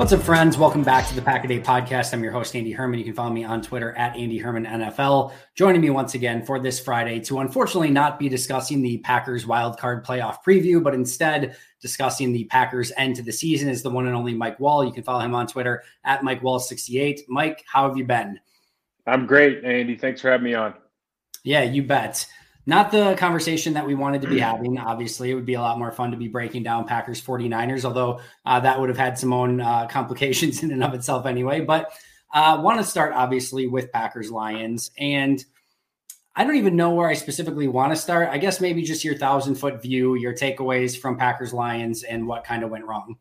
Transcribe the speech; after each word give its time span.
What's 0.00 0.14
up, 0.14 0.22
friends? 0.22 0.56
Welcome 0.56 0.82
back 0.82 1.06
to 1.08 1.14
the 1.14 1.20
Pack 1.20 1.44
a 1.44 1.48
Day 1.48 1.60
Podcast. 1.60 2.14
I'm 2.14 2.22
your 2.22 2.32
host, 2.32 2.56
Andy 2.56 2.72
Herman. 2.72 2.98
You 2.98 3.04
can 3.04 3.12
follow 3.12 3.28
me 3.28 3.44
on 3.44 3.60
Twitter 3.60 3.94
at 3.98 4.16
Andy 4.16 4.38
Herman 4.38 4.64
NFL. 4.64 5.34
Joining 5.54 5.82
me 5.82 5.90
once 5.90 6.14
again 6.14 6.42
for 6.42 6.58
this 6.58 6.80
Friday 6.80 7.20
to 7.20 7.40
unfortunately 7.40 7.90
not 7.90 8.18
be 8.18 8.26
discussing 8.26 8.80
the 8.80 8.96
Packers 8.96 9.44
wildcard 9.44 10.02
playoff 10.02 10.38
preview, 10.42 10.82
but 10.82 10.94
instead 10.94 11.54
discussing 11.82 12.32
the 12.32 12.44
Packers 12.44 12.92
end 12.96 13.16
to 13.16 13.22
the 13.22 13.30
season 13.30 13.68
is 13.68 13.82
the 13.82 13.90
one 13.90 14.06
and 14.06 14.16
only 14.16 14.32
Mike 14.32 14.56
Wahle. 14.56 14.86
You 14.86 14.92
can 14.92 15.02
follow 15.02 15.20
him 15.20 15.34
on 15.34 15.46
Twitter 15.46 15.82
at 16.02 16.24
Mike 16.24 16.40
Wahle68. 16.40 17.28
Mike, 17.28 17.62
how 17.70 17.86
have 17.86 17.98
you 17.98 18.06
been? 18.06 18.40
I'm 19.06 19.26
great, 19.26 19.62
Andy. 19.64 19.96
Thanks 19.96 20.22
for 20.22 20.30
having 20.30 20.44
me 20.44 20.54
on. 20.54 20.72
Yeah, 21.44 21.64
you 21.64 21.82
bet. 21.82 22.26
Not 22.66 22.92
the 22.92 23.14
conversation 23.18 23.72
that 23.74 23.86
we 23.86 23.94
wanted 23.94 24.20
to 24.22 24.28
be 24.28 24.38
having. 24.38 24.78
Obviously, 24.78 25.30
it 25.30 25.34
would 25.34 25.46
be 25.46 25.54
a 25.54 25.60
lot 25.60 25.78
more 25.78 25.90
fun 25.90 26.10
to 26.10 26.16
be 26.16 26.28
breaking 26.28 26.62
down 26.62 26.86
Packers 26.86 27.20
49ers, 27.20 27.84
although 27.84 28.20
uh, 28.44 28.60
that 28.60 28.78
would 28.78 28.88
have 28.88 28.98
had 28.98 29.18
some 29.18 29.32
own 29.32 29.60
uh, 29.60 29.86
complications 29.90 30.62
in 30.62 30.70
and 30.70 30.84
of 30.84 30.94
itself 30.94 31.26
anyway. 31.26 31.60
But 31.60 31.92
I 32.32 32.52
uh, 32.52 32.60
want 32.60 32.78
to 32.78 32.84
start, 32.84 33.12
obviously, 33.14 33.66
with 33.66 33.90
Packers 33.90 34.30
Lions. 34.30 34.90
And 34.98 35.44
I 36.36 36.44
don't 36.44 36.56
even 36.56 36.76
know 36.76 36.90
where 36.90 37.08
I 37.08 37.14
specifically 37.14 37.66
want 37.66 37.92
to 37.92 37.96
start. 37.96 38.28
I 38.28 38.38
guess 38.38 38.60
maybe 38.60 38.82
just 38.82 39.04
your 39.04 39.16
thousand 39.16 39.56
foot 39.56 39.82
view, 39.82 40.14
your 40.14 40.34
takeaways 40.34 40.96
from 40.96 41.16
Packers 41.16 41.52
Lions, 41.52 42.02
and 42.02 42.26
what 42.26 42.44
kind 42.44 42.62
of 42.62 42.70
went 42.70 42.84
wrong. 42.84 43.16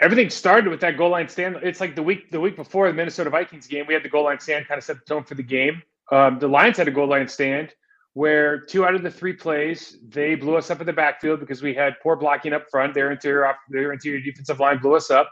Everything 0.00 0.28
started 0.28 0.68
with 0.68 0.80
that 0.80 0.98
goal 0.98 1.10
line 1.10 1.28
stand. 1.28 1.56
It's 1.62 1.80
like 1.80 1.94
the 1.94 2.02
week 2.02 2.30
the 2.30 2.40
week 2.40 2.56
before 2.56 2.88
the 2.88 2.94
Minnesota 2.94 3.30
Vikings 3.30 3.68
game, 3.68 3.86
we 3.86 3.94
had 3.94 4.02
the 4.02 4.08
goal 4.08 4.24
line 4.24 4.40
stand 4.40 4.66
kind 4.66 4.76
of 4.76 4.84
set 4.84 4.98
the 4.98 5.04
tone 5.04 5.24
for 5.24 5.34
the 5.34 5.42
game. 5.42 5.80
Um, 6.10 6.38
the 6.38 6.48
Lions 6.48 6.76
had 6.76 6.88
a 6.88 6.90
goal 6.90 7.06
line 7.06 7.28
stand 7.28 7.72
where 8.14 8.60
two 8.60 8.84
out 8.84 8.94
of 8.94 9.02
the 9.02 9.10
three 9.10 9.32
plays 9.32 9.96
they 10.08 10.34
blew 10.34 10.56
us 10.56 10.70
up 10.70 10.80
in 10.80 10.86
the 10.86 10.92
backfield 10.92 11.40
because 11.40 11.62
we 11.62 11.74
had 11.74 11.94
poor 12.02 12.16
blocking 12.16 12.52
up 12.52 12.66
front. 12.70 12.94
Their 12.94 13.10
interior 13.10 13.54
their 13.70 13.92
interior 13.92 14.20
defensive 14.20 14.60
line 14.60 14.78
blew 14.78 14.94
us 14.96 15.10
up, 15.10 15.30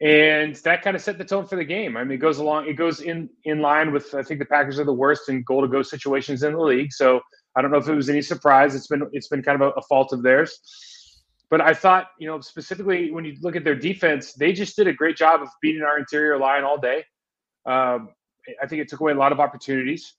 and 0.00 0.56
that 0.56 0.82
kind 0.82 0.96
of 0.96 1.02
set 1.02 1.18
the 1.18 1.24
tone 1.24 1.46
for 1.46 1.56
the 1.56 1.64
game. 1.64 1.96
I 1.96 2.04
mean, 2.04 2.12
it 2.12 2.20
goes 2.20 2.38
along. 2.38 2.68
It 2.68 2.74
goes 2.74 3.00
in 3.00 3.28
in 3.44 3.60
line 3.60 3.92
with 3.92 4.14
I 4.14 4.22
think 4.22 4.40
the 4.40 4.46
Packers 4.46 4.78
are 4.80 4.84
the 4.84 4.92
worst 4.92 5.28
in 5.28 5.42
goal 5.42 5.62
to 5.62 5.68
go 5.68 5.82
situations 5.82 6.42
in 6.42 6.54
the 6.54 6.60
league. 6.60 6.92
So 6.92 7.20
I 7.56 7.62
don't 7.62 7.70
know 7.70 7.78
if 7.78 7.88
it 7.88 7.94
was 7.94 8.08
any 8.08 8.22
surprise. 8.22 8.74
It's 8.74 8.86
been 8.86 9.08
it's 9.12 9.28
been 9.28 9.42
kind 9.42 9.60
of 9.60 9.68
a, 9.68 9.78
a 9.78 9.82
fault 9.82 10.12
of 10.12 10.22
theirs. 10.22 10.58
But 11.50 11.60
I 11.60 11.74
thought, 11.74 12.10
you 12.20 12.28
know, 12.28 12.40
specifically 12.40 13.10
when 13.10 13.24
you 13.24 13.34
look 13.42 13.56
at 13.56 13.64
their 13.64 13.74
defense, 13.74 14.34
they 14.34 14.52
just 14.52 14.76
did 14.76 14.86
a 14.86 14.92
great 14.92 15.16
job 15.16 15.42
of 15.42 15.48
beating 15.60 15.82
our 15.82 15.98
interior 15.98 16.38
line 16.38 16.62
all 16.62 16.78
day. 16.78 17.04
Um, 17.66 18.10
I 18.62 18.68
think 18.68 18.80
it 18.80 18.88
took 18.88 19.00
away 19.00 19.12
a 19.12 19.16
lot 19.16 19.32
of 19.32 19.40
opportunities 19.40 20.14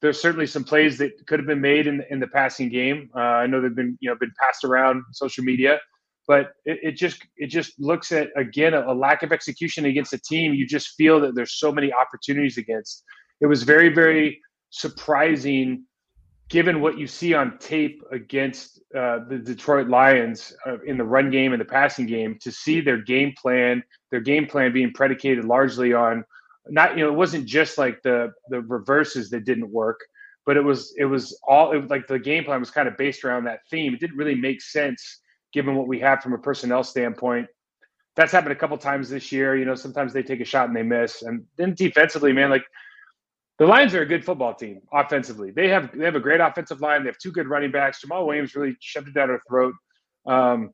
there's 0.00 0.20
certainly 0.20 0.46
some 0.46 0.64
plays 0.64 0.98
that 0.98 1.12
could 1.26 1.38
have 1.38 1.46
been 1.46 1.60
made 1.60 1.86
in 1.86 2.02
in 2.10 2.20
the 2.20 2.26
passing 2.28 2.68
game. 2.68 3.10
Uh, 3.14 3.20
I 3.42 3.46
know 3.46 3.60
they've 3.60 3.74
been 3.74 3.96
you 4.00 4.10
know 4.10 4.16
been 4.16 4.32
passed 4.40 4.64
around 4.64 5.02
social 5.12 5.44
media, 5.44 5.80
but 6.26 6.52
it, 6.64 6.78
it 6.82 6.92
just 6.92 7.22
it 7.36 7.48
just 7.48 7.78
looks 7.80 8.12
at 8.12 8.30
again 8.36 8.74
a, 8.74 8.92
a, 8.92 8.94
lack 8.94 9.22
of 9.22 9.32
execution 9.32 9.86
against 9.86 10.12
a 10.12 10.18
team. 10.18 10.54
You 10.54 10.66
just 10.66 10.90
feel 10.96 11.20
that 11.20 11.34
there's 11.34 11.58
so 11.58 11.72
many 11.72 11.92
opportunities 11.92 12.58
against. 12.58 13.04
It 13.40 13.46
was 13.46 13.62
very 13.62 13.88
very 13.88 14.40
surprising, 14.70 15.84
given 16.48 16.80
what 16.80 16.98
you 16.98 17.06
see 17.06 17.34
on 17.34 17.58
tape 17.58 18.02
against 18.12 18.80
uh, 18.94 19.20
the 19.28 19.38
Detroit 19.38 19.88
Lions 19.88 20.52
uh, 20.66 20.78
in 20.86 20.98
the 20.98 21.04
run 21.04 21.30
game 21.30 21.52
and 21.52 21.60
the 21.60 21.66
passing 21.66 22.06
game, 22.06 22.38
to 22.42 22.52
see 22.52 22.80
their 22.80 22.98
game 22.98 23.34
plan, 23.40 23.82
their 24.10 24.20
game 24.20 24.46
plan 24.46 24.72
being 24.72 24.92
predicated 24.92 25.44
largely 25.44 25.92
on 25.92 26.24
not 26.70 26.96
you 26.96 27.04
know 27.04 27.10
it 27.10 27.16
wasn't 27.16 27.44
just 27.46 27.78
like 27.78 28.02
the 28.02 28.32
the 28.48 28.60
reverses 28.62 29.30
that 29.30 29.44
didn't 29.44 29.70
work 29.70 30.00
but 30.46 30.56
it 30.56 30.64
was 30.64 30.94
it 30.96 31.04
was 31.04 31.38
all 31.46 31.72
it 31.72 31.80
was 31.80 31.90
like 31.90 32.06
the 32.06 32.18
game 32.18 32.44
plan 32.44 32.60
was 32.60 32.70
kind 32.70 32.88
of 32.88 32.96
based 32.96 33.24
around 33.24 33.44
that 33.44 33.60
theme 33.70 33.94
it 33.94 34.00
didn't 34.00 34.16
really 34.16 34.34
make 34.34 34.60
sense 34.60 35.20
given 35.52 35.74
what 35.74 35.88
we 35.88 35.98
have 35.98 36.22
from 36.22 36.32
a 36.32 36.38
personnel 36.38 36.82
standpoint 36.82 37.46
that's 38.16 38.32
happened 38.32 38.52
a 38.52 38.56
couple 38.56 38.76
times 38.76 39.08
this 39.08 39.30
year 39.30 39.56
you 39.56 39.64
know 39.64 39.74
sometimes 39.74 40.12
they 40.12 40.22
take 40.22 40.40
a 40.40 40.44
shot 40.44 40.68
and 40.68 40.76
they 40.76 40.82
miss 40.82 41.22
and 41.22 41.44
then 41.56 41.74
defensively 41.74 42.32
man 42.32 42.50
like 42.50 42.64
the 43.58 43.66
Lions 43.66 43.92
are 43.94 44.02
a 44.02 44.06
good 44.06 44.24
football 44.24 44.54
team 44.54 44.82
offensively. 44.92 45.50
They 45.50 45.68
have 45.68 45.90
they 45.96 46.04
have 46.04 46.14
a 46.14 46.20
great 46.20 46.40
offensive 46.40 46.80
line. 46.80 47.02
They 47.02 47.08
have 47.08 47.18
two 47.18 47.32
good 47.32 47.48
running 47.48 47.72
backs. 47.72 48.00
Jamaal 48.04 48.24
Williams 48.26 48.54
really 48.54 48.76
shoved 48.80 49.08
it 49.08 49.14
down 49.14 49.30
our 49.30 49.42
throat 49.48 49.74
um, 50.26 50.70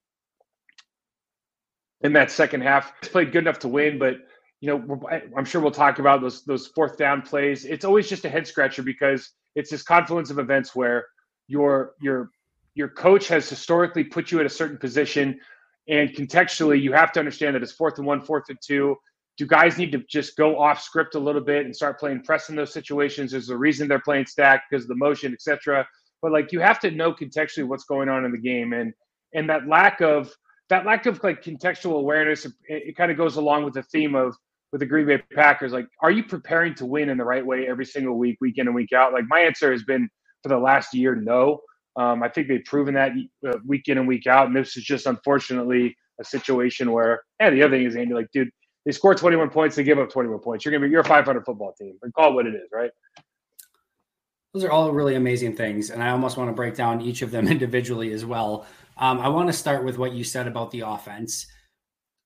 in 2.03 2.13
that 2.13 2.31
second 2.31 2.61
half. 2.63 2.93
Played 3.01 3.33
good 3.33 3.45
enough 3.45 3.59
to 3.61 3.69
win, 3.69 3.99
but 3.99 4.17
you 4.65 4.71
know, 4.71 4.99
I'm 5.37 5.45
sure 5.45 5.61
we'll 5.61 5.71
talk 5.71 5.99
about 5.99 6.23
those 6.23 6.43
those 6.45 6.69
fourth 6.69 6.97
down 6.97 7.21
plays. 7.21 7.67
It's 7.67 7.85
always 7.85 8.09
just 8.09 8.25
a 8.25 8.31
head 8.31 8.47
scratcher 8.47 8.83
because 8.83 9.31
it's 9.55 9.71
this 9.71 9.83
confluence 9.83 10.31
of 10.31 10.39
events 10.39 10.75
where 10.75 11.05
your 11.49 11.93
your 12.01 12.31
your 12.75 12.89
coach 12.89 13.29
has 13.29 13.47
historically 13.47 14.05
put 14.05 14.33
you 14.33 14.41
at 14.41 14.47
a 14.47 14.49
certain 14.49 14.79
position. 14.79 15.39
And 15.87 16.09
contextually, 16.15 16.81
you 16.81 16.95
have 16.95 17.13
to 17.13 17.21
understand 17.21 17.55
that 17.55 17.63
it's 17.63 17.73
fourth 17.73 17.99
and 17.99 18.07
one, 18.07 18.23
fourth 18.23 18.45
and 18.49 18.57
two. 18.67 18.97
Do 19.37 19.47
guys 19.47 19.77
need 19.77 19.93
to 19.93 19.99
just 20.09 20.35
go 20.35 20.59
off 20.59 20.81
script 20.81 21.15
a 21.15 21.19
little 21.19 21.43
bit 21.43 21.67
and 21.67 21.77
start 21.77 22.01
playing 22.01 22.23
press 22.23 22.49
in 22.49 22.57
those 22.57 22.73
situations? 22.73 23.33
There's 23.33 23.51
a 23.51 23.57
reason 23.59 23.87
they're 23.87 23.99
playing 23.99 24.25
stack 24.25 24.63
because 24.71 24.85
of 24.85 24.89
the 24.89 24.95
motion, 24.95 25.35
etc. 25.35 25.87
But 26.23 26.33
like 26.33 26.53
you 26.53 26.61
have 26.61 26.81
to 26.81 26.91
know 26.91 27.13
contextually 27.13 27.69
what's 27.69 27.85
going 27.85 28.09
on 28.09 28.25
in 28.25 28.33
the 28.33 28.39
game, 28.39 28.73
and 28.73 28.95
and 29.35 29.47
that 29.51 29.69
lack 29.69 30.01
of 30.01 30.35
that 30.71 30.87
lack 30.87 31.05
of 31.05 31.23
like 31.23 31.43
contextual 31.43 31.99
awareness, 31.99 32.47
it, 32.47 32.55
it 32.67 32.97
kind 32.97 33.11
of 33.11 33.19
goes 33.19 33.37
along 33.37 33.65
with 33.65 33.75
the 33.75 33.83
theme 33.83 34.15
of 34.15 34.35
with 34.75 34.81
the 34.81 34.87
Green 34.87 35.07
Bay 35.07 35.23
Packers. 35.33 35.71
Like, 35.71 35.87
are 36.03 36.11
you 36.11 36.25
preparing 36.25 36.75
to 36.75 36.85
win 36.85 37.09
in 37.09 37.17
the 37.17 37.25
right 37.25 37.47
way 37.47 37.69
every 37.69 37.87
single 37.87 38.19
week, 38.19 38.39
week 38.41 38.59
in 38.59 38.67
and 38.67 38.75
week 38.75 38.93
out? 38.93 39.13
Like, 39.13 39.23
my 39.29 39.39
answer 39.39 39.71
has 39.71 39.85
been 39.85 40.09
for 40.43 40.49
the 40.49 40.59
last 40.59 40.93
year, 40.93 41.15
no. 41.15 41.61
Um, 41.95 42.25
I 42.25 42.29
think 42.29 42.49
they've 42.49 42.65
proven 42.65 42.95
that 42.95 43.13
uh, 43.49 43.59
week 43.65 43.87
in 43.87 43.99
and 43.99 44.09
week 44.09 44.27
out. 44.27 44.49
And 44.49 44.57
this 44.57 44.77
is 44.77 44.83
just 44.83 45.07
unfortunately 45.07 45.97
a 46.21 46.25
situation 46.25 46.91
where, 46.91 47.23
and 47.39 47.57
the 47.57 47.63
other 47.63 47.77
thing 47.77 47.87
is, 47.87 47.95
Andy, 47.95 48.15
like, 48.15 48.27
dude, 48.33 48.51
they 48.85 48.91
score 48.91 49.15
21 49.15 49.49
points, 49.51 49.77
they 49.77 49.85
give 49.85 50.01
up 50.01 50.11
21 50.11 50.41
points. 50.41 50.65
You're 50.65 50.73
gonna 50.73 50.87
be 50.87 50.91
you're 50.91 51.03
a 51.03 51.05
500 51.05 51.45
football 51.45 51.73
team. 51.79 51.97
And 52.03 52.13
call 52.13 52.33
it 52.33 52.35
what 52.35 52.47
it 52.49 52.57
is, 52.57 52.69
right? 52.73 52.91
Those 54.55 54.65
are 54.65 54.73
all 54.73 54.91
really 54.91 55.15
amazing 55.15 55.55
things, 55.55 55.91
and 55.91 56.03
I 56.03 56.11
almost 56.11 56.37
want 56.37 56.51
to 56.51 56.53
break 56.53 56.75
down 56.75 57.01
each 57.01 57.23
of 57.23 57.31
them 57.31 57.47
individually 57.57 58.13
as 58.13 58.25
well. 58.25 58.67
Um, 58.97 59.21
I 59.21 59.29
want 59.29 59.49
to 59.49 59.53
start 59.53 59.85
with 59.85 59.99
what 59.99 60.15
you 60.15 60.25
said 60.25 60.49
about 60.49 60.73
the 60.73 60.81
offense. 60.81 61.47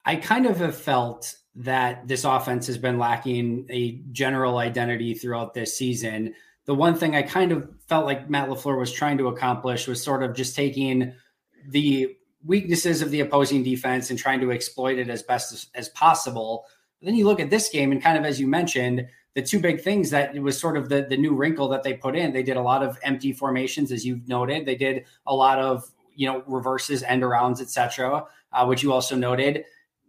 I 0.06 0.16
kind 0.16 0.46
of 0.46 0.56
have 0.56 0.74
felt 0.74 1.34
that 1.58 2.06
this 2.06 2.24
offense 2.24 2.68
has 2.68 2.78
been 2.78 2.98
lacking 2.98 3.66
a 3.68 4.00
general 4.12 4.58
identity 4.58 5.12
throughout 5.12 5.54
this 5.54 5.76
season. 5.76 6.32
The 6.66 6.74
one 6.74 6.94
thing 6.94 7.16
I 7.16 7.22
kind 7.22 7.50
of 7.50 7.68
felt 7.88 8.06
like 8.06 8.30
Matt 8.30 8.48
LaFleur 8.48 8.78
was 8.78 8.92
trying 8.92 9.18
to 9.18 9.26
accomplish 9.26 9.88
was 9.88 10.02
sort 10.02 10.22
of 10.22 10.36
just 10.36 10.54
taking 10.54 11.12
the 11.66 12.16
weaknesses 12.44 13.02
of 13.02 13.10
the 13.10 13.20
opposing 13.20 13.64
defense 13.64 14.10
and 14.10 14.18
trying 14.18 14.40
to 14.40 14.52
exploit 14.52 14.98
it 14.98 15.10
as 15.10 15.24
best 15.24 15.52
as, 15.52 15.66
as 15.74 15.88
possible. 15.88 16.64
But 17.00 17.06
then 17.06 17.16
you 17.16 17.24
look 17.26 17.40
at 17.40 17.50
this 17.50 17.68
game 17.68 17.90
and 17.90 18.00
kind 18.00 18.16
of 18.16 18.24
as 18.24 18.38
you 18.38 18.46
mentioned, 18.46 19.08
the 19.34 19.42
two 19.42 19.58
big 19.58 19.80
things 19.80 20.10
that 20.10 20.36
it 20.36 20.40
was 20.40 20.60
sort 20.60 20.76
of 20.76 20.88
the, 20.88 21.06
the 21.08 21.16
new 21.16 21.34
wrinkle 21.34 21.68
that 21.68 21.82
they 21.82 21.94
put 21.94 22.14
in. 22.14 22.32
They 22.32 22.42
did 22.44 22.56
a 22.56 22.62
lot 22.62 22.84
of 22.84 22.98
empty 23.02 23.32
formations, 23.32 23.90
as 23.90 24.06
you've 24.06 24.28
noted. 24.28 24.64
They 24.64 24.76
did 24.76 25.06
a 25.26 25.34
lot 25.34 25.58
of 25.58 25.84
you 26.14 26.26
know 26.26 26.44
reverses, 26.46 27.02
end 27.02 27.22
arounds, 27.22 27.60
etc., 27.60 28.24
uh, 28.52 28.66
which 28.66 28.82
you 28.82 28.92
also 28.92 29.16
noted. 29.16 29.64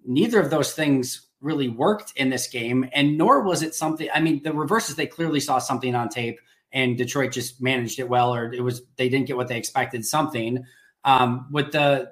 Neither 0.05 0.39
of 0.39 0.49
those 0.49 0.73
things 0.73 1.27
really 1.41 1.69
worked 1.69 2.13
in 2.15 2.29
this 2.29 2.47
game, 2.47 2.89
and 2.93 3.17
nor 3.17 3.41
was 3.43 3.61
it 3.61 3.75
something. 3.75 4.09
I 4.13 4.19
mean, 4.19 4.41
the 4.43 4.53
reverses 4.53 4.95
they 4.95 5.07
clearly 5.07 5.39
saw 5.39 5.59
something 5.59 5.95
on 5.95 6.09
tape, 6.09 6.39
and 6.71 6.97
Detroit 6.97 7.31
just 7.31 7.61
managed 7.61 7.99
it 7.99 8.09
well, 8.09 8.33
or 8.33 8.51
it 8.53 8.61
was 8.61 8.81
they 8.97 9.09
didn't 9.09 9.27
get 9.27 9.37
what 9.37 9.47
they 9.47 9.57
expected. 9.57 10.05
Something 10.05 10.65
um, 11.03 11.47
with 11.51 11.71
the 11.71 12.11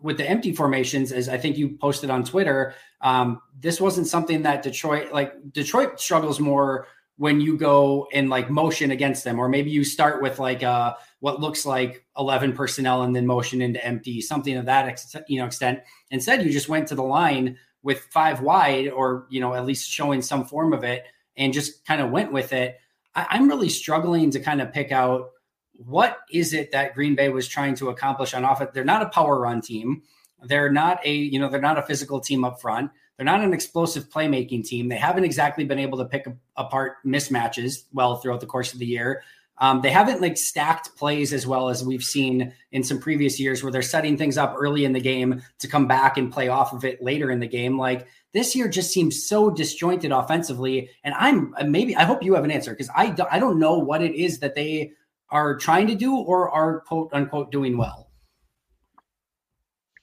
with 0.00 0.18
the 0.18 0.28
empty 0.28 0.52
formations, 0.52 1.10
as 1.12 1.28
I 1.28 1.38
think 1.38 1.56
you 1.56 1.76
posted 1.78 2.10
on 2.10 2.22
Twitter, 2.22 2.74
um, 3.00 3.40
this 3.58 3.80
wasn't 3.80 4.06
something 4.06 4.42
that 4.42 4.62
Detroit 4.62 5.12
like 5.12 5.32
Detroit 5.52 6.00
struggles 6.00 6.38
more 6.38 6.86
when 7.18 7.40
you 7.40 7.56
go 7.56 8.06
in 8.12 8.28
like 8.28 8.50
motion 8.50 8.90
against 8.90 9.24
them, 9.24 9.38
or 9.38 9.48
maybe 9.48 9.70
you 9.70 9.84
start 9.84 10.22
with 10.22 10.38
like 10.38 10.62
uh 10.62 10.94
what 11.20 11.40
looks 11.40 11.64
like 11.64 12.04
11 12.18 12.52
personnel 12.52 13.02
and 13.02 13.16
then 13.16 13.26
motion 13.26 13.62
into 13.62 13.84
empty, 13.84 14.20
something 14.20 14.56
of 14.56 14.66
that 14.66 14.86
ex- 14.86 15.16
you 15.28 15.38
know 15.38 15.46
extent. 15.46 15.80
Instead, 16.10 16.44
you 16.44 16.52
just 16.52 16.68
went 16.68 16.88
to 16.88 16.94
the 16.94 17.02
line 17.02 17.56
with 17.86 18.00
five 18.10 18.40
wide, 18.40 18.88
or 18.88 19.26
you 19.30 19.40
know 19.40 19.54
at 19.54 19.64
least 19.64 19.88
showing 19.88 20.20
some 20.20 20.44
form 20.44 20.72
of 20.74 20.82
it, 20.84 21.04
and 21.36 21.54
just 21.54 21.86
kind 21.86 22.02
of 22.02 22.10
went 22.10 22.32
with 22.32 22.52
it. 22.52 22.78
I- 23.14 23.28
I'm 23.30 23.48
really 23.48 23.68
struggling 23.68 24.30
to 24.32 24.40
kind 24.40 24.60
of 24.60 24.72
pick 24.72 24.90
out 24.90 25.30
what 25.72 26.18
is 26.32 26.52
it 26.52 26.72
that 26.72 26.94
Green 26.94 27.14
Bay 27.14 27.28
was 27.28 27.46
trying 27.46 27.76
to 27.76 27.88
accomplish 27.90 28.34
on 28.34 28.44
offense. 28.44 28.72
They're 28.74 28.84
not 28.84 29.02
a 29.02 29.08
power 29.08 29.38
run 29.38 29.60
team. 29.60 30.02
They're 30.42 30.70
not 30.70 30.98
a 31.06 31.14
you 31.14 31.38
know 31.38 31.48
they're 31.48 31.60
not 31.60 31.78
a 31.78 31.82
physical 31.82 32.20
team 32.20 32.44
up 32.44 32.60
front. 32.60 32.90
They're 33.16 33.24
not 33.24 33.40
an 33.40 33.54
explosive 33.54 34.10
playmaking 34.10 34.64
team. 34.64 34.88
They 34.88 34.96
haven't 34.96 35.24
exactly 35.24 35.64
been 35.64 35.78
able 35.78 35.98
to 35.98 36.04
pick 36.04 36.26
apart 36.56 36.96
mismatches 37.06 37.84
well 37.92 38.16
throughout 38.16 38.40
the 38.40 38.46
course 38.46 38.74
of 38.74 38.78
the 38.78 38.86
year. 38.86 39.22
Um, 39.58 39.80
they 39.80 39.90
haven't 39.90 40.20
like 40.20 40.36
stacked 40.36 40.96
plays 40.96 41.32
as 41.32 41.46
well 41.46 41.68
as 41.68 41.84
we've 41.84 42.04
seen 42.04 42.52
in 42.72 42.82
some 42.82 42.98
previous 42.98 43.40
years 43.40 43.62
where 43.62 43.72
they're 43.72 43.82
setting 43.82 44.16
things 44.16 44.36
up 44.36 44.54
early 44.58 44.84
in 44.84 44.92
the 44.92 45.00
game 45.00 45.42
to 45.60 45.68
come 45.68 45.86
back 45.86 46.18
and 46.18 46.32
play 46.32 46.48
off 46.48 46.72
of 46.72 46.84
it 46.84 47.02
later 47.02 47.30
in 47.30 47.40
the 47.40 47.48
game. 47.48 47.78
Like 47.78 48.06
this 48.32 48.54
year 48.54 48.68
just 48.68 48.92
seems 48.92 49.26
so 49.26 49.50
disjointed 49.50 50.12
offensively. 50.12 50.90
And 51.04 51.14
I'm 51.14 51.54
uh, 51.58 51.64
maybe 51.64 51.96
I 51.96 52.04
hope 52.04 52.22
you 52.22 52.34
have 52.34 52.44
an 52.44 52.50
answer 52.50 52.72
because 52.72 52.90
I, 52.94 53.14
I 53.30 53.38
don't 53.38 53.58
know 53.58 53.78
what 53.78 54.02
it 54.02 54.14
is 54.14 54.40
that 54.40 54.54
they 54.54 54.92
are 55.30 55.56
trying 55.56 55.86
to 55.86 55.94
do 55.94 56.16
or 56.16 56.50
are 56.50 56.80
quote 56.80 57.10
unquote 57.12 57.50
doing 57.50 57.78
well. 57.78 58.10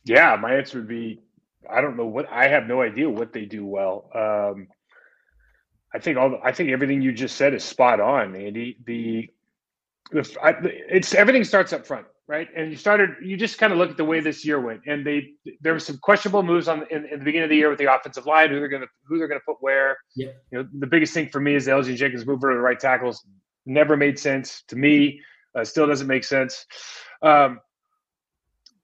Yeah, 0.03 0.35
my 0.35 0.55
answer 0.55 0.79
would 0.79 0.87
be 0.87 1.21
I 1.69 1.81
don't 1.81 1.95
know 1.95 2.07
what 2.07 2.27
I 2.29 2.47
have 2.47 2.67
no 2.67 2.81
idea 2.81 3.09
what 3.09 3.33
they 3.33 3.45
do 3.45 3.65
well. 3.65 4.09
Um, 4.15 4.67
I 5.93 5.99
think 5.99 6.17
all 6.17 6.39
I 6.43 6.51
think 6.51 6.71
everything 6.71 7.01
you 7.01 7.11
just 7.11 7.35
said 7.35 7.53
is 7.53 7.63
spot 7.63 7.99
on, 7.99 8.35
Andy. 8.35 8.77
The, 8.85 9.29
the 10.13 10.37
I, 10.41 10.55
it's 10.63 11.13
everything 11.13 11.43
starts 11.43 11.73
up 11.73 11.85
front, 11.85 12.05
right? 12.27 12.47
And 12.55 12.71
you 12.71 12.77
started 12.77 13.11
you 13.21 13.35
just 13.35 13.57
kind 13.57 13.73
of 13.73 13.79
look 13.79 13.91
at 13.91 13.97
the 13.97 14.05
way 14.05 14.19
this 14.19 14.45
year 14.45 14.59
went, 14.61 14.81
and 14.87 15.05
they 15.05 15.31
there 15.61 15.73
were 15.73 15.79
some 15.79 15.97
questionable 15.97 16.43
moves 16.43 16.67
on 16.67 16.85
in, 16.89 17.05
in 17.05 17.19
the 17.19 17.25
beginning 17.25 17.43
of 17.43 17.49
the 17.49 17.57
year 17.57 17.69
with 17.69 17.79
the 17.79 17.93
offensive 17.93 18.25
line, 18.25 18.49
who 18.49 18.59
they're 18.59 18.67
gonna 18.67 18.87
who 19.05 19.17
they're 19.17 19.27
gonna 19.27 19.41
put 19.45 19.57
where. 19.59 19.97
Yeah. 20.15 20.29
You 20.51 20.59
know, 20.59 20.67
the 20.79 20.87
biggest 20.87 21.13
thing 21.13 21.29
for 21.29 21.39
me 21.39 21.55
is 21.55 21.65
the 21.65 21.71
Elgton 21.71 21.95
Jenkins 21.95 22.25
move 22.25 22.37
over 22.37 22.51
to 22.51 22.55
the 22.55 22.61
right 22.61 22.79
tackles 22.79 23.25
never 23.65 23.97
made 23.97 24.19
sense 24.19 24.63
to 24.67 24.75
me. 24.75 25.21
Uh, 25.55 25.63
still 25.63 25.87
doesn't 25.87 26.07
make 26.07 26.23
sense. 26.23 26.65
Um, 27.21 27.59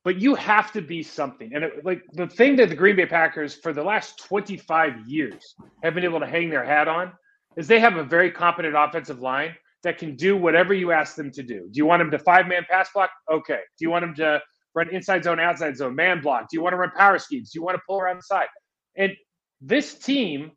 but 0.04 0.20
you 0.20 0.36
have 0.36 0.72
to 0.74 0.82
be 0.82 1.04
something. 1.04 1.52
And 1.54 1.64
it, 1.64 1.86
like 1.86 2.04
the 2.14 2.28
thing 2.28 2.56
that 2.58 2.70
the 2.70 2.76
Green 2.76 2.96
Bay 2.96 3.06
Packers 3.06 3.56
for 3.56 3.74
the 3.74 3.84
last 3.84 4.24
25 4.26 5.08
years 5.08 5.56
have 5.84 5.94
been 5.94 6.04
able 6.04 6.20
to 6.20 6.28
hang 6.28 6.50
their 6.50 6.64
hat 6.64 6.88
on 6.88 7.12
is 7.58 7.68
they 7.68 7.80
have 7.80 7.98
a 7.98 8.04
very 8.04 8.32
competent 8.32 8.76
offensive 8.78 9.20
line 9.20 9.56
that 9.84 9.98
can 9.98 10.16
do 10.16 10.36
whatever 10.38 10.74
you 10.74 10.92
ask 10.92 11.16
them 11.16 11.32
to 11.32 11.44
do. 11.44 11.62
Do 11.72 11.78
you 11.78 11.86
want 11.86 12.02
them 12.02 12.12
to 12.12 12.20
five 12.20 12.48
man 12.48 12.66
pass 12.70 12.90
block? 12.94 13.10
Okay. 13.32 13.60
Do 13.78 13.86
you 13.86 13.90
want 13.90 14.04
them 14.04 14.16
to 14.16 14.42
run 14.76 14.90
inside 14.90 15.24
zone, 15.24 15.40
outside 15.40 15.78
zone, 15.78 15.96
man 15.96 16.22
block? 16.22 16.48
Do 16.50 16.58
you 16.58 16.62
want 16.62 16.74
to 16.74 16.78
run 16.78 16.92
power 16.96 17.18
schemes? 17.20 17.52
Do 17.52 17.60
you 17.60 17.64
want 17.64 17.76
to 17.76 17.82
pull 17.88 18.00
around 18.00 18.18
the 18.18 18.24
side? 18.24 18.48
And 18.98 19.14
this 19.62 19.96
team 19.96 20.52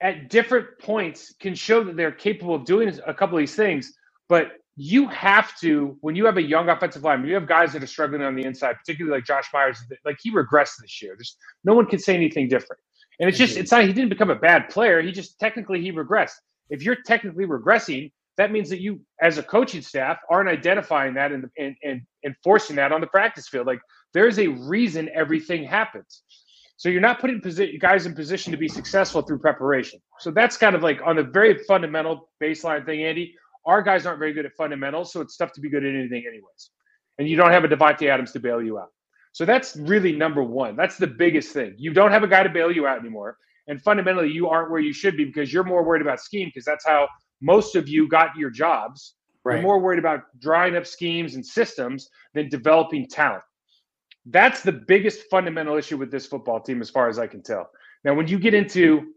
at 0.00 0.28
different 0.30 0.66
points 0.80 1.34
can 1.40 1.54
show 1.54 1.82
that 1.84 1.96
they're 1.96 2.12
capable 2.12 2.54
of 2.54 2.64
doing 2.64 2.98
a 3.06 3.14
couple 3.14 3.36
of 3.36 3.42
these 3.42 3.54
things, 3.54 3.92
but 4.28 4.52
you 4.76 5.06
have 5.08 5.56
to 5.60 5.96
when 6.00 6.16
you 6.16 6.26
have 6.26 6.36
a 6.36 6.42
young 6.42 6.68
offensive 6.68 7.04
line, 7.04 7.24
you 7.24 7.34
have 7.34 7.46
guys 7.46 7.72
that 7.72 7.82
are 7.82 7.86
struggling 7.86 8.22
on 8.22 8.34
the 8.34 8.44
inside, 8.44 8.74
particularly 8.74 9.16
like 9.18 9.24
Josh 9.24 9.48
Myers, 9.52 9.78
like 10.04 10.16
he 10.20 10.32
regressed 10.32 10.72
this 10.80 11.00
year. 11.00 11.14
There's 11.16 11.36
no 11.64 11.74
one 11.74 11.86
can 11.86 12.00
say 12.00 12.14
anything 12.14 12.48
different. 12.48 12.80
And 13.20 13.28
it's 13.28 13.38
just 13.38 13.56
it's 13.56 13.70
not 13.70 13.84
he 13.84 13.92
didn't 13.92 14.08
become 14.08 14.30
a 14.30 14.34
bad 14.34 14.68
player. 14.68 15.00
He 15.00 15.12
just 15.12 15.38
technically 15.38 15.80
he 15.80 15.92
regressed. 15.92 16.34
If 16.70 16.82
you're 16.82 16.96
technically 17.06 17.46
regressing, 17.46 18.10
that 18.36 18.50
means 18.50 18.68
that 18.70 18.80
you 18.80 19.00
as 19.20 19.38
a 19.38 19.42
coaching 19.42 19.82
staff 19.82 20.18
aren't 20.30 20.48
identifying 20.48 21.14
that 21.14 21.32
and 21.32 21.46
and, 21.58 21.76
and 21.82 22.02
enforcing 22.24 22.76
that 22.76 22.92
on 22.92 23.00
the 23.00 23.06
practice 23.06 23.48
field. 23.48 23.66
Like 23.66 23.80
there's 24.12 24.38
a 24.38 24.48
reason 24.48 25.08
everything 25.14 25.64
happens. 25.64 26.22
So 26.76 26.88
you're 26.88 27.00
not 27.00 27.20
putting 27.20 27.40
posi- 27.40 27.78
guys 27.80 28.06
in 28.06 28.14
position 28.14 28.50
to 28.50 28.58
be 28.58 28.68
successful 28.68 29.22
through 29.22 29.38
preparation. 29.38 30.00
So 30.18 30.30
that's 30.30 30.56
kind 30.56 30.74
of 30.74 30.82
like 30.82 31.00
on 31.04 31.16
the 31.16 31.22
very 31.22 31.58
fundamental 31.64 32.28
baseline 32.42 32.84
thing, 32.84 33.02
Andy. 33.04 33.34
Our 33.66 33.80
guys 33.82 34.04
aren't 34.04 34.18
very 34.18 34.32
good 34.34 34.44
at 34.44 34.52
fundamentals, 34.58 35.12
so 35.12 35.20
it's 35.20 35.36
tough 35.36 35.52
to 35.52 35.60
be 35.60 35.70
good 35.70 35.84
at 35.84 35.94
anything, 35.94 36.24
anyways. 36.28 36.70
And 37.18 37.28
you 37.28 37.36
don't 37.36 37.52
have 37.52 37.64
a 37.64 37.68
Davante 37.68 38.08
Adams 38.08 38.32
to 38.32 38.40
bail 38.40 38.60
you 38.60 38.78
out. 38.78 38.88
So 39.32 39.44
that's 39.44 39.76
really 39.76 40.12
number 40.12 40.42
one. 40.42 40.76
That's 40.76 40.98
the 40.98 41.06
biggest 41.06 41.52
thing. 41.52 41.74
You 41.78 41.92
don't 41.92 42.10
have 42.10 42.22
a 42.22 42.28
guy 42.28 42.42
to 42.42 42.50
bail 42.50 42.70
you 42.70 42.86
out 42.86 42.98
anymore. 42.98 43.36
And 43.66 43.80
fundamentally, 43.82 44.30
you 44.30 44.48
aren't 44.48 44.70
where 44.70 44.80
you 44.80 44.92
should 44.92 45.16
be 45.16 45.24
because 45.24 45.52
you're 45.52 45.64
more 45.64 45.82
worried 45.84 46.02
about 46.02 46.20
scheme 46.20 46.48
because 46.48 46.64
that's 46.64 46.84
how 46.86 47.08
most 47.44 47.76
of 47.76 47.88
you 47.88 48.08
got 48.08 48.36
your 48.36 48.50
jobs. 48.50 49.14
Right. 49.44 49.56
You're 49.56 49.62
more 49.62 49.78
worried 49.78 49.98
about 49.98 50.22
drawing 50.40 50.74
up 50.74 50.86
schemes 50.86 51.34
and 51.34 51.44
systems 51.44 52.08
than 52.32 52.48
developing 52.48 53.06
talent. 53.06 53.44
That's 54.26 54.62
the 54.62 54.72
biggest 54.72 55.24
fundamental 55.30 55.76
issue 55.76 55.98
with 55.98 56.10
this 56.10 56.26
football 56.26 56.60
team, 56.60 56.80
as 56.80 56.88
far 56.88 57.08
as 57.08 57.18
I 57.18 57.26
can 57.26 57.42
tell. 57.42 57.70
Now, 58.04 58.14
when 58.14 58.26
you 58.26 58.38
get 58.38 58.54
into 58.54 59.12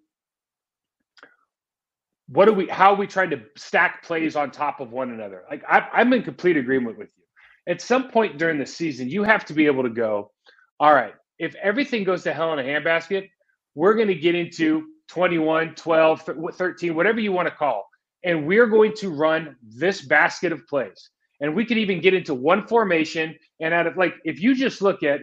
what 2.28 2.46
do 2.46 2.54
we, 2.54 2.68
how 2.68 2.92
are 2.92 2.98
we 2.98 3.08
trying 3.08 3.30
to 3.30 3.42
stack 3.56 4.04
plays 4.04 4.36
on 4.36 4.52
top 4.52 4.82
of 4.82 4.92
one 4.92 5.12
another, 5.12 5.44
like 5.50 5.64
I, 5.68 5.88
I'm 5.94 6.12
in 6.12 6.24
complete 6.24 6.58
agreement 6.58 6.98
with 6.98 7.08
you. 7.16 7.24
At 7.72 7.82
some 7.82 8.10
point 8.10 8.38
during 8.38 8.60
the 8.60 8.66
season, 8.66 9.10
you 9.10 9.24
have 9.24 9.46
to 9.46 9.54
be 9.54 9.66
able 9.66 9.84
to 9.84 9.90
go, 9.90 10.32
all 10.80 10.94
right, 10.94 11.14
if 11.40 11.56
everything 11.56 12.04
goes 12.04 12.24
to 12.24 12.34
hell 12.34 12.52
in 12.54 12.60
a 12.60 12.64
handbasket, 12.64 13.30
we're 13.76 13.94
going 13.94 14.08
to 14.10 14.16
get 14.16 14.36
into 14.36 14.88
21, 15.08 15.76
12, 15.76 16.30
13, 16.54 16.96
whatever 16.96 17.20
you 17.20 17.32
want 17.32 17.48
to 17.48 17.54
call. 17.54 17.88
And 18.24 18.48
we're 18.48 18.68
going 18.68 18.94
to 18.98 19.10
run 19.10 19.56
this 19.64 20.02
basket 20.02 20.52
of 20.52 20.66
plays 20.68 21.10
and 21.42 21.56
we 21.56 21.66
could 21.66 21.78
even 21.78 22.02
get 22.02 22.14
into 22.14 22.34
one 22.34 22.68
formation 22.68 23.36
and 23.62 23.74
out 23.74 23.88
of 23.88 23.98
like 23.98 24.14
if 24.26 24.42
you 24.42 24.56
just 24.56 24.82
look 24.82 25.04
at 25.04 25.22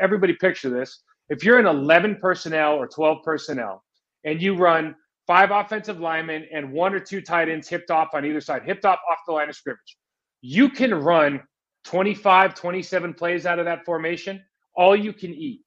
everybody 0.00 0.32
picture 0.34 0.70
this 0.70 1.02
if 1.28 1.44
you're 1.44 1.58
an 1.58 1.66
11 1.66 2.16
personnel 2.20 2.74
or 2.74 2.88
12 2.88 3.18
personnel 3.24 3.84
and 4.24 4.40
you 4.42 4.56
run 4.56 4.94
five 5.26 5.50
offensive 5.50 6.00
linemen 6.00 6.46
and 6.52 6.72
one 6.72 6.94
or 6.94 7.00
two 7.00 7.20
tight 7.20 7.48
ends 7.48 7.68
hipped 7.68 7.90
off 7.90 8.08
on 8.14 8.24
either 8.24 8.40
side 8.40 8.62
hipped 8.64 8.84
off 8.86 8.98
off 9.10 9.18
the 9.26 9.32
line 9.32 9.48
of 9.48 9.54
scrimmage 9.54 9.96
you 10.42 10.70
can 10.70 10.94
run 10.94 11.42
25, 11.84 12.54
27 12.54 13.14
plays 13.14 13.46
out 13.46 13.58
of 13.58 13.64
that 13.64 13.84
formation, 13.84 14.42
all 14.74 14.96
you 14.96 15.12
can 15.12 15.32
eat. 15.34 15.62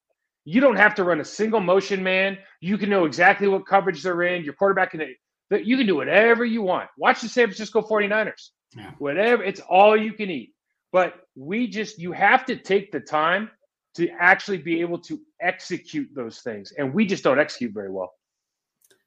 You 0.46 0.62
don't 0.62 0.76
have 0.76 0.96
to 0.96 1.04
run 1.04 1.22
a 1.22 1.26
single 1.26 1.60
motion 1.60 2.04
man. 2.04 2.38
You 2.62 2.78
can 2.78 2.90
know 2.90 3.06
exactly 3.06 3.48
what 3.48 3.66
coverage 3.66 4.04
they're 4.04 4.24
in. 4.24 4.44
Your 4.44 4.54
quarterback 4.54 4.92
can 4.92 5.02
you 5.58 5.78
can 5.78 5.86
do 5.86 5.96
whatever 5.96 6.46
you 6.46 6.62
want. 6.62 6.90
Watch 6.98 7.22
the 7.22 7.30
San 7.30 7.48
Francisco 7.48 7.82
49ers. 7.82 8.50
Yeah. 8.76 8.92
Whatever, 8.98 9.44
it's 9.44 9.62
all 9.62 9.96
you 9.96 10.14
can 10.14 10.30
eat. 10.30 10.54
But 10.92 11.16
we 11.36 11.68
just 11.68 12.00
you 12.00 12.12
have 12.12 12.46
to 12.46 12.56
take 12.56 12.92
the 12.92 13.00
time 13.00 13.50
to 13.96 14.10
actually 14.20 14.58
be 14.58 14.82
able 14.82 15.00
to 15.00 15.20
execute 15.40 16.10
those 16.16 16.40
things. 16.40 16.74
And 16.78 16.94
we 16.94 17.06
just 17.06 17.24
don't 17.24 17.40
execute 17.40 17.74
very 17.74 17.92
well. 17.92 18.14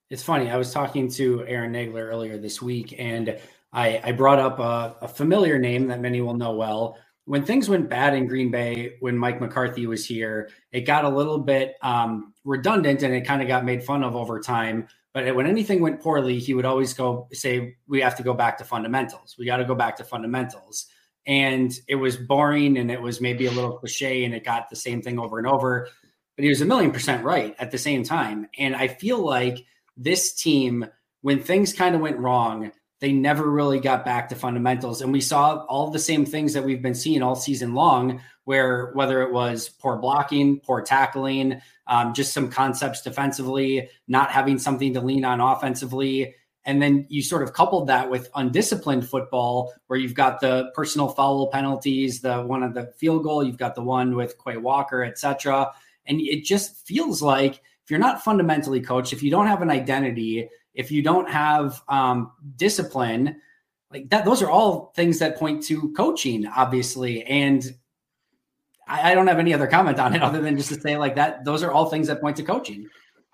It's 0.09 0.23
funny. 0.23 0.51
I 0.51 0.57
was 0.57 0.73
talking 0.73 1.11
to 1.13 1.45
Aaron 1.47 1.73
Nagler 1.73 2.07
earlier 2.09 2.39
this 2.39 2.63
week, 2.63 2.95
and 2.97 3.39
I, 3.73 4.01
I 4.05 4.13
brought 4.13 4.39
up 4.39 4.61
a, 4.61 4.97
a, 5.05 5.09
familiar 5.09 5.59
name 5.59 5.89
that 5.89 6.01
many 6.01 6.21
will 6.21 6.35
know 6.35 6.55
well. 6.55 6.97
When 7.25 7.45
things 7.45 7.69
went 7.69 7.91
bad 7.91 8.15
in 8.15 8.29
Green 8.29 8.53
Bay, 8.53 8.95
when 9.01 9.19
Mike 9.19 9.41
McCarthy 9.41 9.89
was 9.89 10.07
here, 10.07 10.49
it 10.71 10.83
got 10.83 11.05
a 11.05 11.09
little 11.09 11.39
bit 11.39 11.75
um, 11.83 12.33
redundant 12.45 13.03
and 13.03 13.13
it 13.13 13.23
kind 13.23 13.43
of 13.43 13.49
got 13.49 13.65
made 13.65 13.83
fun 13.83 14.05
of 14.05 14.15
over 14.15 14.39
time. 14.39 14.87
But 15.17 15.35
when 15.35 15.47
anything 15.47 15.81
went 15.81 16.03
poorly, 16.03 16.39
he 16.39 16.53
would 16.53 16.67
always 16.67 16.93
go 16.93 17.27
say, 17.33 17.77
We 17.89 18.03
have 18.03 18.19
to 18.19 18.23
go 18.23 18.35
back 18.35 18.59
to 18.59 18.65
fundamentals. 18.65 19.35
We 19.39 19.47
got 19.47 19.57
to 19.57 19.65
go 19.65 19.75
back 19.75 19.97
to 19.97 20.05
fundamentals 20.05 20.89
and 21.27 21.73
it 21.89 21.95
was 21.95 22.19
boring 22.19 22.77
and 22.77 22.91
it 22.91 23.01
was 23.01 23.19
maybe 23.19 23.47
a 23.47 23.51
little 23.51 23.79
cliche 23.79 24.25
and 24.25 24.35
it 24.35 24.45
got 24.45 24.69
the 24.69 24.77
same 24.77 25.01
thing 25.01 25.19
over 25.19 25.39
and 25.39 25.47
over. 25.47 25.89
But 26.37 26.43
he 26.43 26.51
was 26.51 26.61
a 26.61 26.67
million 26.67 26.93
percent 26.93 27.25
right 27.25 27.57
at 27.59 27.71
the 27.71 27.79
same 27.79 28.05
time. 28.05 28.47
And 28.59 28.77
I 28.77 28.89
feel 28.89 29.25
like 29.25 29.65
this 29.97 30.35
team, 30.35 30.85
when 31.23 31.43
things 31.43 31.73
kind 31.73 31.95
of 31.95 32.03
went 32.03 32.19
wrong, 32.19 32.71
they 33.01 33.13
never 33.13 33.51
really 33.51 33.79
got 33.79 34.05
back 34.05 34.29
to 34.29 34.35
fundamentals. 34.35 35.03
And 35.03 35.13
we 35.13 35.21
saw 35.21 35.65
all 35.65 35.91
the 35.91 35.99
same 35.99 36.25
things 36.25 36.53
that 36.55 36.65
we've 36.65 36.83
been 36.83 36.95
seeing 36.95 37.23
all 37.23 37.37
season 37.37 37.75
long, 37.75 38.21
where 38.45 38.93
whether 38.95 39.23
it 39.23 39.33
was 39.33 39.69
poor 39.69 39.97
blocking, 39.97 40.61
poor 40.61 40.81
tackling, 40.81 41.61
um, 41.87 42.15
just 42.15 42.33
some 42.33 42.51
concepts 42.51 43.03
defensively, 43.03 43.89
not 44.09 44.31
having 44.31 44.59
something 44.59 44.95
to 44.95 45.01
lean 45.01 45.25
on 45.25 45.41
offensively, 45.41 46.35
and 46.67 46.83
then 46.83 47.07
you 47.09 47.23
sort 47.23 47.45
of 47.45 47.53
coupled 47.53 47.87
that 47.87 48.11
with 48.11 48.29
undisciplined 48.35 49.09
football, 49.09 49.73
where 49.87 49.99
you've 49.99 50.15
got 50.15 50.41
the 50.41 50.71
personal 50.75 51.09
foul 51.09 51.47
penalties, 51.47 52.21
the 52.21 52.43
one 52.43 52.65
of 52.65 52.75
the 52.75 52.93
field 52.99 53.23
goal, 53.23 53.45
you've 53.45 53.57
got 53.57 53.77
the 53.77 53.83
one 53.83 54.17
with 54.17 54.35
Quay 54.45 54.57
Walker, 54.57 55.05
etc. 55.05 55.73
And 56.07 56.21
it 56.21 56.45
just 56.45 56.85
feels 56.85 57.23
like 57.23 57.55
if 57.55 57.91
you're 57.91 58.01
not 58.01 58.25
fundamentally 58.25 58.81
coached, 58.81 59.13
if 59.13 59.23
you 59.23 59.31
don't 59.31 59.47
have 59.47 59.63
an 59.63 59.71
identity, 59.71 60.49
if 60.77 60.93
you 60.93 61.03
don't 61.03 61.29
have 61.29 61.83
um, 61.89 62.33
discipline, 62.57 63.41
like 63.91 64.09
that, 64.11 64.25
those 64.25 64.43
are 64.43 64.51
all 64.51 64.93
things 64.95 65.19
that 65.19 65.37
point 65.37 65.65
to 65.65 65.93
coaching, 65.95 66.47
obviously. 66.47 67.25
And 67.25 67.65
I, 68.87 69.13
I 69.13 69.15
don't 69.15 69.27
have 69.27 69.39
any 69.39 69.55
other 69.55 69.67
comment 69.67 69.99
on 69.99 70.15
it 70.15 70.23
other 70.29 70.41
than 70.41 70.57
just 70.57 70.69
to 70.69 70.81
say 70.81 70.97
like 70.97 71.17
that. 71.17 71.45
Those 71.45 71.63
are 71.63 71.73
all 71.73 71.87
things 71.87 72.07
that 72.09 72.21
point 72.21 72.37
to 72.37 72.43
coaching. 72.43 72.87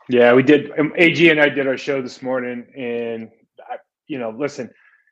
Yeah, 0.09 0.33
we 0.35 0.43
did. 0.43 0.71
Um, 0.79 0.93
Ag 0.97 1.21
and 1.23 1.41
I 1.41 1.49
did 1.49 1.67
our 1.67 1.77
show 1.77 2.01
this 2.01 2.23
morning, 2.23 2.67
and 2.77 3.31
I, 3.61 3.77
you 4.07 4.19
know, 4.19 4.31
listen, 4.31 4.71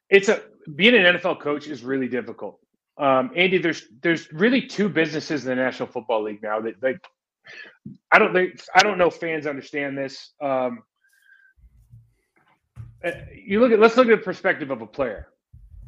it's 0.09 0.29
a 0.29 0.43
being 0.75 0.95
an 0.95 1.17
NFL 1.17 1.41
coach 1.41 1.67
is 1.69 1.83
really 1.83 2.09
difficult. 2.09 2.59
Um, 2.99 3.31
Andy, 3.35 3.59
there's 3.59 3.85
there's 4.03 4.33
really 4.33 4.63
two 4.63 4.89
businesses 4.89 5.45
in 5.45 5.49
the 5.49 5.55
National 5.57 5.89
Football 5.89 6.25
League 6.25 6.43
now 6.43 6.61
that 6.61 6.83
like 6.83 7.01
I 8.13 8.19
don't 8.19 8.33
think 8.33 8.61
I 8.75 8.83
don't 8.83 8.99
know 8.99 9.11
fans 9.11 9.47
understand 9.47 9.97
this. 9.97 10.33
Um, 10.41 10.83
Uh, 13.05 13.11
you 13.35 13.61
look 13.61 13.73
at 13.73 13.81
let's 13.81 13.97
look 13.97 14.09
at 14.09 14.19
the 14.19 14.25
perspective 14.25 14.71
of 14.71 14.83
a 14.83 14.87
player. 14.87 15.29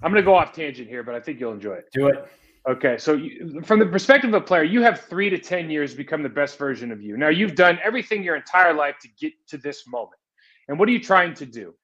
I'm 0.02 0.10
going 0.10 0.22
to 0.22 0.26
go 0.26 0.34
off 0.34 0.52
tangent 0.52 0.88
here, 0.88 1.02
but 1.02 1.14
I 1.14 1.20
think 1.20 1.38
you'll 1.38 1.52
enjoy 1.52 1.74
it. 1.74 1.86
Do 1.92 2.08
it. 2.08 2.26
Okay, 2.68 2.96
so 2.96 3.14
you, 3.14 3.60
from 3.64 3.80
the 3.80 3.86
perspective 3.86 4.32
of 4.32 4.42
a 4.42 4.44
player, 4.44 4.62
you 4.62 4.82
have 4.82 5.00
three 5.02 5.28
to 5.30 5.38
10 5.38 5.68
years 5.68 5.92
to 5.92 5.96
become 5.96 6.22
the 6.22 6.28
best 6.28 6.58
version 6.58 6.92
of 6.92 7.02
you. 7.02 7.16
Now, 7.16 7.28
you've 7.28 7.56
done 7.56 7.78
everything 7.82 8.22
your 8.22 8.36
entire 8.36 8.72
life 8.72 8.96
to 9.02 9.08
get 9.20 9.32
to 9.48 9.58
this 9.58 9.86
moment. 9.88 10.20
And 10.68 10.78
what 10.78 10.88
are 10.88 10.92
you 10.92 11.00
trying 11.00 11.34
to 11.34 11.46
do? 11.46 11.74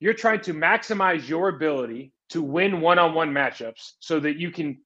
You're 0.00 0.14
trying 0.14 0.40
to 0.42 0.52
maximize 0.52 1.28
your 1.28 1.48
ability 1.48 2.12
to 2.30 2.42
win 2.42 2.82
one 2.82 2.98
on 2.98 3.14
one 3.14 3.32
matchups 3.32 3.92
so 4.00 4.20
that 4.20 4.36
you 4.36 4.50
can 4.50 4.78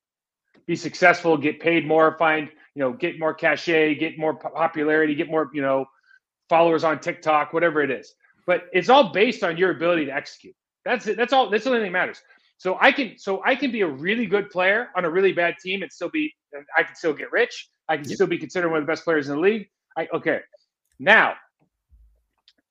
be 0.66 0.76
successful, 0.76 1.36
get 1.36 1.58
paid 1.58 1.86
more, 1.86 2.16
find, 2.18 2.48
you 2.74 2.80
know, 2.80 2.92
get 2.92 3.18
more 3.18 3.34
cachet, 3.34 3.96
get 3.96 4.18
more 4.18 4.34
popularity, 4.34 5.14
get 5.16 5.28
more, 5.28 5.50
you 5.52 5.62
know, 5.62 5.86
followers 6.48 6.84
on 6.84 7.00
TikTok, 7.00 7.52
whatever 7.52 7.82
it 7.82 7.90
is. 7.90 8.14
But 8.46 8.64
it's 8.72 8.88
all 8.88 9.12
based 9.12 9.42
on 9.42 9.56
your 9.56 9.70
ability 9.70 10.06
to 10.06 10.12
execute. 10.12 10.54
That's 10.84 11.06
it. 11.06 11.16
That's 11.16 11.32
all. 11.32 11.50
That's 11.50 11.64
the 11.64 11.70
only 11.70 11.82
thing 11.82 11.92
that 11.92 11.98
matters. 11.98 12.20
So 12.58 12.78
I 12.80 12.92
can 12.92 13.18
so 13.18 13.42
I 13.44 13.54
can 13.54 13.70
be 13.72 13.82
a 13.82 13.88
really 13.88 14.26
good 14.26 14.50
player 14.50 14.88
on 14.96 15.04
a 15.04 15.10
really 15.10 15.32
bad 15.32 15.56
team 15.62 15.82
and 15.82 15.92
still 15.92 16.10
be 16.10 16.32
I 16.76 16.82
can 16.82 16.94
still 16.94 17.12
get 17.12 17.30
rich. 17.32 17.68
I 17.88 17.96
can 17.96 18.08
yep. 18.08 18.14
still 18.14 18.26
be 18.26 18.38
considered 18.38 18.68
one 18.68 18.78
of 18.78 18.86
the 18.86 18.90
best 18.90 19.04
players 19.04 19.28
in 19.28 19.36
the 19.36 19.40
league. 19.40 19.68
I 19.96 20.08
okay. 20.14 20.40
Now 20.98 21.34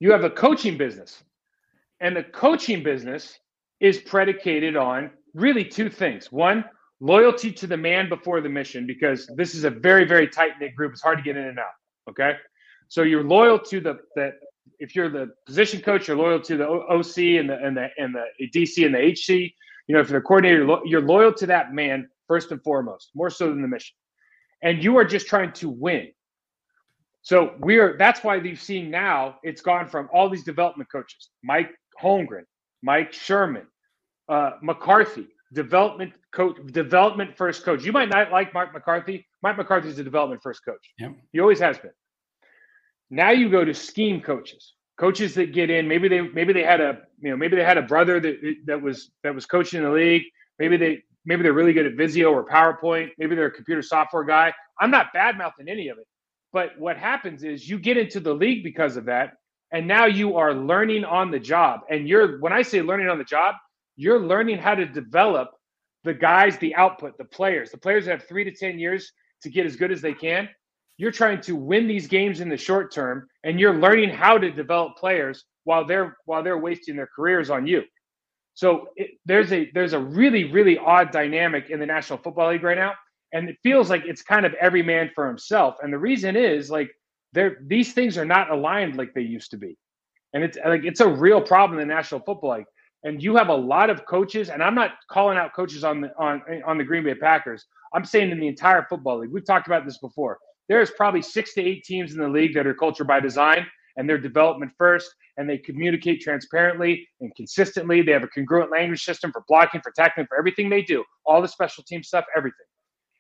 you 0.02 0.12
have 0.12 0.24
a 0.24 0.30
coaching 0.30 0.78
business. 0.78 1.24
And 2.00 2.16
the 2.16 2.24
coaching 2.24 2.82
business 2.82 3.38
is 3.80 4.00
predicated 4.00 4.76
on 4.76 5.12
really 5.36 5.64
two 5.64 5.90
things. 5.90 6.32
One, 6.32 6.66
loyalty 7.00 7.52
to 7.54 7.68
the 7.68 7.78
man 7.78 8.10
before 8.10 8.42
the 8.42 8.50
mission, 8.50 8.88
because 8.88 9.30
this 9.38 9.54
is 9.54 9.64
a 9.64 9.70
very, 9.70 10.06
very 10.06 10.28
tight 10.28 10.54
knit 10.60 10.76
group. 10.76 10.94
It's 10.94 11.04
hard 11.04 11.20
to 11.20 11.24
get 11.24 11.38
in 11.38 11.46
and 11.46 11.60
out. 11.60 11.74
Okay. 12.10 12.34
So 12.88 13.04
you're 13.04 13.24
loyal 13.24 13.60
to 13.60 13.80
the, 13.80 14.00
the 14.16 14.32
if 14.80 14.96
you're 14.96 15.10
the 15.10 15.32
position 15.46 15.82
coach, 15.82 16.08
you're 16.08 16.18
loyal 16.18 16.40
to 16.42 16.58
the 16.58 16.68
OC 16.68 17.40
and 17.40 17.50
the 17.50 17.58
and 17.64 17.78
the 17.78 17.88
and 17.98 18.16
the 18.16 18.48
DC 18.48 18.86
and 18.86 18.94
the 18.96 19.00
HC. 19.00 19.54
You 19.88 19.96
know, 19.96 20.02
if 20.02 20.10
you're 20.10 20.20
a 20.20 20.24
coordinator, 20.24 20.66
you're 20.86 21.02
loyal 21.02 21.34
to 21.34 21.46
that 21.48 21.74
man 21.74 22.10
first 22.28 22.52
and 22.52 22.62
foremost, 22.64 23.12
more 23.14 23.30
so 23.30 23.50
than 23.50 23.62
the 23.62 23.68
mission. 23.68 23.96
And 24.64 24.84
you 24.84 24.98
are 24.98 25.06
just 25.06 25.28
trying 25.28 25.52
to 25.54 25.70
win. 25.70 26.12
So 27.24 27.54
we're 27.60 27.98
that's 27.98 28.24
why 28.24 28.38
we've 28.38 28.62
seen 28.62 28.90
now 28.90 29.38
it's 29.44 29.62
gone 29.62 29.88
from 29.88 30.10
all 30.14 30.30
these 30.30 30.44
development 30.44 30.92
coaches, 30.92 31.30
Mike 31.44 31.72
Holmgren, 32.02 32.46
Mike 32.82 33.14
Sherman, 33.14 33.68
uh, 34.30 34.52
McCarthy, 34.62 35.28
development 35.54 36.14
coach, 36.32 36.58
development 36.72 37.38
first 37.38 37.64
coach. 37.64 37.84
You 37.84 37.92
might 37.92 38.10
not 38.10 38.32
like 38.32 38.54
Mark 38.54 38.74
McCarthy. 38.74 39.28
Mike 39.44 39.58
McCarthy 39.58 39.90
is 39.90 40.00
a 40.00 40.04
development 40.04 40.42
first 40.42 40.66
coach. 40.66 40.94
Yep. 41.00 41.12
He 41.32 41.40
always 41.40 41.60
has 41.60 41.78
been. 41.78 41.92
Now 43.12 43.30
you 43.30 43.50
go 43.50 43.64
to 43.64 43.74
scheme 43.74 44.22
coaches 44.22 44.74
coaches 45.02 45.34
that 45.34 45.52
get 45.52 45.72
in. 45.72 45.88
Maybe 45.88 46.08
they 46.08 46.22
maybe 46.22 46.54
they 46.54 46.64
had 46.64 46.80
a 46.80 47.00
you 47.20 47.32
know 47.32 47.36
maybe 47.36 47.56
they 47.56 47.64
had 47.64 47.78
a 47.78 47.82
brother 47.82 48.20
that 48.20 48.56
that 48.68 48.82
was 48.82 49.12
that 49.24 49.34
was 49.34 49.46
coaching 49.48 49.80
in 49.80 49.86
the 49.86 49.92
league. 49.92 50.24
Maybe 50.60 50.78
they 50.78 51.04
maybe 51.26 51.42
they're 51.42 51.54
really 51.54 51.74
good 51.74 51.88
at 51.88 51.96
visio 51.96 52.32
or 52.32 52.46
powerpoint. 52.46 53.10
Maybe 53.18 53.36
they're 53.36 53.48
a 53.48 53.52
computer 53.52 53.82
software 53.82 54.24
guy. 54.24 54.54
I'm 54.80 54.92
not 54.92 55.08
bad 55.12 55.38
mouthing 55.38 55.68
any 55.68 55.90
of 55.90 55.98
it. 55.98 56.06
But 56.54 56.78
what 56.78 56.98
happens 56.98 57.44
is 57.44 57.68
you 57.68 57.80
get 57.80 57.98
into 57.98 58.20
the 58.20 58.34
league 58.34 58.64
because 58.64 58.96
of 58.96 59.06
that 59.06 59.34
and 59.72 59.88
now 59.88 60.06
you 60.06 60.36
are 60.36 60.54
learning 60.54 61.06
on 61.06 61.32
the 61.32 61.40
job. 61.40 61.82
And 61.90 62.08
you're 62.08 62.40
when 62.40 62.54
i 62.54 62.62
say 62.62 62.82
learning 62.82 63.10
on 63.10 63.18
the 63.18 63.24
job 63.24 63.56
you're 63.98 64.20
learning 64.20 64.58
how 64.58 64.76
to 64.76 64.86
develop 64.86 65.50
the 66.04 66.14
guys 66.14 66.58
the 66.60 66.76
output 66.76 67.18
the 67.18 67.26
players. 67.26 67.72
The 67.72 67.78
players 67.78 68.06
that 68.06 68.12
have 68.12 68.28
three 68.28 68.44
to 68.44 68.52
ten 68.52 68.78
years 68.78 69.12
to 69.42 69.50
get 69.50 69.66
as 69.66 69.76
good 69.76 69.92
as 69.92 70.02
they 70.02 70.14
can 70.14 70.48
you're 71.02 71.12
trying 71.12 71.42
to 71.42 71.56
win 71.56 71.88
these 71.88 72.06
games 72.06 72.42
in 72.42 72.48
the 72.48 72.56
short 72.56 72.94
term 72.94 73.28
and 73.44 73.60
you're 73.60 73.74
learning 73.74 74.12
how 74.12 74.38
to 74.38 74.52
develop 74.52 74.96
players 74.98 75.46
while 75.64 75.84
they're 75.84 76.16
while 76.26 76.44
they're 76.44 76.60
wasting 76.60 76.96
their 76.96 77.10
careers 77.16 77.50
on 77.50 77.66
you. 77.66 77.82
So 78.54 78.86
it, 78.96 79.10
there's 79.26 79.52
a 79.52 79.72
there's 79.74 79.94
a 79.94 80.00
really 80.00 80.52
really 80.52 80.78
odd 80.78 81.10
dynamic 81.10 81.72
in 81.72 81.80
the 81.80 81.88
national 81.88 82.20
football 82.20 82.52
league 82.52 82.62
right 82.62 82.78
now 82.78 82.94
and 83.34 83.50
it 83.50 83.58
feels 83.64 83.90
like 83.90 84.04
it's 84.06 84.22
kind 84.22 84.46
of 84.46 84.54
every 84.62 84.84
man 84.84 85.10
for 85.16 85.28
himself. 85.28 85.78
And 85.82 85.92
the 85.92 85.98
reason 85.98 86.36
is 86.36 86.70
like 86.70 86.92
there 87.34 87.58
these 87.66 87.94
things 87.94 88.16
are 88.20 88.26
not 88.26 88.52
aligned 88.52 88.96
like 88.96 89.16
they 89.16 89.22
used 89.22 89.50
to 89.52 89.58
be. 89.58 89.76
And 90.34 90.44
it's 90.44 90.60
like 90.64 90.84
it's 90.84 91.00
a 91.02 91.08
real 91.08 91.42
problem 91.42 91.80
in 91.80 91.88
the 91.88 91.96
national 91.96 92.22
football 92.22 92.58
league. 92.58 92.66
And 93.04 93.24
you 93.24 93.36
have 93.38 93.50
a 93.50 93.56
lot 93.56 93.90
of 93.90 94.06
coaches 94.06 94.50
and 94.52 94.62
i'm 94.62 94.76
not 94.76 94.92
calling 95.10 95.40
out 95.40 95.56
coaches 95.56 95.84
on 95.84 96.02
the 96.02 96.12
on 96.20 96.44
on 96.64 96.78
the 96.78 96.84
green 96.84 97.04
bay 97.04 97.16
packers. 97.16 97.66
I'm 97.92 98.06
saying 98.06 98.30
in 98.30 98.40
the 98.40 98.48
entire 98.48 98.86
football 98.88 99.18
league 99.18 99.32
we've 99.32 99.44
talked 99.44 99.66
about 99.66 99.84
this 99.84 99.98
before 99.98 100.38
there's 100.72 100.90
probably 100.92 101.22
six 101.22 101.54
to 101.56 101.62
eight 101.62 101.84
teams 101.84 102.14
in 102.14 102.18
the 102.18 102.30
league 102.30 102.54
that 102.54 102.66
are 102.66 102.74
culture 102.74 103.04
by 103.04 103.20
design 103.20 103.68
and 103.98 104.10
they're 104.10 104.18
development 104.18 104.72
first 104.78 105.14
and 105.36 105.50
they 105.50 105.58
communicate 105.58 106.22
transparently 106.22 107.06
and 107.20 107.36
consistently. 107.36 108.02
They 108.02 108.14
have 108.14 108.24
a 108.24 108.30
congruent 108.30 108.72
language 108.72 109.04
system 109.04 109.34
for 109.34 109.44
blocking, 109.50 109.82
for 109.82 109.92
tackling, 109.92 110.28
for 110.28 110.38
everything 110.38 110.70
they 110.70 110.82
do, 110.82 111.04
all 111.26 111.42
the 111.42 111.48
special 111.50 111.84
team 111.84 112.04
stuff, 112.04 112.24
everything. 112.38 112.66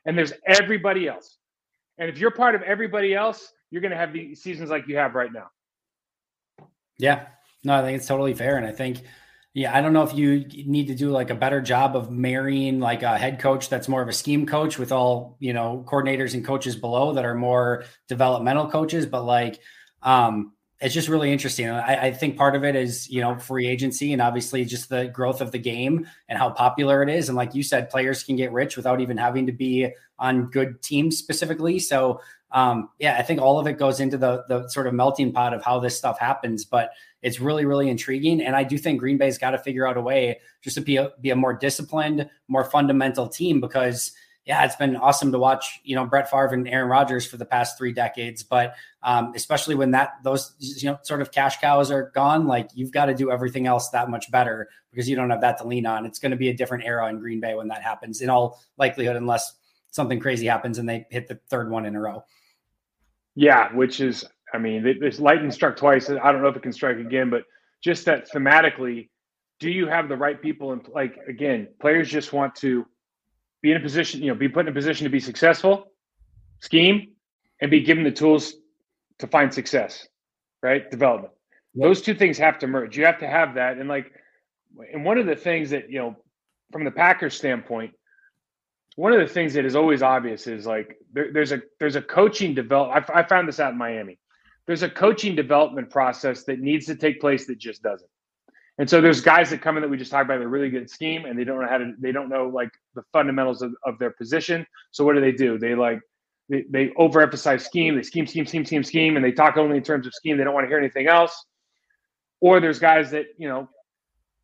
And 0.05 0.17
there's 0.17 0.31
everybody 0.47 1.09
else. 1.09 1.39
And 1.97 2.09
if 2.09 2.19
you're 2.19 2.31
part 2.31 2.55
of 2.55 2.61
everybody 2.61 3.13
else, 3.13 3.45
you're 3.69 3.81
going 3.81 3.91
to 3.91 3.97
have 3.97 4.13
the 4.13 4.33
seasons 4.33 4.69
like 4.69 4.87
you 4.87 4.95
have 4.95 5.13
right 5.13 5.33
now. 5.33 5.47
Yeah. 6.99 7.25
No, 7.65 7.75
I 7.75 7.81
think 7.81 7.97
it's 7.97 8.07
totally 8.07 8.33
fair. 8.33 8.55
And 8.55 8.65
I 8.65 8.71
think 8.71 9.01
yeah, 9.53 9.75
I 9.75 9.81
don't 9.81 9.91
know 9.91 10.03
if 10.03 10.13
you 10.13 10.45
need 10.65 10.87
to 10.87 10.95
do 10.95 11.09
like 11.09 11.29
a 11.29 11.35
better 11.35 11.61
job 11.61 11.95
of 11.95 12.09
marrying 12.09 12.79
like 12.79 13.03
a 13.03 13.17
head 13.17 13.39
coach 13.39 13.67
that's 13.67 13.89
more 13.89 14.01
of 14.01 14.07
a 14.07 14.13
scheme 14.13 14.45
coach 14.45 14.79
with 14.79 14.93
all, 14.93 15.35
you 15.39 15.51
know, 15.51 15.83
coordinators 15.87 16.33
and 16.33 16.45
coaches 16.45 16.75
below 16.75 17.13
that 17.13 17.25
are 17.25 17.35
more 17.35 17.83
developmental 18.07 18.69
coaches, 18.69 19.05
but 19.05 19.23
like 19.23 19.59
um 20.03 20.53
it's 20.81 20.95
just 20.95 21.09
really 21.09 21.31
interesting. 21.31 21.69
I, 21.69 22.07
I, 22.07 22.11
think 22.11 22.37
part 22.37 22.55
of 22.55 22.63
it 22.63 22.75
is, 22.75 23.07
you 23.07 23.21
know, 23.21 23.37
free 23.37 23.67
agency 23.67 24.13
and 24.13 24.21
obviously 24.21 24.65
just 24.65 24.89
the 24.89 25.09
growth 25.09 25.39
of 25.39 25.51
the 25.51 25.59
game 25.59 26.07
and 26.27 26.39
how 26.39 26.49
popular 26.49 27.03
it 27.03 27.09
is. 27.09 27.29
And 27.29 27.35
like 27.35 27.53
you 27.53 27.61
said, 27.61 27.91
players 27.91 28.23
can 28.23 28.35
get 28.35 28.51
rich 28.51 28.77
without 28.77 28.99
even 28.99 29.15
having 29.15 29.45
to 29.45 29.51
be 29.51 29.93
on 30.17 30.49
good 30.49 30.81
teams 30.81 31.17
specifically. 31.17 31.77
So, 31.77 32.19
um, 32.51 32.89
yeah, 32.99 33.17
I 33.17 33.21
think 33.21 33.41
all 33.41 33.59
of 33.59 33.67
it 33.67 33.77
goes 33.77 33.99
into 33.99 34.17
the 34.17 34.43
the 34.47 34.67
sort 34.69 34.87
of 34.87 34.93
melting 34.93 35.31
pot 35.31 35.53
of 35.53 35.63
how 35.63 35.79
this 35.79 35.97
stuff 35.97 36.19
happens. 36.19 36.65
But 36.65 36.91
it's 37.21 37.39
really, 37.39 37.65
really 37.65 37.89
intriguing. 37.89 38.41
And 38.41 38.55
I 38.55 38.63
do 38.63 38.77
think 38.77 38.99
Green 38.99 39.17
Bay's 39.17 39.37
got 39.37 39.51
to 39.51 39.59
figure 39.59 39.87
out 39.87 39.97
a 39.97 40.01
way 40.01 40.39
just 40.61 40.75
to 40.75 40.81
be 40.81 40.97
a, 40.97 41.11
be 41.21 41.29
a 41.29 41.35
more 41.35 41.53
disciplined, 41.53 42.29
more 42.47 42.63
fundamental 42.63 43.27
team 43.27 43.61
because– 43.61 44.11
yeah, 44.45 44.65
it's 44.65 44.75
been 44.75 44.95
awesome 44.95 45.31
to 45.31 45.39
watch, 45.39 45.79
you 45.83 45.95
know, 45.95 46.05
Brett 46.05 46.29
Favre 46.29 46.53
and 46.53 46.67
Aaron 46.67 46.89
Rodgers 46.89 47.27
for 47.27 47.37
the 47.37 47.45
past 47.45 47.77
three 47.77 47.93
decades. 47.93 48.41
But 48.41 48.73
um, 49.03 49.33
especially 49.35 49.75
when 49.75 49.91
that 49.91 50.13
those 50.23 50.53
you 50.57 50.89
know 50.89 50.97
sort 51.03 51.21
of 51.21 51.31
cash 51.31 51.59
cows 51.59 51.91
are 51.91 52.11
gone, 52.15 52.47
like 52.47 52.69
you've 52.73 52.91
got 52.91 53.05
to 53.05 53.13
do 53.13 53.31
everything 53.31 53.67
else 53.67 53.89
that 53.89 54.09
much 54.09 54.31
better 54.31 54.67
because 54.89 55.07
you 55.07 55.15
don't 55.15 55.29
have 55.29 55.41
that 55.41 55.59
to 55.59 55.67
lean 55.67 55.85
on. 55.85 56.05
It's 56.05 56.17
going 56.17 56.31
to 56.31 56.37
be 56.37 56.49
a 56.49 56.55
different 56.55 56.85
era 56.85 57.07
in 57.07 57.19
Green 57.19 57.39
Bay 57.39 57.53
when 57.53 57.67
that 57.67 57.83
happens, 57.83 58.19
in 58.19 58.29
all 58.29 58.59
likelihood, 58.77 59.15
unless 59.15 59.53
something 59.91 60.19
crazy 60.19 60.47
happens 60.47 60.79
and 60.79 60.89
they 60.89 61.05
hit 61.11 61.27
the 61.27 61.39
third 61.49 61.69
one 61.69 61.85
in 61.85 61.95
a 61.95 62.01
row. 62.01 62.23
Yeah, 63.35 63.73
which 63.73 64.01
is, 64.01 64.25
I 64.53 64.57
mean, 64.57 64.83
this 64.99 65.19
lightning 65.19 65.51
struck 65.51 65.77
twice. 65.77 66.09
I 66.09 66.31
don't 66.31 66.41
know 66.41 66.49
if 66.49 66.55
it 66.55 66.63
can 66.63 66.73
strike 66.73 66.97
again, 66.97 67.29
but 67.29 67.43
just 67.83 68.05
that 68.05 68.29
thematically, 68.29 69.09
do 69.59 69.69
you 69.69 69.87
have 69.87 70.09
the 70.09 70.17
right 70.17 70.41
people? 70.41 70.73
And 70.73 70.85
like 70.93 71.17
again, 71.27 71.67
players 71.79 72.09
just 72.09 72.33
want 72.33 72.55
to 72.55 72.85
be 73.61 73.71
in 73.71 73.77
a 73.77 73.79
position, 73.79 74.21
you 74.21 74.27
know, 74.27 74.35
be 74.35 74.49
put 74.49 74.65
in 74.65 74.71
a 74.71 74.73
position 74.73 75.05
to 75.05 75.09
be 75.09 75.19
successful, 75.19 75.85
scheme, 76.59 77.13
and 77.61 77.71
be 77.71 77.81
given 77.81 78.03
the 78.03 78.11
tools 78.11 78.55
to 79.19 79.27
find 79.27 79.53
success, 79.53 80.07
right? 80.63 80.89
Development. 80.89 81.33
Yep. 81.75 81.87
Those 81.87 82.01
two 82.01 82.15
things 82.15 82.37
have 82.39 82.59
to 82.59 82.67
merge. 82.67 82.97
You 82.97 83.05
have 83.05 83.19
to 83.19 83.27
have 83.27 83.55
that. 83.55 83.77
And 83.77 83.87
like, 83.87 84.11
and 84.91 85.05
one 85.05 85.17
of 85.17 85.25
the 85.25 85.35
things 85.35 85.69
that, 85.69 85.89
you 85.89 85.99
know, 85.99 86.15
from 86.71 86.83
the 86.83 86.91
Packers 86.91 87.35
standpoint, 87.35 87.93
one 88.95 89.13
of 89.13 89.19
the 89.19 89.33
things 89.33 89.53
that 89.53 89.65
is 89.65 89.75
always 89.75 90.01
obvious 90.01 90.47
is 90.47 90.65
like 90.65 90.97
there, 91.13 91.31
there's 91.31 91.51
a 91.51 91.61
there's 91.79 91.95
a 91.95 92.01
coaching 92.01 92.53
develop. 92.53 93.09
I, 93.09 93.19
I 93.19 93.23
found 93.23 93.47
this 93.47 93.59
out 93.59 93.71
in 93.71 93.77
Miami. 93.77 94.19
There's 94.67 94.83
a 94.83 94.89
coaching 94.89 95.35
development 95.35 95.89
process 95.89 96.43
that 96.43 96.59
needs 96.59 96.85
to 96.87 96.95
take 96.95 97.19
place 97.19 97.47
that 97.47 97.57
just 97.57 97.81
doesn't. 97.81 98.09
And 98.77 98.89
so 98.89 99.01
there's 99.01 99.21
guys 99.21 99.49
that 99.49 99.61
come 99.61 99.77
in 99.77 99.81
that 99.83 99.89
we 99.89 99.97
just 99.97 100.11
talked 100.11 100.25
about. 100.25 100.39
They're 100.39 100.47
really 100.47 100.69
good 100.69 100.89
scheme, 100.89 101.25
and 101.25 101.37
they 101.37 101.43
don't 101.43 101.61
know 101.61 101.67
how 101.67 101.77
to. 101.77 101.93
They 101.99 102.11
don't 102.11 102.29
know 102.29 102.47
like 102.47 102.71
the 102.95 103.03
fundamentals 103.13 103.61
of, 103.61 103.73
of 103.85 103.99
their 103.99 104.11
position. 104.11 104.65
So 104.91 105.05
what 105.05 105.13
do 105.13 105.21
they 105.21 105.31
do? 105.31 105.57
They 105.57 105.75
like 105.75 105.99
they, 106.49 106.65
they 106.69 106.87
overemphasize 106.89 107.61
scheme. 107.61 107.95
They 107.95 108.03
scheme, 108.03 108.27
scheme, 108.27 108.45
scheme, 108.45 108.65
scheme, 108.65 108.83
scheme, 108.83 109.15
and 109.15 109.23
they 109.23 109.31
talk 109.31 109.57
only 109.57 109.77
in 109.77 109.83
terms 109.83 110.07
of 110.07 110.13
scheme. 110.13 110.37
They 110.37 110.43
don't 110.43 110.53
want 110.53 110.65
to 110.65 110.67
hear 110.67 110.79
anything 110.79 111.07
else. 111.07 111.45
Or 112.39 112.59
there's 112.59 112.79
guys 112.79 113.11
that 113.11 113.27
you 113.37 113.47
know 113.47 113.69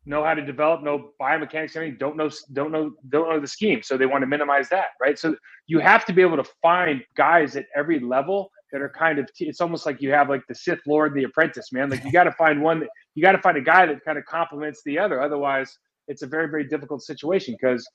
know 0.08 0.24
how 0.24 0.34
to 0.34 0.44
develop, 0.44 0.82
no 0.82 1.10
biomechanics, 1.20 1.76
everything. 1.76 1.96
Don't 1.98 2.16
know, 2.16 2.30
don't 2.52 2.72
know, 2.72 2.92
don't 3.10 3.28
know 3.28 3.38
the 3.38 3.46
scheme. 3.46 3.82
So 3.82 3.96
they 3.96 4.06
want 4.06 4.22
to 4.22 4.26
minimize 4.26 4.68
that, 4.70 4.88
right? 5.00 5.18
So 5.18 5.36
you 5.66 5.78
have 5.80 6.04
to 6.06 6.12
be 6.12 6.22
able 6.22 6.36
to 6.36 6.50
find 6.62 7.02
guys 7.16 7.56
at 7.56 7.66
every 7.76 8.00
level 8.00 8.50
that 8.72 8.80
are 8.80 8.88
kind 8.88 9.18
of 9.18 9.28
it's 9.38 9.60
almost 9.60 9.86
like 9.86 10.00
you 10.00 10.10
have 10.12 10.28
like 10.28 10.42
the 10.48 10.54
Sith 10.54 10.80
Lord 10.86 11.12
and 11.12 11.20
the 11.20 11.24
apprentice, 11.24 11.72
man. 11.72 11.90
Like 11.90 12.04
you 12.04 12.12
got 12.12 12.24
to 12.24 12.32
find 12.32 12.62
one 12.62 12.80
that 12.80 12.88
you 13.14 13.22
got 13.22 13.32
to 13.32 13.42
find 13.42 13.56
a 13.56 13.62
guy 13.62 13.86
that 13.86 14.04
kind 14.04 14.18
of 14.18 14.24
complements 14.24 14.82
the 14.84 14.98
other. 14.98 15.22
Otherwise, 15.22 15.78
it's 16.06 16.22
a 16.22 16.26
very 16.26 16.48
very 16.48 16.66
difficult 16.66 17.02
situation 17.02 17.56
because 17.58 17.88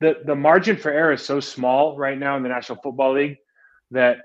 the 0.00 0.16
the 0.26 0.34
margin 0.34 0.76
for 0.76 0.90
error 0.90 1.12
is 1.12 1.22
so 1.22 1.40
small 1.40 1.96
right 1.96 2.18
now 2.18 2.36
in 2.36 2.42
the 2.42 2.48
National 2.48 2.78
Football 2.82 3.14
League 3.14 3.36
that 3.90 4.18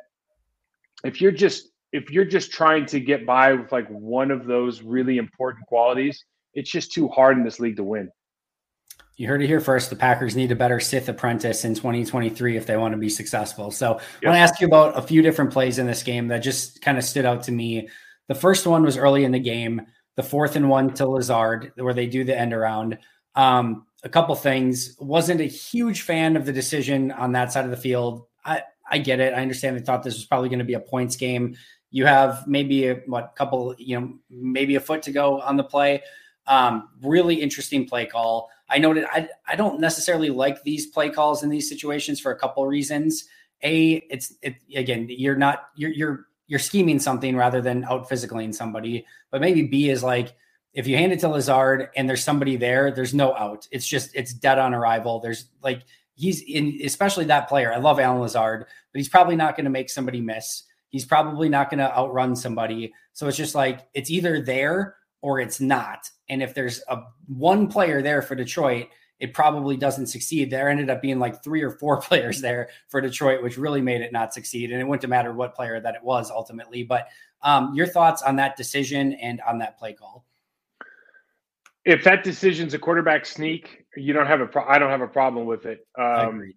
if 1.04 1.20
you're 1.20 1.32
just 1.32 1.70
if 1.92 2.10
you're 2.10 2.26
just 2.26 2.52
trying 2.52 2.86
to 2.88 3.00
get 3.00 3.26
by 3.26 3.54
with 3.54 3.72
like 3.72 3.88
one 3.90 4.32
of 4.32 4.46
those 4.46 4.82
really 4.82 5.18
important 5.18 5.66
qualities, 5.68 6.24
it's 6.54 6.72
just 6.72 6.92
too 6.92 7.08
hard 7.10 7.38
in 7.38 7.44
this 7.44 7.60
league 7.60 7.78
to 7.78 7.84
win. 7.84 8.10
You 9.16 9.28
heard 9.28 9.44
it 9.44 9.48
here 9.48 9.60
first. 9.60 9.90
The 9.90 9.96
Packers 9.96 10.36
need 10.36 10.52
a 10.52 10.56
better 10.56 10.80
Sith 10.80 11.08
apprentice 11.08 11.66
in 11.66 11.76
2023 11.76 12.58
if 12.58 12.66
they 12.66 12.78
want 12.78 12.94
to 12.94 12.98
be 12.98 13.10
successful. 13.10 13.70
So 13.70 13.92
yes. 13.92 14.04
I 14.24 14.28
want 14.28 14.38
to 14.38 14.42
ask 14.42 14.60
you 14.60 14.68
about 14.68 14.98
a 14.98 15.04
few 15.04 15.22
different 15.22 15.52
plays 15.52 15.78
in 15.78 15.86
this 15.86 16.02
game 16.02 16.30
that 16.30 16.40
just 16.40 16.82
kind 16.82 16.98
of 16.98 17.04
stood 17.04 17.26
out 17.26 17.44
to 17.44 17.52
me. 17.52 17.90
The 18.28 18.36
first 18.36 18.66
one 18.66 18.84
was 18.84 18.98
early 18.98 19.24
in 19.24 19.32
the 19.32 19.40
game, 19.40 19.84
the 20.16 20.24
fourth 20.24 20.56
and 20.56 20.68
one 20.68 20.94
to 20.96 21.08
Lazard, 21.08 21.74
where 21.76 21.94
they 21.94 22.08
do 22.08 22.24
the 22.24 22.38
end 22.38 22.54
around. 22.54 22.98
Um, 23.36 23.86
a 24.04 24.10
couple 24.10 24.34
things. 24.36 24.96
Wasn't 25.00 25.42
a 25.42 25.46
huge 25.46 26.02
fan 26.02 26.36
of 26.36 26.46
the 26.46 26.54
decision 26.54 27.12
on 27.12 27.34
that 27.34 27.52
side 27.52 27.66
of 27.66 27.72
the 27.72 27.78
field. 27.78 28.26
I, 28.44 28.64
I 28.90 28.98
get 28.98 29.20
it. 29.20 29.34
I 29.34 29.42
understand 29.42 29.78
they 29.78 29.82
thought 29.82 30.04
this 30.04 30.16
was 30.16 30.26
probably 30.26 30.50
going 30.50 30.60
to 30.60 30.66
be 30.66 30.74
a 30.74 30.80
points 30.80 31.16
game. 31.16 31.56
You 31.92 32.06
have 32.08 32.48
maybe 32.48 32.88
a 32.88 32.96
what 33.06 33.34
couple, 33.36 33.76
you 33.78 34.00
know, 34.00 34.14
maybe 34.30 34.76
a 34.76 34.80
foot 34.80 35.04
to 35.04 35.12
go 35.12 35.40
on 35.40 35.58
the 35.58 35.64
play. 35.64 36.02
Um, 36.46 36.90
really 37.02 37.36
interesting 37.36 37.88
play 37.88 38.06
call. 38.06 38.50
I 38.70 38.78
noted 38.80 39.06
I, 39.06 39.30
I 39.48 39.56
don't 39.56 39.80
necessarily 39.80 40.30
like 40.30 40.64
these 40.64 40.88
play 40.88 41.10
calls 41.10 41.44
in 41.44 41.50
these 41.50 41.70
situations 41.70 42.20
for 42.20 42.32
a 42.32 42.38
couple 42.38 42.66
reasons. 42.66 43.26
A, 43.64 44.04
it's 44.10 44.34
it 44.42 44.56
again, 44.76 45.08
you're 45.10 45.36
not 45.36 45.70
you're 45.76 45.92
you're 45.92 46.28
you're 46.48 46.60
scheming 46.60 47.00
something 47.00 47.36
rather 47.36 47.62
than 47.62 47.86
out 47.86 48.10
physicaling 48.10 48.54
somebody. 48.54 49.06
But 49.32 49.42
maybe 49.42 49.64
B 49.64 49.90
is 49.90 50.04
like 50.04 50.36
if 50.74 50.88
you 50.88 50.98
hand 50.98 51.12
it 51.14 51.20
to 51.20 51.30
Lazard 51.30 51.90
and 51.96 52.10
there's 52.10 52.24
somebody 52.24 52.56
there, 52.56 52.92
there's 52.92 53.14
no 53.14 53.36
out. 53.36 53.68
It's 53.72 53.88
just 53.88 54.10
it's 54.16 54.34
dead 54.34 54.60
on 54.60 54.74
arrival. 54.74 55.20
There's 55.20 55.46
like 55.62 55.84
he's 56.16 56.42
in 56.42 56.80
especially 56.84 57.26
that 57.26 57.48
player. 57.48 57.72
I 57.72 57.78
love 57.78 58.00
Allen 58.00 58.22
Lazard, 58.22 58.66
but 58.92 59.00
he's 59.00 59.10
probably 59.10 59.36
not 59.36 59.56
going 59.56 59.66
to 59.66 59.72
make 59.72 59.90
somebody 59.90 60.20
miss. 60.20 60.64
He's 60.90 61.06
probably 61.06 61.50
not 61.50 61.70
going 61.70 61.80
to 61.80 61.96
outrun 61.96 62.36
somebody. 62.36 62.94
So 63.14 63.28
it's 63.28 63.38
just 63.38 63.56
like 63.56 63.88
it's 63.94 64.10
either 64.10 64.42
there 64.42 64.96
or 65.24 65.40
it's 65.40 65.62
not. 65.62 66.10
And 66.28 66.44
if 66.44 66.54
there's 66.54 66.84
a 66.90 67.02
one 67.28 67.68
player 67.68 68.02
there 68.02 68.22
for 68.22 68.36
Detroit, 68.36 68.90
it 69.22 69.34
probably 69.34 69.78
doesn't 69.78 70.08
succeed. 70.08 70.52
There 70.52 70.68
ended 70.68 70.90
up 70.90 71.02
being 71.02 71.18
like 71.18 71.42
three 71.42 71.64
or 71.64 71.72
four 71.72 72.02
players 72.02 72.42
there 72.42 72.70
for 72.90 73.00
Detroit, 73.00 73.42
which 73.42 73.58
really 73.58 73.82
made 73.82 74.02
it 74.02 74.12
not 74.12 74.34
succeed. 74.34 74.72
And 74.72 74.82
it 74.82 74.86
wouldn't 74.86 75.10
matter 75.10 75.32
what 75.32 75.56
player 75.56 75.80
that 75.80 75.96
it 75.96 76.04
was 76.04 76.30
ultimately. 76.30 76.84
But 76.84 77.08
um, 77.42 77.74
your 77.74 77.88
thoughts 77.88 78.22
on 78.22 78.36
that 78.36 78.58
decision 78.58 79.14
and 79.14 79.40
on 79.48 79.60
that 79.60 79.80
play 79.80 79.94
call? 79.94 80.26
If 81.86 82.04
that 82.04 82.26
decision's 82.26 82.74
a 82.74 82.80
quarterback 82.80 83.26
sneak, 83.26 83.86
you 83.96 84.12
don't 84.12 84.28
have 84.28 84.42
a. 84.42 84.46
Pro- 84.46 84.68
I 84.68 84.78
don't 84.78 84.90
have 84.90 85.02
a 85.02 85.08
problem 85.08 85.46
with 85.46 85.66
it. 85.66 85.88
Um, 85.98 86.54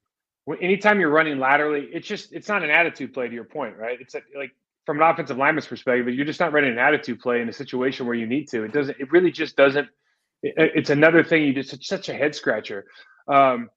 anytime 0.60 1.00
you're 1.00 1.10
running 1.10 1.38
laterally, 1.38 1.88
it's 1.92 2.06
just 2.06 2.32
it's 2.32 2.48
not 2.48 2.62
an 2.62 2.70
attitude 2.70 3.12
play. 3.12 3.26
To 3.26 3.34
your 3.34 3.44
point, 3.44 3.76
right? 3.76 4.00
It's 4.00 4.14
a, 4.14 4.22
like 4.36 4.52
from 4.86 5.02
an 5.02 5.08
offensive 5.08 5.38
lineman's 5.38 5.66
perspective, 5.68 6.08
you're 6.14 6.26
just 6.26 6.40
not 6.40 6.52
running 6.54 6.72
an 6.72 6.78
attitude 6.80 7.20
play 7.20 7.42
in 7.42 7.48
a 7.50 7.54
situation 7.54 8.06
where 8.06 8.16
you 8.16 8.26
need 8.26 8.48
to. 8.50 8.64
It 8.64 8.72
doesn't. 8.72 8.98
It 9.00 9.12
really 9.12 9.32
just 9.32 9.56
doesn't. 9.56 9.88
It, 10.42 10.54
it's 10.76 10.90
another 10.90 11.24
thing. 11.24 11.44
You 11.44 11.54
just 11.54 11.74
it's 11.74 11.88
such 11.88 12.08
a 12.10 12.14
head 12.14 12.34
scratcher. 12.34 12.86
Um, 13.28 13.70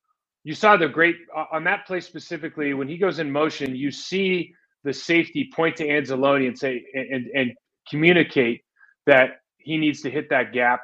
you 0.46 0.56
saw 0.56 0.78
the 0.78 0.90
great 0.90 1.18
on 1.54 1.66
that 1.66 1.88
play 1.88 2.02
specifically 2.02 2.74
when 2.76 2.90
he 2.90 2.98
goes 2.98 3.20
in 3.20 3.32
motion. 3.32 3.76
You 3.76 3.92
see 3.92 4.54
the 4.86 4.94
safety 4.94 5.50
point 5.56 5.78
to 5.78 5.88
Anzalone 5.88 6.48
and 6.48 6.58
say 6.60 6.86
and 6.96 7.28
and 7.36 7.54
communicate 7.90 8.64
that 9.08 9.42
he 9.58 9.78
needs 9.78 10.02
to 10.04 10.12
hit 10.12 10.30
that 10.32 10.54
gap. 10.54 10.82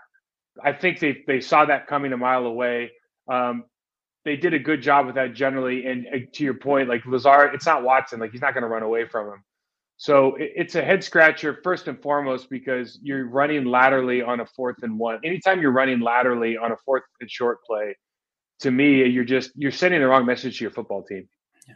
I 0.64 0.74
think 0.74 1.00
they 1.00 1.24
they 1.28 1.42
saw 1.42 1.66
that 1.66 1.88
coming 1.88 2.14
a 2.14 2.18
mile 2.18 2.46
away. 2.46 2.92
Um, 3.32 3.66
they 4.26 4.38
did 4.38 4.54
a 4.54 4.60
good 4.60 4.84
job 4.84 5.08
with 5.08 5.16
that 5.16 5.34
generally. 5.36 5.88
And 5.88 6.08
uh, 6.08 6.18
to 6.34 6.46
your 6.46 6.56
point, 6.56 6.90
like 6.90 7.06
Lazard, 7.08 7.56
it's 7.56 7.66
not 7.68 7.84
Watson. 7.84 8.22
Like 8.22 8.34
he's 8.34 8.42
not 8.42 8.54
going 8.54 8.64
to 8.64 8.70
run 8.70 8.84
away 8.84 9.08
from 9.08 9.28
him. 9.30 9.44
So 9.98 10.36
it's 10.38 10.76
a 10.76 10.84
head 10.84 11.04
scratcher 11.04 11.60
first 11.64 11.88
and 11.88 12.02
foremost 12.02 12.50
because 12.50 13.00
you're 13.02 13.28
running 13.28 13.64
laterally 13.64 14.22
on 14.22 14.42
a 14.42 14.46
fourth 14.46 14.84
and 14.84 15.00
one. 15.00 15.20
Anytime 15.24 15.62
you're 15.62 15.72
running 15.72 16.02
laterally 16.02 16.58
on 16.58 16.74
a 16.74 16.78
fourth 16.86 17.04
and 17.22 17.32
short 17.32 17.64
play, 17.64 17.96
to 18.60 18.72
me, 18.72 19.06
you're 19.06 19.24
just 19.24 19.52
you're 19.56 19.72
sending 19.72 20.02
the 20.02 20.08
wrong 20.08 20.26
message 20.26 20.58
to 20.58 20.66
your 20.66 20.72
football 20.72 21.04
team. 21.04 21.28
Yeah, 21.68 21.74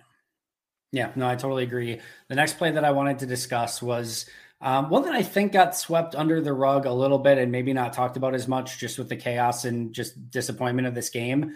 yeah, 0.91 1.11
no, 1.15 1.29
I 1.29 1.35
totally 1.35 1.63
agree. 1.63 1.99
The 2.27 2.35
next 2.35 2.57
play 2.57 2.71
that 2.71 2.83
I 2.83 2.91
wanted 2.91 3.19
to 3.19 3.25
discuss 3.25 3.81
was 3.81 4.25
um, 4.61 4.89
one 4.89 5.03
that 5.03 5.13
I 5.13 5.23
think 5.23 5.53
got 5.53 5.75
swept 5.75 6.13
under 6.13 6.41
the 6.41 6.53
rug 6.53 6.85
a 6.85 6.91
little 6.91 7.19
bit 7.19 7.37
and 7.37 7.51
maybe 7.51 7.71
not 7.71 7.93
talked 7.93 8.17
about 8.17 8.35
as 8.35 8.49
much, 8.49 8.79
just 8.79 8.97
with 8.97 9.07
the 9.07 9.15
chaos 9.15 9.63
and 9.63 9.93
just 9.93 10.29
disappointment 10.29 10.87
of 10.87 10.95
this 10.95 11.09
game. 11.09 11.55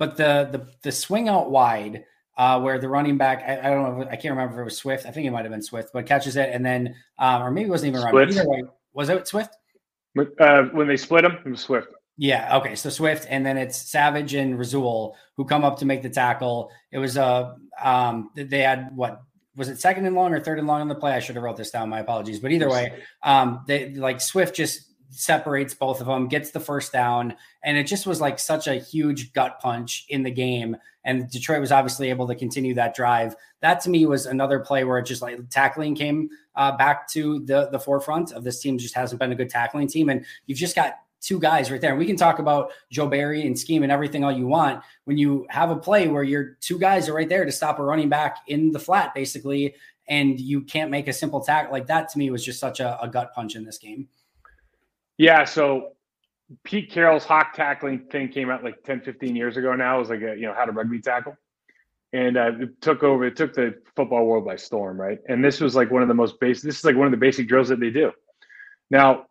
But 0.00 0.16
the 0.16 0.48
the 0.50 0.66
the 0.82 0.90
swing 0.90 1.28
out 1.28 1.52
wide 1.52 2.04
uh, 2.36 2.60
where 2.60 2.78
the 2.78 2.88
running 2.88 3.18
back, 3.18 3.42
I, 3.46 3.58
I, 3.58 3.70
don't 3.70 3.98
know, 3.98 4.06
I 4.10 4.16
can't 4.16 4.32
remember 4.32 4.54
if 4.54 4.60
it 4.60 4.64
was 4.64 4.76
Swift. 4.76 5.06
I 5.06 5.10
think 5.10 5.26
it 5.26 5.30
might 5.30 5.44
have 5.44 5.52
been 5.52 5.62
Swift, 5.62 5.90
but 5.92 6.06
catches 6.06 6.36
it 6.36 6.50
and 6.52 6.64
then, 6.64 6.94
um, 7.18 7.42
or 7.42 7.50
maybe 7.50 7.68
it 7.68 7.70
wasn't 7.70 7.94
even 7.94 8.02
running. 8.02 8.36
Either 8.36 8.48
way, 8.48 8.62
was 8.92 9.08
it 9.08 9.28
Swift? 9.28 9.54
Uh, 10.38 10.64
when 10.72 10.88
they 10.88 10.96
split 10.96 11.24
him, 11.24 11.38
it 11.44 11.48
was 11.48 11.60
Swift. 11.60 11.88
Yeah. 12.18 12.58
Okay. 12.58 12.74
So 12.74 12.90
Swift, 12.90 13.26
and 13.30 13.44
then 13.44 13.56
it's 13.56 13.90
Savage 13.90 14.34
and 14.34 14.58
Rasul 14.58 15.16
who 15.36 15.44
come 15.44 15.64
up 15.64 15.78
to 15.78 15.86
make 15.86 16.02
the 16.02 16.10
tackle. 16.10 16.70
It 16.90 16.98
was 16.98 17.16
a, 17.16 17.24
uh, 17.24 17.54
um, 17.82 18.30
they 18.34 18.60
had 18.60 18.94
what 18.94 19.22
was 19.56 19.68
it 19.68 19.80
second 19.80 20.06
and 20.06 20.14
long 20.14 20.32
or 20.32 20.40
third 20.40 20.58
and 20.58 20.68
long 20.68 20.80
on 20.80 20.88
the 20.88 20.94
play? 20.94 21.12
I 21.12 21.20
should 21.20 21.36
have 21.36 21.42
wrote 21.42 21.56
this 21.56 21.70
down. 21.70 21.88
My 21.88 22.00
apologies. 22.00 22.40
But 22.40 22.52
either 22.52 22.68
way, 22.68 23.02
um, 23.22 23.64
they 23.66 23.94
like 23.94 24.20
Swift 24.20 24.54
just 24.54 24.91
separates 25.12 25.74
both 25.74 26.00
of 26.00 26.06
them, 26.06 26.28
gets 26.28 26.50
the 26.50 26.60
first 26.60 26.92
down, 26.92 27.34
and 27.62 27.76
it 27.76 27.86
just 27.86 28.06
was 28.06 28.20
like 28.20 28.38
such 28.38 28.66
a 28.66 28.74
huge 28.74 29.32
gut 29.32 29.60
punch 29.60 30.06
in 30.08 30.22
the 30.22 30.30
game. 30.30 30.76
And 31.04 31.30
Detroit 31.30 31.60
was 31.60 31.72
obviously 31.72 32.10
able 32.10 32.26
to 32.28 32.34
continue 32.34 32.74
that 32.74 32.94
drive. 32.94 33.34
That 33.60 33.80
to 33.82 33.90
me 33.90 34.06
was 34.06 34.26
another 34.26 34.60
play 34.60 34.84
where 34.84 34.98
it 34.98 35.06
just 35.06 35.22
like 35.22 35.48
tackling 35.50 35.94
came 35.94 36.30
uh, 36.56 36.76
back 36.76 37.08
to 37.10 37.40
the 37.40 37.68
the 37.70 37.78
forefront 37.78 38.32
of 38.32 38.44
this 38.44 38.60
team. 38.60 38.78
Just 38.78 38.94
hasn't 38.94 39.20
been 39.20 39.32
a 39.32 39.36
good 39.36 39.50
tackling 39.50 39.88
team, 39.88 40.08
and 40.08 40.24
you've 40.46 40.58
just 40.58 40.76
got 40.76 40.94
two 41.20 41.38
guys 41.38 41.70
right 41.70 41.80
there. 41.80 41.90
And 41.90 41.98
we 41.98 42.06
can 42.06 42.16
talk 42.16 42.40
about 42.40 42.72
Joe 42.90 43.06
Barry 43.06 43.46
and 43.46 43.56
scheme 43.58 43.84
and 43.84 43.92
everything 43.92 44.24
all 44.24 44.32
you 44.32 44.46
want. 44.46 44.82
When 45.04 45.16
you 45.16 45.46
have 45.50 45.70
a 45.70 45.76
play 45.76 46.08
where 46.08 46.24
your 46.24 46.56
two 46.60 46.78
guys 46.78 47.08
are 47.08 47.14
right 47.14 47.28
there 47.28 47.44
to 47.44 47.52
stop 47.52 47.78
a 47.78 47.84
running 47.84 48.08
back 48.08 48.38
in 48.48 48.72
the 48.72 48.80
flat, 48.80 49.14
basically, 49.14 49.74
and 50.08 50.40
you 50.40 50.62
can't 50.62 50.90
make 50.90 51.08
a 51.08 51.12
simple 51.12 51.40
tackle 51.40 51.72
like 51.72 51.86
that, 51.86 52.08
to 52.10 52.18
me 52.18 52.30
was 52.30 52.44
just 52.44 52.58
such 52.58 52.80
a, 52.80 53.00
a 53.00 53.08
gut 53.08 53.32
punch 53.34 53.54
in 53.54 53.64
this 53.64 53.78
game. 53.78 54.08
Yeah. 55.18 55.44
So 55.44 55.92
Pete 56.64 56.90
Carroll's 56.90 57.24
hawk 57.24 57.54
tackling 57.54 58.06
thing 58.10 58.28
came 58.28 58.50
out 58.50 58.64
like 58.64 58.82
10, 58.84 59.02
15 59.02 59.36
years 59.36 59.56
ago 59.56 59.74
now. 59.74 59.96
It 59.96 60.00
was 60.00 60.10
like 60.10 60.22
a, 60.22 60.34
you 60.34 60.42
know, 60.42 60.54
how 60.54 60.64
to 60.64 60.72
rugby 60.72 61.00
tackle. 61.00 61.36
And 62.12 62.36
uh, 62.36 62.52
it 62.60 62.80
took 62.82 63.02
over, 63.02 63.24
it 63.24 63.36
took 63.36 63.54
the 63.54 63.80
football 63.96 64.26
world 64.26 64.44
by 64.44 64.56
storm, 64.56 65.00
right? 65.00 65.18
And 65.28 65.42
this 65.42 65.60
was 65.60 65.74
like 65.74 65.90
one 65.90 66.02
of 66.02 66.08
the 66.08 66.14
most 66.14 66.38
basic, 66.40 66.64
this 66.64 66.78
is 66.78 66.84
like 66.84 66.96
one 66.96 67.06
of 67.06 67.10
the 67.10 67.16
basic 67.16 67.48
drills 67.48 67.68
that 67.68 67.80
they 67.80 67.90
do. 67.90 68.12
Now, 68.90 69.26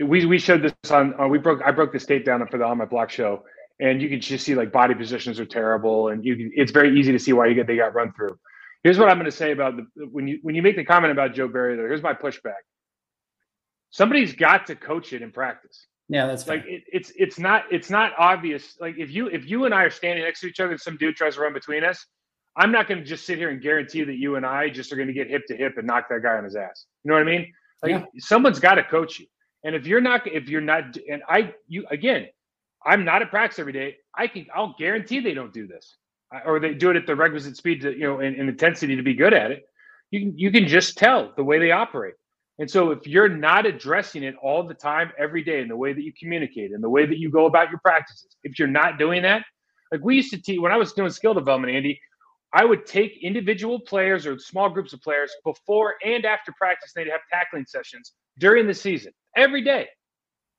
we 0.00 0.24
we 0.24 0.38
showed 0.38 0.62
this 0.62 0.90
on 0.90 1.18
uh, 1.20 1.28
we 1.28 1.38
broke 1.38 1.60
I 1.62 1.70
broke 1.70 1.92
this 1.92 2.06
tape 2.06 2.24
down 2.24 2.46
for 2.48 2.58
the 2.58 2.64
on 2.64 2.78
my 2.78 2.84
block 2.84 3.10
show, 3.10 3.44
and 3.80 4.00
you 4.00 4.08
can 4.08 4.20
just 4.20 4.44
see 4.44 4.54
like 4.54 4.72
body 4.72 4.94
positions 4.94 5.38
are 5.38 5.44
terrible, 5.44 6.08
and 6.08 6.24
you 6.24 6.50
it's 6.54 6.72
very 6.72 6.98
easy 6.98 7.12
to 7.12 7.18
see 7.18 7.32
why 7.32 7.46
you 7.46 7.54
get 7.54 7.66
they 7.66 7.76
got 7.76 7.94
run 7.94 8.12
through. 8.12 8.38
Here's 8.82 8.98
what 8.98 9.08
I'm 9.08 9.16
going 9.16 9.30
to 9.30 9.36
say 9.36 9.52
about 9.52 9.76
the 9.76 10.06
when 10.06 10.26
you 10.26 10.38
when 10.42 10.54
you 10.54 10.62
make 10.62 10.76
the 10.76 10.84
comment 10.84 11.12
about 11.12 11.34
Joe 11.34 11.48
Barry. 11.48 11.76
There, 11.76 11.86
here's 11.86 12.02
my 12.02 12.14
pushback. 12.14 12.62
Somebody's 13.92 14.34
got 14.34 14.66
to 14.66 14.74
coach 14.74 15.12
it 15.12 15.22
in 15.22 15.30
practice. 15.30 15.86
Yeah, 16.08 16.26
that's 16.26 16.48
like 16.48 16.64
it, 16.66 16.82
it's 16.92 17.12
it's 17.16 17.38
not 17.38 17.64
it's 17.70 17.88
not 17.88 18.12
obvious. 18.18 18.76
Like 18.80 18.96
if 18.98 19.10
you 19.10 19.28
if 19.28 19.48
you 19.48 19.64
and 19.64 19.72
I 19.72 19.84
are 19.84 19.90
standing 19.90 20.24
next 20.24 20.40
to 20.40 20.48
each 20.48 20.60
other, 20.60 20.72
and 20.72 20.80
some 20.80 20.96
dude 20.96 21.14
tries 21.14 21.36
to 21.36 21.42
run 21.42 21.52
between 21.52 21.84
us, 21.84 22.04
I'm 22.56 22.72
not 22.72 22.88
going 22.88 22.98
to 22.98 23.04
just 23.06 23.24
sit 23.24 23.38
here 23.38 23.50
and 23.50 23.62
guarantee 23.62 24.02
that 24.04 24.16
you 24.16 24.36
and 24.36 24.44
I 24.44 24.68
just 24.68 24.92
are 24.92 24.96
going 24.96 25.08
to 25.08 25.14
get 25.14 25.28
hip 25.28 25.42
to 25.48 25.56
hip 25.56 25.78
and 25.78 25.86
knock 25.86 26.08
that 26.10 26.22
guy 26.22 26.36
on 26.36 26.44
his 26.44 26.56
ass. 26.56 26.86
You 27.04 27.10
know 27.10 27.14
what 27.14 27.22
I 27.22 27.30
mean? 27.30 27.52
Like 27.82 27.90
yeah. 27.92 28.04
someone's 28.18 28.58
got 28.60 28.74
to 28.74 28.84
coach 28.84 29.20
you. 29.20 29.26
And 29.64 29.74
if 29.74 29.86
you're 29.86 30.00
not, 30.00 30.26
if 30.26 30.48
you're 30.48 30.60
not, 30.60 30.96
and 31.08 31.22
I, 31.28 31.54
you 31.68 31.86
again, 31.90 32.26
I'm 32.84 33.04
not 33.04 33.22
at 33.22 33.30
practice 33.30 33.58
every 33.58 33.72
day. 33.72 33.96
I 34.14 34.26
can, 34.26 34.46
I'll 34.54 34.74
guarantee 34.78 35.20
they 35.20 35.34
don't 35.34 35.52
do 35.52 35.66
this, 35.66 35.96
or 36.44 36.60
they 36.60 36.74
do 36.74 36.90
it 36.90 36.96
at 36.96 37.06
the 37.06 37.14
requisite 37.14 37.56
speed 37.56 37.82
to, 37.82 37.92
you 37.92 38.04
know, 38.04 38.20
and, 38.20 38.36
and 38.36 38.48
intensity 38.48 38.96
to 38.96 39.02
be 39.02 39.14
good 39.14 39.32
at 39.32 39.50
it. 39.50 39.62
You 40.10 40.20
can, 40.20 40.38
you 40.38 40.50
can 40.50 40.66
just 40.66 40.98
tell 40.98 41.32
the 41.36 41.44
way 41.44 41.58
they 41.58 41.70
operate. 41.70 42.14
And 42.62 42.70
so 42.70 42.92
if 42.92 43.08
you're 43.08 43.28
not 43.28 43.66
addressing 43.66 44.22
it 44.22 44.36
all 44.40 44.62
the 44.62 44.72
time, 44.72 45.10
every 45.18 45.42
day, 45.42 45.62
in 45.62 45.66
the 45.66 45.76
way 45.76 45.92
that 45.92 46.02
you 46.02 46.12
communicate 46.16 46.70
and 46.70 46.80
the 46.80 46.88
way 46.88 47.04
that 47.04 47.18
you 47.18 47.28
go 47.28 47.46
about 47.46 47.70
your 47.70 47.80
practices, 47.80 48.36
if 48.44 48.56
you're 48.56 48.68
not 48.68 49.00
doing 49.00 49.22
that, 49.22 49.42
like 49.90 50.04
we 50.04 50.14
used 50.14 50.30
to 50.30 50.40
teach 50.40 50.60
when 50.60 50.70
I 50.70 50.76
was 50.76 50.92
doing 50.92 51.10
skill 51.10 51.34
development, 51.34 51.74
Andy, 51.74 52.00
I 52.52 52.64
would 52.64 52.86
take 52.86 53.18
individual 53.20 53.80
players 53.80 54.28
or 54.28 54.38
small 54.38 54.70
groups 54.70 54.92
of 54.92 55.02
players 55.02 55.32
before 55.44 55.94
and 56.04 56.24
after 56.24 56.52
practice. 56.56 56.92
They'd 56.94 57.08
have 57.08 57.22
tackling 57.32 57.64
sessions 57.66 58.12
during 58.38 58.68
the 58.68 58.74
season 58.74 59.12
every 59.36 59.64
day 59.64 59.88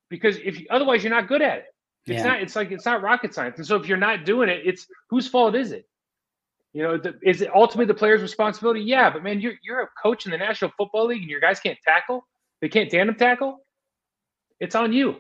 because 0.10 0.36
if 0.44 0.60
you, 0.60 0.68
otherwise 0.72 1.06
you're 1.06 1.14
not 1.14 1.30
good 1.30 1.42
at 1.42 1.60
it. 1.60 1.66
It's 2.08 2.18
yeah. 2.18 2.32
not. 2.32 2.42
It's 2.42 2.58
like 2.58 2.72
it's 2.72 2.86
not 2.86 3.02
rocket 3.02 3.34
science. 3.34 3.60
And 3.60 3.66
so 3.66 3.78
if 3.78 3.88
you're 3.88 3.96
not 3.96 4.26
doing 4.26 4.50
it, 4.50 4.64
it's 4.66 4.86
whose 5.10 5.30
fault 5.30 5.56
is 5.56 5.72
it? 5.72 5.86
You 6.74 6.82
know, 6.82 6.98
the, 6.98 7.14
is 7.22 7.42
it 7.42 7.54
ultimately 7.54 7.86
the 7.86 7.94
player's 7.94 8.22
responsibility? 8.22 8.82
Yeah, 8.82 9.12
but 9.12 9.24
man, 9.24 9.40
you're 9.40 9.54
you're 9.64 9.82
a 9.82 9.88
coach 10.02 10.26
in 10.26 10.32
the 10.32 10.38
National 10.38 10.72
Football 10.76 11.08
League 11.08 11.22
and 11.22 11.30
your 11.30 11.40
guys 11.40 11.60
can't 11.60 11.78
tackle. 11.84 12.26
They 12.62 12.70
can't 12.70 12.90
tandem 12.90 13.16
tackle. 13.16 13.60
It's 14.60 14.76
on 14.76 14.92
you. 14.92 15.18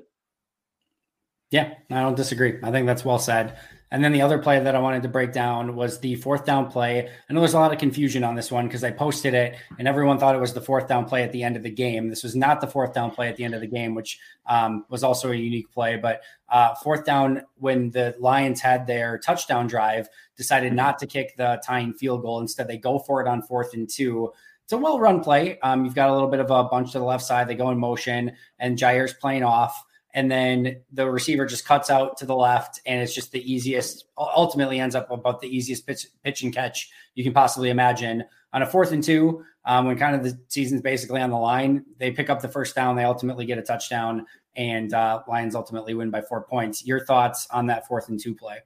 Yeah, 1.53 1.75
I 1.91 2.01
don't 2.01 2.17
disagree. 2.17 2.57
I 2.63 2.71
think 2.71 2.87
that's 2.87 3.05
well 3.05 3.19
said. 3.19 3.59
And 3.91 4.03
then 4.03 4.11
the 4.11 4.23
other 4.23 4.39
play 4.39 4.59
that 4.59 4.75
I 4.75 4.79
wanted 4.79 5.03
to 5.03 5.07
break 5.07 5.33
down 5.33 5.75
was 5.75 5.99
the 5.99 6.15
fourth 6.15 6.45
down 6.45 6.71
play. 6.71 7.07
I 7.07 7.33
know 7.33 7.41
there's 7.41 7.53
a 7.53 7.59
lot 7.59 7.71
of 7.71 7.77
confusion 7.77 8.23
on 8.23 8.33
this 8.33 8.51
one 8.51 8.65
because 8.65 8.83
I 8.83 8.89
posted 8.89 9.35
it 9.35 9.55
and 9.77 9.87
everyone 9.87 10.17
thought 10.17 10.33
it 10.33 10.41
was 10.41 10.55
the 10.55 10.61
fourth 10.61 10.87
down 10.87 11.05
play 11.05 11.21
at 11.21 11.31
the 11.31 11.43
end 11.43 11.55
of 11.55 11.61
the 11.61 11.69
game. 11.69 12.09
This 12.09 12.23
was 12.23 12.35
not 12.35 12.59
the 12.59 12.65
fourth 12.65 12.95
down 12.95 13.11
play 13.11 13.29
at 13.29 13.35
the 13.35 13.43
end 13.43 13.53
of 13.53 13.61
the 13.61 13.67
game, 13.67 13.93
which 13.93 14.17
um, 14.47 14.83
was 14.89 15.03
also 15.03 15.31
a 15.31 15.35
unique 15.35 15.71
play. 15.71 15.95
But 15.95 16.23
uh, 16.49 16.73
fourth 16.73 17.05
down, 17.05 17.43
when 17.59 17.91
the 17.91 18.15
Lions 18.19 18.59
had 18.59 18.87
their 18.87 19.19
touchdown 19.19 19.67
drive, 19.67 20.09
decided 20.35 20.73
not 20.73 20.97
to 20.97 21.05
kick 21.05 21.37
the 21.37 21.61
tying 21.63 21.93
field 21.93 22.23
goal. 22.23 22.39
Instead, 22.39 22.67
they 22.67 22.79
go 22.79 22.97
for 22.97 23.21
it 23.21 23.27
on 23.27 23.43
fourth 23.43 23.75
and 23.75 23.87
two. 23.87 24.33
It's 24.63 24.73
a 24.73 24.77
well 24.77 24.99
run 24.99 25.19
play. 25.19 25.59
Um, 25.59 25.85
you've 25.85 25.93
got 25.93 26.09
a 26.09 26.13
little 26.13 26.29
bit 26.29 26.39
of 26.39 26.49
a 26.49 26.63
bunch 26.63 26.93
to 26.93 26.97
the 26.97 27.05
left 27.05 27.23
side. 27.23 27.47
They 27.47 27.53
go 27.53 27.69
in 27.69 27.77
motion, 27.77 28.31
and 28.57 28.79
Jair's 28.79 29.13
playing 29.13 29.43
off 29.43 29.85
and 30.13 30.31
then 30.31 30.81
the 30.91 31.09
receiver 31.09 31.45
just 31.45 31.65
cuts 31.65 31.89
out 31.89 32.17
to 32.17 32.25
the 32.25 32.35
left, 32.35 32.79
and 32.85 33.01
it's 33.01 33.13
just 33.13 33.31
the 33.31 33.51
easiest. 33.51 34.05
Ultimately, 34.17 34.79
ends 34.79 34.95
up 34.95 35.09
about 35.11 35.41
the 35.41 35.47
easiest 35.47 35.87
pitch, 35.87 36.07
pitch 36.23 36.43
and 36.43 36.53
catch 36.53 36.89
you 37.15 37.23
can 37.23 37.33
possibly 37.33 37.69
imagine 37.69 38.23
on 38.51 38.61
a 38.61 38.65
fourth 38.65 38.91
and 38.91 39.03
two. 39.03 39.43
Um, 39.65 39.87
when 39.87 39.97
kind 39.97 40.15
of 40.15 40.23
the 40.23 40.37
season's 40.49 40.81
basically 40.81 41.21
on 41.21 41.29
the 41.29 41.37
line, 41.37 41.85
they 41.97 42.11
pick 42.11 42.29
up 42.29 42.41
the 42.41 42.49
first 42.49 42.75
down. 42.75 42.95
They 42.95 43.05
ultimately 43.05 43.45
get 43.45 43.57
a 43.57 43.61
touchdown, 43.61 44.25
and 44.55 44.93
uh, 44.93 45.23
Lions 45.27 45.55
ultimately 45.55 45.93
win 45.93 46.09
by 46.09 46.21
four 46.21 46.43
points. 46.43 46.85
Your 46.85 47.05
thoughts 47.05 47.47
on 47.49 47.67
that 47.67 47.87
fourth 47.87 48.09
and 48.09 48.19
two 48.19 48.35
play? 48.35 48.57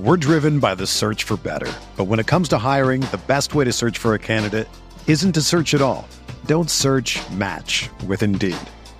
We're 0.00 0.16
driven 0.16 0.60
by 0.60 0.74
the 0.74 0.86
search 0.86 1.24
for 1.24 1.36
better, 1.36 1.72
but 1.96 2.04
when 2.04 2.18
it 2.18 2.26
comes 2.26 2.48
to 2.48 2.58
hiring, 2.58 3.02
the 3.02 3.20
best 3.26 3.54
way 3.54 3.64
to 3.64 3.72
search 3.72 3.98
for 3.98 4.14
a 4.14 4.18
candidate 4.18 4.68
isn't 5.06 5.32
to 5.32 5.42
search 5.42 5.74
at 5.74 5.82
all. 5.82 6.08
Don't 6.46 6.70
search. 6.70 7.18
Match 7.30 7.90
with 8.06 8.22
Indeed. 8.22 8.56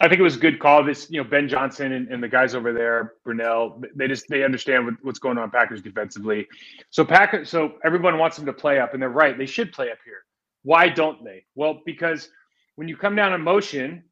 I 0.00 0.08
think 0.08 0.18
it 0.18 0.22
was 0.22 0.36
a 0.36 0.40
good 0.40 0.58
call. 0.58 0.82
This, 0.82 1.10
you 1.10 1.22
know, 1.22 1.28
Ben 1.28 1.46
Johnson 1.46 1.92
and, 1.92 2.08
and 2.08 2.22
the 2.22 2.28
guys 2.28 2.54
over 2.54 2.72
there, 2.72 3.14
Brunell, 3.26 3.84
they 3.94 4.08
just 4.08 4.26
they 4.28 4.42
understand 4.44 4.86
what, 4.86 4.94
what's 5.02 5.18
going 5.18 5.36
on 5.36 5.50
Packers 5.50 5.82
defensively. 5.82 6.48
So 6.88 7.04
Packers, 7.04 7.50
so 7.50 7.74
everyone 7.84 8.16
wants 8.16 8.36
them 8.36 8.46
to 8.46 8.52
play 8.52 8.80
up, 8.80 8.94
and 8.94 9.02
they're 9.02 9.10
right. 9.10 9.36
They 9.36 9.46
should 9.46 9.72
play 9.72 9.90
up 9.90 9.98
here. 10.04 10.22
Why 10.62 10.88
don't 10.88 11.22
they? 11.22 11.44
Well, 11.54 11.80
because 11.84 12.30
when 12.76 12.88
you 12.88 12.96
come 12.96 13.14
down 13.14 13.34
in 13.34 13.42
motion, 13.42 14.04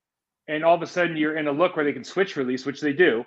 and 0.47 0.63
all 0.63 0.75
of 0.75 0.83
a 0.83 0.87
sudden 0.87 1.17
you're 1.17 1.39
in 1.39 1.49
a 1.49 1.53
look 1.53 1.75
where 1.77 1.85
they 1.85 1.93
can 1.93 2.05
switch 2.05 2.37
release, 2.37 2.67
which 2.67 2.83
they 2.83 2.93
do, 2.93 3.25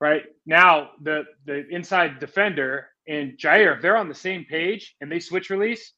right 0.00 0.22
now 0.46 0.90
the 1.02 1.24
the 1.44 1.68
inside 1.68 2.18
defender 2.18 2.88
and 3.08 3.36
Jair, 3.38 3.76
if 3.76 3.82
they're 3.82 3.96
on 3.96 4.08
the 4.08 4.14
same 4.14 4.44
page 4.44 4.94
and 5.00 5.12
they 5.12 5.20
switch 5.20 5.50
release, 5.50 5.92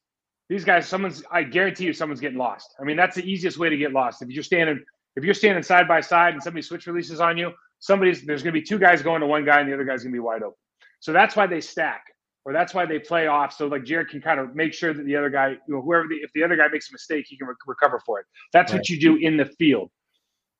these 0.48 0.64
guys, 0.64 0.88
someone's 0.88 1.22
I 1.30 1.44
guarantee 1.44 1.84
you 1.84 1.92
someone's 1.92 2.20
getting 2.20 2.38
lost. 2.38 2.74
I 2.80 2.84
mean, 2.84 2.96
that's 2.96 3.14
the 3.14 3.30
easiest 3.30 3.58
way 3.58 3.68
to 3.68 3.76
get 3.76 3.92
lost. 3.92 4.22
If 4.22 4.30
you're 4.30 4.42
standing 4.42 4.82
if 5.16 5.24
you're 5.24 5.34
standing 5.34 5.62
side 5.62 5.88
by 5.88 6.00
side 6.00 6.34
and 6.34 6.42
somebody 6.42 6.62
switch 6.62 6.86
releases 6.86 7.20
on 7.20 7.36
you, 7.36 7.52
somebody's 7.78 8.22
there's 8.22 8.42
going 8.42 8.54
to 8.54 8.60
be 8.60 8.64
two 8.64 8.78
guys 8.78 9.02
going 9.02 9.20
to 9.20 9.26
one 9.26 9.44
guy 9.44 9.60
and 9.60 9.68
the 9.68 9.74
other 9.74 9.84
guy's 9.84 10.02
going 10.02 10.12
to 10.12 10.16
be 10.16 10.20
wide 10.20 10.42
open. 10.42 10.56
So 11.00 11.12
that's 11.12 11.34
why 11.34 11.46
they 11.46 11.60
stack, 11.60 12.04
or 12.44 12.52
that's 12.52 12.74
why 12.74 12.86
they 12.86 12.98
play 12.98 13.26
off. 13.26 13.52
So 13.52 13.66
like 13.66 13.84
Jared 13.84 14.08
can 14.08 14.20
kind 14.20 14.40
of 14.40 14.54
make 14.54 14.72
sure 14.72 14.94
that 14.94 15.04
the 15.04 15.16
other 15.16 15.30
guy, 15.30 15.50
you 15.50 15.74
know, 15.74 15.82
whoever 15.82 16.06
the, 16.08 16.16
if 16.16 16.30
the 16.34 16.44
other 16.44 16.56
guy 16.56 16.68
makes 16.68 16.88
a 16.90 16.92
mistake, 16.92 17.26
he 17.28 17.36
can 17.36 17.48
re- 17.48 17.54
recover 17.66 18.00
for 18.06 18.20
it. 18.20 18.26
That's 18.52 18.72
right. 18.72 18.78
what 18.78 18.88
you 18.88 19.00
do 19.00 19.16
in 19.16 19.36
the 19.36 19.46
field. 19.46 19.90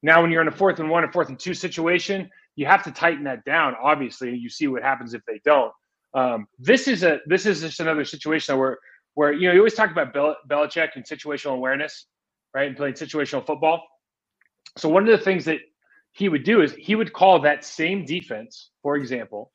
Now, 0.03 0.21
when 0.21 0.33
you're 0.33 0.43
in 0.43 0.49
a 0.49 0.53
fourth 0.53 0.81
and 0.81 0.91
one 0.91 1.05
or 1.05 1.13
fourth 1.13 1.29
and 1.29 1.39
two 1.39 1.55
situation, 1.55 2.29
you 2.57 2.67
have 2.67 2.83
to 2.85 2.91
tighten 2.91 3.25
that 3.25 3.45
down. 3.45 3.75
Obviously, 3.81 4.35
you 4.37 4.51
see 4.51 4.67
what 4.67 4.83
happens 4.83 5.15
if 5.15 5.23
they 5.27 5.41
don't. 5.45 5.73
Um, 6.15 6.47
this 6.59 6.89
is 6.89 7.05
a 7.05 7.21
this 7.27 7.47
is 7.47 7.61
just 7.61 7.81
another 7.81 8.05
situation 8.05 8.59
where 8.59 8.79
where 9.15 9.33
you 9.33 9.49
know 9.49 9.55
you 9.55 9.61
always 9.61 9.75
talk 9.75 9.91
about 9.91 10.13
Bel- 10.13 10.37
Belichick 10.51 10.91
and 10.97 11.05
situational 11.05 11.55
awareness, 11.55 12.07
right, 12.55 12.69
and 12.69 12.77
playing 12.77 12.95
situational 12.95 13.47
football. 13.47 13.83
So 14.77 14.89
one 14.89 15.09
of 15.09 15.19
the 15.19 15.25
things 15.25 15.45
that 15.45 15.59
he 16.13 16.29
would 16.29 16.45
do 16.45 16.63
is 16.63 16.75
he 16.75 16.95
would 16.95 17.13
call 17.13 17.41
that 17.41 17.65
same 17.65 18.05
defense, 18.05 18.71
for 18.83 18.97
example, 18.97 19.51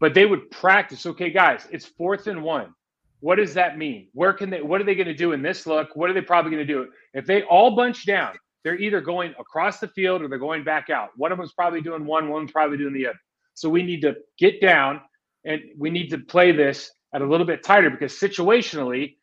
but 0.00 0.14
they 0.14 0.26
would 0.26 0.50
practice. 0.50 1.06
Okay, 1.06 1.30
guys, 1.30 1.66
it's 1.70 1.86
fourth 1.86 2.26
and 2.26 2.42
one. 2.42 2.74
What 3.20 3.36
does 3.36 3.54
that 3.54 3.78
mean? 3.78 4.08
Where 4.12 4.32
can 4.32 4.50
they? 4.50 4.62
What 4.62 4.80
are 4.80 4.84
they 4.84 4.94
going 4.94 5.08
to 5.08 5.14
do 5.14 5.32
in 5.32 5.42
this 5.42 5.66
look? 5.66 5.96
What 5.96 6.08
are 6.08 6.12
they 6.12 6.20
probably 6.20 6.52
going 6.52 6.66
to 6.66 6.72
do 6.72 6.88
if 7.14 7.26
they 7.26 7.42
all 7.42 7.74
bunch 7.74 8.06
down? 8.06 8.34
They're 8.62 8.78
either 8.78 9.00
going 9.00 9.34
across 9.38 9.80
the 9.80 9.88
field 9.88 10.22
or 10.22 10.28
they're 10.28 10.38
going 10.38 10.64
back 10.64 10.90
out. 10.90 11.10
One 11.16 11.32
of 11.32 11.38
them's 11.38 11.52
probably 11.52 11.80
doing 11.80 12.04
one, 12.04 12.28
one's 12.28 12.52
probably 12.52 12.76
doing 12.76 12.92
the 12.92 13.06
other. 13.08 13.18
So 13.54 13.68
we 13.68 13.82
need 13.82 14.02
to 14.02 14.16
get 14.38 14.60
down 14.60 15.00
and 15.44 15.60
we 15.76 15.90
need 15.90 16.10
to 16.10 16.18
play 16.18 16.52
this 16.52 16.90
at 17.14 17.22
a 17.22 17.26
little 17.26 17.46
bit 17.46 17.62
tighter 17.64 17.90
because 17.90 18.12
situationally, 18.12 19.16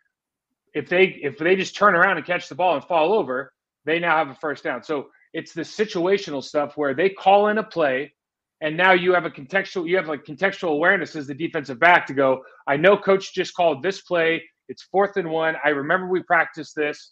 if 0.74 0.90
they 0.90 1.06
if 1.22 1.38
they 1.38 1.56
just 1.56 1.76
turn 1.76 1.96
around 1.96 2.18
and 2.18 2.26
catch 2.26 2.50
the 2.50 2.56
ball 2.56 2.76
and 2.76 2.84
fall 2.84 3.14
over, 3.14 3.54
they 3.86 4.00
now 4.00 4.18
have 4.18 4.30
a 4.30 4.36
first 4.36 4.64
down. 4.64 4.84
So 4.84 5.08
it's 5.36 5.52
the 5.52 5.64
situational 5.64 6.42
stuff 6.42 6.78
where 6.78 6.94
they 6.94 7.10
call 7.10 7.50
in 7.50 7.58
a 7.58 7.64
play, 7.64 8.14
and 8.62 8.78
now 8.78 8.94
you 8.94 9.14
have 9.14 9.26
a 9.26 9.30
contextual 9.30 9.88
you 9.88 9.98
have 9.98 10.08
like 10.08 10.24
contextual 10.24 10.70
awareness 10.70 11.14
as 11.18 11.28
the 11.28 11.34
defensive 11.34 11.78
back 11.78 12.08
to 12.08 12.14
go. 12.14 12.42
I 12.66 12.78
know 12.78 12.96
coach 12.96 13.34
just 13.34 13.54
called 13.54 13.84
this 13.84 14.02
play. 14.02 14.42
It's 14.70 14.84
fourth 14.84 15.18
and 15.18 15.30
one. 15.30 15.56
I 15.64 15.70
remember 15.70 16.08
we 16.08 16.24
practiced 16.24 16.74
this. 16.74 17.12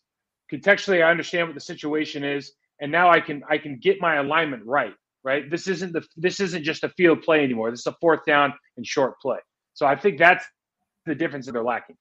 Contextually, 0.52 1.04
I 1.04 1.12
understand 1.12 1.50
what 1.50 1.54
the 1.54 1.60
situation 1.60 2.24
is, 2.24 2.54
and 2.80 2.90
now 2.90 3.10
I 3.10 3.20
can 3.20 3.44
I 3.50 3.58
can 3.58 3.78
get 3.78 4.00
my 4.00 4.16
alignment 4.16 4.64
right. 4.66 4.94
Right. 5.26 5.52
This 5.52 5.68
isn't 5.68 5.92
the 5.92 6.04
this 6.16 6.40
isn't 6.40 6.64
just 6.64 6.86
a 6.86 6.90
field 6.90 7.24
play 7.24 7.44
anymore. 7.44 7.72
This 7.72 7.82
is 7.82 7.88
a 7.88 7.96
fourth 8.00 8.22
down 8.26 8.54
and 8.78 8.88
short 8.88 9.20
play. 9.20 9.40
So 9.74 9.86
I 9.86 9.98
think 9.98 10.18
that's 10.18 10.46
the 11.06 11.16
difference 11.16 11.46
that 11.48 11.52
they're 11.52 11.64
lacking. 11.64 11.98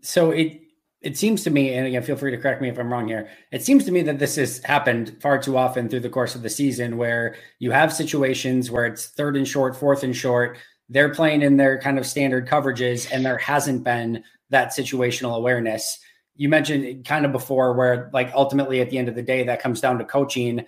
So 0.00 0.30
it 0.30 0.60
it 1.00 1.16
seems 1.16 1.44
to 1.44 1.50
me, 1.50 1.74
and 1.74 1.86
again, 1.86 2.02
feel 2.02 2.16
free 2.16 2.32
to 2.32 2.36
correct 2.36 2.60
me 2.60 2.68
if 2.68 2.78
I'm 2.78 2.92
wrong 2.92 3.06
here. 3.06 3.28
It 3.52 3.62
seems 3.62 3.84
to 3.84 3.92
me 3.92 4.02
that 4.02 4.18
this 4.18 4.34
has 4.36 4.58
happened 4.64 5.16
far 5.20 5.40
too 5.40 5.56
often 5.56 5.88
through 5.88 6.00
the 6.00 6.08
course 6.08 6.34
of 6.34 6.42
the 6.42 6.50
season 6.50 6.96
where 6.96 7.36
you 7.60 7.70
have 7.70 7.92
situations 7.92 8.70
where 8.70 8.84
it's 8.84 9.06
third 9.06 9.36
and 9.36 9.46
short, 9.46 9.76
fourth 9.76 10.02
and 10.02 10.16
short. 10.16 10.58
They're 10.88 11.14
playing 11.14 11.42
in 11.42 11.56
their 11.56 11.80
kind 11.80 11.98
of 11.98 12.06
standard 12.06 12.48
coverages, 12.48 13.08
and 13.12 13.24
there 13.24 13.38
hasn't 13.38 13.84
been 13.84 14.24
that 14.50 14.70
situational 14.70 15.36
awareness. 15.36 15.98
You 16.34 16.48
mentioned 16.48 17.04
kind 17.04 17.24
of 17.24 17.30
before 17.30 17.74
where, 17.74 18.10
like, 18.12 18.32
ultimately 18.34 18.80
at 18.80 18.90
the 18.90 18.98
end 18.98 19.08
of 19.08 19.14
the 19.14 19.22
day, 19.22 19.44
that 19.44 19.62
comes 19.62 19.80
down 19.80 19.98
to 19.98 20.04
coaching. 20.04 20.64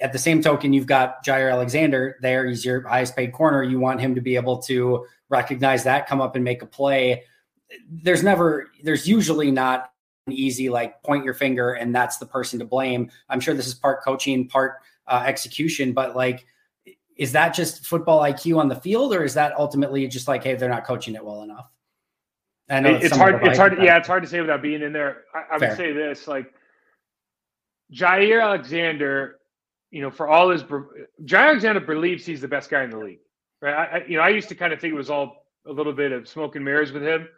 At 0.00 0.12
the 0.12 0.18
same 0.18 0.42
token, 0.42 0.72
you've 0.72 0.86
got 0.86 1.24
Jaire 1.24 1.52
Alexander 1.52 2.16
there. 2.20 2.46
He's 2.46 2.64
your 2.64 2.86
highest 2.86 3.16
paid 3.16 3.32
corner. 3.32 3.62
You 3.62 3.80
want 3.80 4.00
him 4.00 4.14
to 4.14 4.20
be 4.20 4.36
able 4.36 4.58
to 4.62 5.06
recognize 5.28 5.84
that, 5.84 6.06
come 6.06 6.20
up 6.20 6.36
and 6.36 6.44
make 6.44 6.62
a 6.62 6.66
play 6.66 7.24
there's 7.88 8.22
never 8.22 8.70
there's 8.82 9.06
usually 9.08 9.50
not 9.50 9.92
an 10.26 10.32
easy 10.32 10.68
like 10.68 11.02
point 11.02 11.24
your 11.24 11.34
finger 11.34 11.72
and 11.72 11.94
that's 11.94 12.18
the 12.18 12.26
person 12.26 12.58
to 12.58 12.64
blame. 12.64 13.10
I'm 13.28 13.40
sure 13.40 13.54
this 13.54 13.66
is 13.66 13.74
part 13.74 14.02
coaching 14.02 14.48
part 14.48 14.76
uh, 15.06 15.22
execution 15.26 15.92
but 15.92 16.14
like 16.14 16.46
is 17.16 17.32
that 17.32 17.54
just 17.54 17.86
football 17.86 18.20
iq 18.20 18.56
on 18.56 18.68
the 18.68 18.76
field 18.76 19.12
or 19.14 19.24
is 19.24 19.34
that 19.34 19.52
ultimately 19.58 20.06
just 20.06 20.28
like 20.28 20.44
hey 20.44 20.54
they're 20.54 20.68
not 20.68 20.84
coaching 20.84 21.14
it 21.14 21.24
well 21.24 21.42
enough? 21.42 21.70
I 22.68 22.80
know 22.80 22.94
it's 22.94 23.16
hard 23.16 23.44
it's 23.46 23.58
hard 23.58 23.82
yeah 23.82 23.96
it's 23.96 24.06
hard 24.06 24.22
to 24.22 24.28
say 24.28 24.40
without 24.40 24.62
being 24.62 24.82
in 24.82 24.92
there. 24.92 25.24
I, 25.34 25.54
I 25.54 25.58
would 25.58 25.76
say 25.76 25.92
this 25.92 26.28
like 26.28 26.52
Jaire 27.92 28.42
Alexander 28.42 29.36
you 29.90 30.02
know 30.02 30.10
for 30.10 30.28
all 30.28 30.50
his 30.50 30.62
Jaire 30.62 31.48
Alexander 31.48 31.80
believes 31.80 32.24
he's 32.24 32.40
the 32.40 32.48
best 32.48 32.70
guy 32.70 32.84
in 32.84 32.90
the 32.90 32.98
league 32.98 33.20
right? 33.60 33.74
I, 33.74 33.98
I 33.98 34.04
you 34.06 34.16
know 34.16 34.22
i 34.22 34.28
used 34.28 34.48
to 34.48 34.54
kind 34.54 34.72
of 34.72 34.80
think 34.80 34.92
it 34.92 34.96
was 34.96 35.10
all 35.10 35.46
a 35.66 35.72
little 35.72 35.92
bit 35.92 36.12
of 36.12 36.28
smoke 36.28 36.56
and 36.56 36.64
mirrors 36.64 36.92
with 36.92 37.02
him 37.02 37.28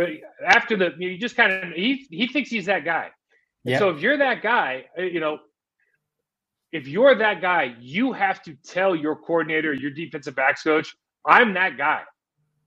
but 0.00 0.08
after 0.46 0.78
the, 0.78 0.94
you 0.98 1.18
just 1.18 1.36
kind 1.36 1.52
of 1.52 1.72
he 1.74 2.06
he 2.10 2.26
thinks 2.26 2.48
he's 2.48 2.64
that 2.66 2.86
guy. 2.86 3.10
Yeah. 3.64 3.78
So 3.78 3.90
if 3.90 4.00
you're 4.00 4.16
that 4.16 4.40
guy, 4.40 4.86
uh, 4.98 5.02
you 5.02 5.20
know, 5.20 5.40
if 6.72 6.88
you're 6.88 7.14
that 7.14 7.42
guy, 7.42 7.74
you 7.78 8.14
have 8.14 8.42
to 8.44 8.54
tell 8.64 8.96
your 8.96 9.14
coordinator, 9.14 9.74
your 9.74 9.90
defensive 9.90 10.34
backs 10.34 10.62
coach, 10.62 10.96
I'm 11.26 11.52
that 11.52 11.76
guy, 11.76 12.00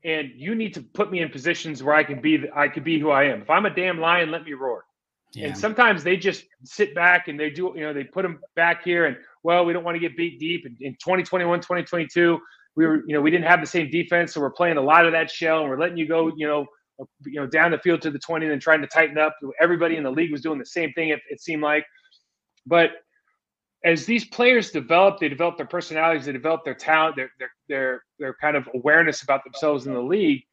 and 0.04 0.30
you 0.36 0.54
need 0.54 0.76
to 0.76 0.82
put 0.82 1.10
me 1.10 1.22
in 1.22 1.30
positions 1.30 1.82
where 1.82 1.96
I 1.96 2.04
can 2.04 2.22
be 2.22 2.46
I 2.56 2.68
can 2.68 2.84
be 2.84 3.00
who 3.00 3.10
I 3.10 3.24
am. 3.24 3.42
If 3.42 3.50
I'm 3.50 3.66
a 3.66 3.74
damn 3.74 4.00
lion, 4.00 4.30
let 4.30 4.44
me 4.44 4.54
roar. 4.54 4.84
Yeah. 5.34 5.48
And 5.48 5.58
sometimes 5.58 6.04
they 6.04 6.18
just 6.18 6.46
sit 6.64 6.94
back 6.94 7.30
and 7.30 7.40
they 7.40 7.50
do, 7.50 7.74
you 7.76 7.82
know, 7.82 7.94
they 7.94 8.04
put 8.04 8.22
them 8.22 8.40
back 8.56 8.84
here 8.84 9.08
and 9.08 9.18
well, 9.42 9.66
we 9.66 9.74
don't 9.74 9.84
want 9.84 9.96
to 9.96 10.00
get 10.00 10.16
beat 10.16 10.40
deep. 10.40 10.66
And 10.66 10.78
in 10.80 10.94
2021, 10.94 11.62
2022, 11.62 12.40
we 12.76 12.86
were, 12.86 13.04
you 13.08 13.16
know, 13.16 13.22
we 13.22 13.32
didn't 13.32 13.48
have 13.48 13.60
the 13.60 13.66
same 13.66 13.90
defense, 13.90 14.36
so 14.36 14.42
we're 14.42 14.52
playing 14.52 14.78
a 14.78 14.82
lot 14.82 15.08
of 15.08 15.14
that 15.14 15.32
shell 15.32 15.62
and 15.62 15.70
we're 15.70 15.80
letting 15.80 15.98
you 15.98 16.08
go, 16.08 16.32
you 16.38 16.46
know, 16.46 16.68
you 17.26 17.40
know, 17.40 17.48
down 17.48 17.72
the 17.72 17.78
field 17.78 18.02
to 18.04 18.12
the 18.12 18.20
20 18.20 18.46
and 18.46 18.52
then 18.52 18.60
trying 18.60 18.82
to 18.82 18.88
tighten 18.88 19.18
up. 19.18 19.36
Everybody 19.60 19.98
in 19.98 20.04
the 20.04 20.12
league 20.12 20.32
was 20.32 20.42
doing 20.42 20.60
the 20.60 20.66
same 20.66 20.94
thing, 20.94 21.10
it, 21.10 21.20
it 21.30 21.42
seemed 21.42 21.62
like. 21.62 21.86
But 22.66 22.92
as 23.84 24.06
these 24.06 24.26
players 24.26 24.72
develop, 24.72 25.20
they 25.20 25.30
develop 25.30 25.58
their 25.58 25.66
personalities, 25.66 26.26
they 26.26 26.32
develop 26.32 26.64
their 26.64 26.76
talent, 26.76 27.16
their, 27.16 27.32
their, 27.40 27.52
their, 27.68 28.04
their 28.20 28.34
kind 28.40 28.56
of 28.56 28.68
awareness 28.74 29.24
about 29.24 29.44
themselves 29.44 29.88
in 29.88 29.94
the 29.94 30.02
league. 30.02 30.44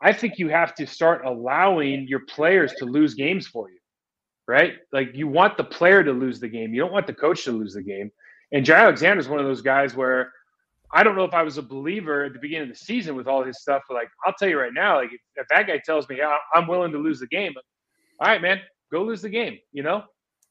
I 0.00 0.12
think 0.12 0.38
you 0.38 0.48
have 0.48 0.74
to 0.76 0.86
start 0.86 1.24
allowing 1.24 2.06
your 2.06 2.20
players 2.20 2.72
to 2.74 2.84
lose 2.84 3.14
games 3.14 3.48
for 3.48 3.68
you, 3.68 3.78
right? 4.46 4.74
Like 4.92 5.10
you 5.14 5.26
want 5.26 5.56
the 5.56 5.64
player 5.64 6.04
to 6.04 6.12
lose 6.12 6.38
the 6.38 6.48
game. 6.48 6.72
You 6.72 6.80
don't 6.80 6.92
want 6.92 7.08
the 7.08 7.14
coach 7.14 7.44
to 7.44 7.52
lose 7.52 7.74
the 7.74 7.82
game. 7.82 8.12
And 8.52 8.64
Jaire 8.64 8.84
Alexander 8.84 9.20
is 9.20 9.28
one 9.28 9.40
of 9.40 9.46
those 9.46 9.60
guys 9.60 9.96
where 9.96 10.32
I 10.92 11.02
don't 11.02 11.16
know 11.16 11.24
if 11.24 11.34
I 11.34 11.42
was 11.42 11.58
a 11.58 11.62
believer 11.62 12.24
at 12.24 12.32
the 12.32 12.38
beginning 12.38 12.70
of 12.70 12.76
the 12.76 12.84
season 12.84 13.14
with 13.14 13.26
all 13.26 13.44
his 13.44 13.60
stuff, 13.60 13.82
but 13.88 13.94
like 13.94 14.08
I'll 14.26 14.34
tell 14.38 14.48
you 14.48 14.58
right 14.58 14.72
now, 14.72 14.96
like 14.96 15.12
if, 15.12 15.20
if 15.36 15.46
that 15.48 15.66
guy 15.66 15.78
tells 15.84 16.08
me 16.08 16.20
I'm 16.54 16.66
willing 16.66 16.92
to 16.92 16.98
lose 16.98 17.20
the 17.20 17.26
game, 17.26 17.52
all 18.20 18.28
right, 18.28 18.40
man, 18.40 18.60
go 18.90 19.02
lose 19.02 19.22
the 19.22 19.28
game. 19.28 19.58
You 19.72 19.82
know, 19.82 20.04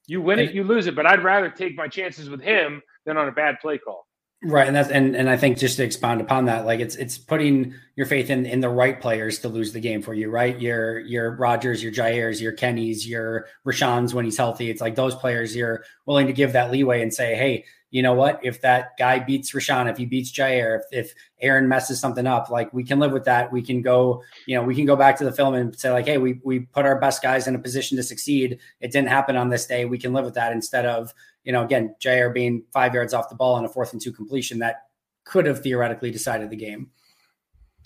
you 0.05 0.21
win 0.21 0.39
it, 0.39 0.53
you 0.53 0.63
lose 0.63 0.87
it, 0.87 0.95
but 0.95 1.05
I'd 1.05 1.23
rather 1.23 1.49
take 1.49 1.75
my 1.75 1.87
chances 1.87 2.29
with 2.29 2.41
him 2.41 2.81
than 3.05 3.17
on 3.17 3.27
a 3.27 3.31
bad 3.31 3.59
play 3.61 3.77
call. 3.77 4.07
Right, 4.43 4.67
and 4.67 4.75
that's 4.75 4.89
and 4.89 5.15
and 5.15 5.27
I 5.27 5.35
think 5.35 5.57
just 5.57 5.77
to 5.77 5.83
expound 5.83 6.21
upon 6.21 6.45
that, 6.45 6.67
like 6.67 6.79
it's 6.79 6.95
it's 6.95 7.17
putting 7.17 7.73
your 7.95 8.05
faith 8.05 8.29
in 8.29 8.45
in 8.45 8.61
the 8.61 8.69
right 8.69 9.01
players 9.01 9.39
to 9.39 9.49
lose 9.49 9.73
the 9.73 9.79
game 9.79 10.03
for 10.03 10.13
you, 10.13 10.29
right? 10.29 10.59
Your 10.61 10.99
your 10.99 11.35
Rodgers, 11.37 11.81
your 11.81 11.91
Jairs, 11.91 12.39
your 12.39 12.51
Kennys, 12.51 13.07
your 13.07 13.47
Rashan's 13.65 14.13
when 14.13 14.25
he's 14.25 14.37
healthy. 14.37 14.69
It's 14.69 14.79
like 14.79 14.93
those 14.93 15.15
players 15.15 15.55
you're 15.55 15.83
willing 16.05 16.27
to 16.27 16.33
give 16.33 16.53
that 16.53 16.71
leeway 16.71 17.01
and 17.01 17.11
say, 17.11 17.33
hey, 17.33 17.65
you 17.89 18.01
know 18.01 18.13
what? 18.13 18.39
If 18.43 18.61
that 18.61 18.97
guy 18.97 19.19
beats 19.19 19.53
Rashan, 19.53 19.89
if 19.89 19.97
he 19.97 20.05
beats 20.05 20.31
Jair, 20.31 20.79
if, 20.79 20.85
if 20.91 21.13
Aaron 21.41 21.69
messes 21.69 21.99
something 21.99 22.27
up, 22.27 22.49
like 22.49 22.73
we 22.73 22.83
can 22.83 22.99
live 22.99 23.13
with 23.13 23.23
that. 23.25 23.51
We 23.51 23.61
can 23.61 23.81
go, 23.81 24.23
you 24.45 24.55
know, 24.55 24.63
we 24.63 24.75
can 24.75 24.85
go 24.85 24.97
back 24.97 25.17
to 25.17 25.23
the 25.23 25.31
film 25.31 25.53
and 25.53 25.77
say 25.77 25.91
like, 25.91 26.05
hey, 26.05 26.17
we 26.17 26.41
we 26.43 26.59
put 26.59 26.85
our 26.85 26.99
best 26.99 27.21
guys 27.21 27.47
in 27.47 27.55
a 27.55 27.59
position 27.59 27.95
to 27.97 28.03
succeed. 28.03 28.59
It 28.81 28.91
didn't 28.91 29.07
happen 29.07 29.37
on 29.37 29.49
this 29.49 29.65
day. 29.65 29.85
We 29.85 29.97
can 29.97 30.11
live 30.11 30.25
with 30.25 30.33
that 30.33 30.51
instead 30.51 30.85
of, 30.85 31.13
you 31.45 31.53
know, 31.53 31.63
again, 31.63 31.95
Jair 32.01 32.33
being 32.33 32.63
five 32.73 32.93
yards 32.93 33.13
off 33.13 33.29
the 33.29 33.35
ball 33.35 33.55
on 33.55 33.63
a 33.63 33.69
fourth 33.69 33.93
and 33.93 34.01
two 34.01 34.11
completion 34.11 34.59
that 34.59 34.87
could 35.23 35.45
have 35.45 35.61
theoretically 35.61 36.11
decided 36.11 36.49
the 36.49 36.57
game. 36.57 36.89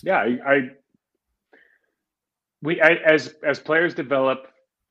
Yeah, 0.02 0.18
I, 0.18 0.52
I 0.52 0.70
we 2.64 2.82
I, 2.82 2.94
as 3.06 3.36
as 3.44 3.60
players 3.60 3.94
develop, 3.94 4.48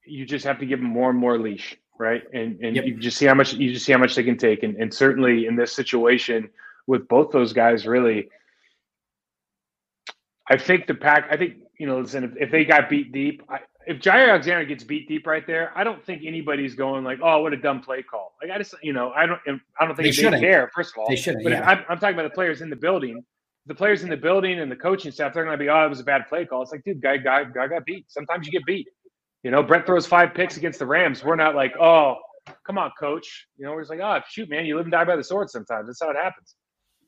you 0.07 0.25
just 0.25 0.45
have 0.45 0.61
to 0.61 0.67
give 0.67 0.79
them 0.79 0.89
more 0.89 1.11
and 1.11 1.19
more 1.19 1.37
leash 1.37 1.77
right? 2.01 2.23
And 2.33 2.59
and 2.61 2.75
yep. 2.75 2.87
you 2.87 2.97
just 2.97 3.19
see 3.19 3.27
how 3.27 3.35
much 3.35 3.53
you 3.53 3.73
just 3.73 3.87
see 3.87 3.93
how 3.93 3.99
much 3.99 4.15
they 4.15 4.25
can 4.25 4.39
take, 4.39 4.63
and 4.63 4.75
and 4.77 4.93
certainly 4.93 5.47
in 5.47 5.55
this 5.55 5.73
situation 5.73 6.49
with 6.87 7.07
both 7.07 7.31
those 7.31 7.53
guys, 7.53 7.87
really, 7.87 8.29
I 10.49 10.57
think 10.57 10.87
the 10.87 10.95
pack. 10.95 11.29
I 11.31 11.37
think 11.37 11.59
you 11.79 11.87
know, 11.87 12.01
listen, 12.01 12.25
if, 12.25 12.33
if 12.37 12.51
they 12.51 12.65
got 12.65 12.89
beat 12.89 13.13
deep, 13.13 13.43
I, 13.49 13.61
if 13.87 13.99
Jaire 13.99 14.31
Alexander 14.31 14.65
gets 14.65 14.83
beat 14.83 15.09
deep 15.09 15.27
right 15.27 15.47
there, 15.47 15.73
I 15.77 15.85
don't 15.85 16.05
think 16.05 16.23
anybody's 16.25 16.75
going 16.75 17.05
like, 17.05 17.21
"Oh, 17.23 17.43
what 17.43 17.53
a 17.53 17.57
dumb 17.57 17.81
play 17.81 18.03
call." 18.03 18.33
Like 18.43 18.51
I 18.51 18.59
just, 18.59 18.75
you 18.83 18.93
know, 18.93 19.13
I 19.13 19.27
don't, 19.27 19.41
I 19.79 19.87
don't 19.87 19.95
think 19.95 20.15
they, 20.17 20.31
they 20.31 20.41
care. 20.41 20.71
First 20.75 20.95
of 20.95 21.03
all, 21.03 21.09
they 21.09 21.17
shouldn't. 21.17 21.45
But 21.45 21.53
yeah. 21.53 21.69
I'm, 21.69 21.85
I'm 21.89 21.99
talking 21.99 22.15
about 22.15 22.29
the 22.29 22.35
players 22.35 22.63
in 22.63 22.71
the 22.71 22.77
building. 22.77 23.23
The 23.67 23.75
players 23.75 24.03
in 24.03 24.09
the 24.09 24.17
building 24.17 24.59
and 24.59 24.73
the 24.73 24.77
coaching 24.77 25.13
staff, 25.13 25.35
they're 25.35 25.45
going 25.45 25.57
to 25.57 25.63
be, 25.63 25.69
"Oh, 25.69 25.85
it 25.85 25.89
was 25.89 26.01
a 26.01 26.05
bad 26.05 26.29
play 26.29 26.47
call." 26.47 26.63
It's 26.63 26.73
like, 26.73 26.83
dude, 26.83 27.03
guy, 27.03 27.19
guy, 27.19 27.45
guy 27.45 27.69
got 27.69 27.85
beat. 27.85 28.07
Sometimes 28.09 28.47
you 28.47 28.53
get 28.53 28.65
beat. 28.65 28.89
You 29.43 29.51
know, 29.51 29.63
Brett 29.63 29.87
throws 29.87 30.07
five 30.07 30.35
picks 30.35 30.57
against 30.57 30.79
the 30.79 30.87
Rams. 30.87 31.25
We're 31.25 31.37
not 31.37 31.55
like, 31.55 31.75
oh, 31.81 32.17
come 32.67 32.79
on, 32.79 32.91
coach. 32.99 33.47
You 33.57 33.65
know, 33.65 33.73
we're 33.73 33.81
just 33.81 33.91
like, 33.91 34.01
oh, 34.01 34.21
shoot, 34.29 34.49
man, 34.51 34.67
you 34.67 34.77
live 34.77 34.87
and 34.87 34.93
die 34.93 35.05
by 35.05 35.17
the 35.17 35.25
sword 35.25 35.51
sometimes. 35.51 35.87
That's 35.87 36.01
how 36.01 36.11
it 36.11 36.17
happens. 36.17 36.55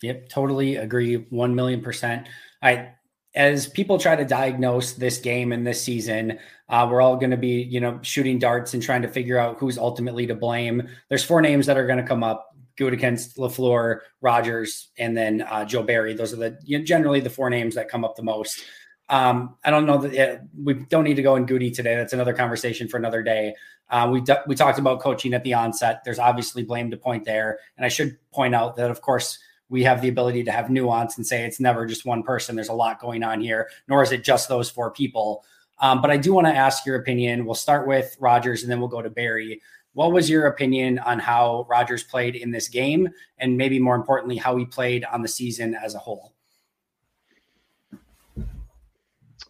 Yep, 0.02 0.28
totally 0.28 0.76
agree. 0.76 1.14
One 1.30 1.54
million 1.54 1.80
percent. 1.80 2.28
I 2.62 2.90
as 3.34 3.66
people 3.66 3.98
try 3.98 4.14
to 4.14 4.24
diagnose 4.24 4.92
this 4.92 5.18
game 5.18 5.52
and 5.52 5.66
this 5.66 5.82
season, 5.82 6.38
uh, 6.68 6.86
we're 6.90 7.00
all 7.00 7.16
going 7.16 7.30
to 7.30 7.36
be, 7.36 7.62
you 7.62 7.80
know, 7.80 7.98
shooting 8.02 8.38
darts 8.38 8.74
and 8.74 8.82
trying 8.82 9.02
to 9.02 9.08
figure 9.08 9.38
out 9.38 9.58
who's 9.58 9.78
ultimately 9.78 10.26
to 10.26 10.34
blame. 10.34 10.86
There's 11.08 11.24
four 11.24 11.40
names 11.40 11.66
that 11.66 11.78
are 11.78 11.86
going 11.86 11.98
to 11.98 12.04
come 12.04 12.22
up: 12.22 12.54
Gutekunst, 12.78 13.38
Lafleur, 13.38 14.00
Rodgers, 14.20 14.90
and 14.98 15.16
then 15.16 15.42
uh, 15.42 15.64
Joe 15.64 15.82
Barry. 15.82 16.14
Those 16.14 16.32
are 16.32 16.36
the 16.36 16.58
you 16.64 16.78
know, 16.78 16.84
generally 16.84 17.20
the 17.20 17.30
four 17.30 17.48
names 17.48 17.74
that 17.76 17.88
come 17.88 18.04
up 18.04 18.16
the 18.16 18.22
most. 18.22 18.64
Um, 19.12 19.56
I 19.62 19.68
don't 19.68 19.84
know 19.84 19.98
that 19.98 20.40
we 20.58 20.72
don't 20.72 21.04
need 21.04 21.16
to 21.16 21.22
go 21.22 21.36
in 21.36 21.44
Gutey 21.44 21.72
today. 21.72 21.94
That's 21.94 22.14
another 22.14 22.32
conversation 22.32 22.88
for 22.88 22.96
another 22.96 23.22
day. 23.22 23.54
Uh, 23.90 24.08
we 24.10 24.24
we 24.46 24.54
talked 24.54 24.78
about 24.78 25.00
coaching 25.00 25.34
at 25.34 25.44
the 25.44 25.52
onset. 25.52 26.02
There's 26.02 26.18
obviously 26.18 26.62
blame 26.62 26.90
to 26.90 26.96
point 26.96 27.26
there, 27.26 27.58
and 27.76 27.84
I 27.84 27.90
should 27.90 28.16
point 28.32 28.54
out 28.54 28.74
that 28.76 28.90
of 28.90 29.02
course 29.02 29.38
we 29.68 29.82
have 29.82 30.00
the 30.00 30.08
ability 30.08 30.44
to 30.44 30.50
have 30.50 30.70
nuance 30.70 31.18
and 31.18 31.26
say 31.26 31.44
it's 31.44 31.60
never 31.60 31.84
just 31.84 32.06
one 32.06 32.22
person. 32.22 32.56
There's 32.56 32.70
a 32.70 32.74
lot 32.74 33.00
going 33.00 33.22
on 33.22 33.42
here, 33.42 33.68
nor 33.86 34.02
is 34.02 34.12
it 34.12 34.24
just 34.24 34.48
those 34.48 34.70
four 34.70 34.90
people. 34.90 35.44
Um, 35.78 36.00
but 36.00 36.10
I 36.10 36.16
do 36.16 36.32
want 36.32 36.46
to 36.46 36.54
ask 36.54 36.86
your 36.86 36.96
opinion. 36.96 37.44
We'll 37.44 37.54
start 37.54 37.86
with 37.86 38.16
Rodgers, 38.18 38.62
and 38.62 38.72
then 38.72 38.80
we'll 38.80 38.88
go 38.88 39.02
to 39.02 39.10
Barry. 39.10 39.60
What 39.92 40.12
was 40.12 40.30
your 40.30 40.46
opinion 40.46 40.98
on 41.00 41.18
how 41.18 41.66
Rodgers 41.68 42.02
played 42.02 42.34
in 42.34 42.50
this 42.50 42.66
game, 42.66 43.10
and 43.36 43.58
maybe 43.58 43.78
more 43.78 43.94
importantly, 43.94 44.38
how 44.38 44.56
he 44.56 44.64
played 44.64 45.04
on 45.04 45.20
the 45.20 45.28
season 45.28 45.74
as 45.74 45.94
a 45.94 45.98
whole? 45.98 46.31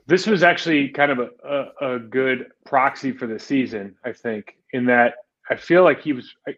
This 0.06 0.26
was 0.26 0.42
actually 0.42 0.88
kind 0.88 1.12
of 1.12 1.18
a, 1.18 1.28
a, 1.44 1.94
a 1.94 1.98
good 1.98 2.48
proxy 2.64 3.12
for 3.12 3.26
the 3.26 3.38
season, 3.38 3.94
I 4.04 4.12
think, 4.12 4.56
in 4.72 4.86
that 4.86 5.14
I 5.48 5.56
feel 5.56 5.84
like 5.84 6.02
he 6.02 6.12
was. 6.12 6.34
I, 6.46 6.56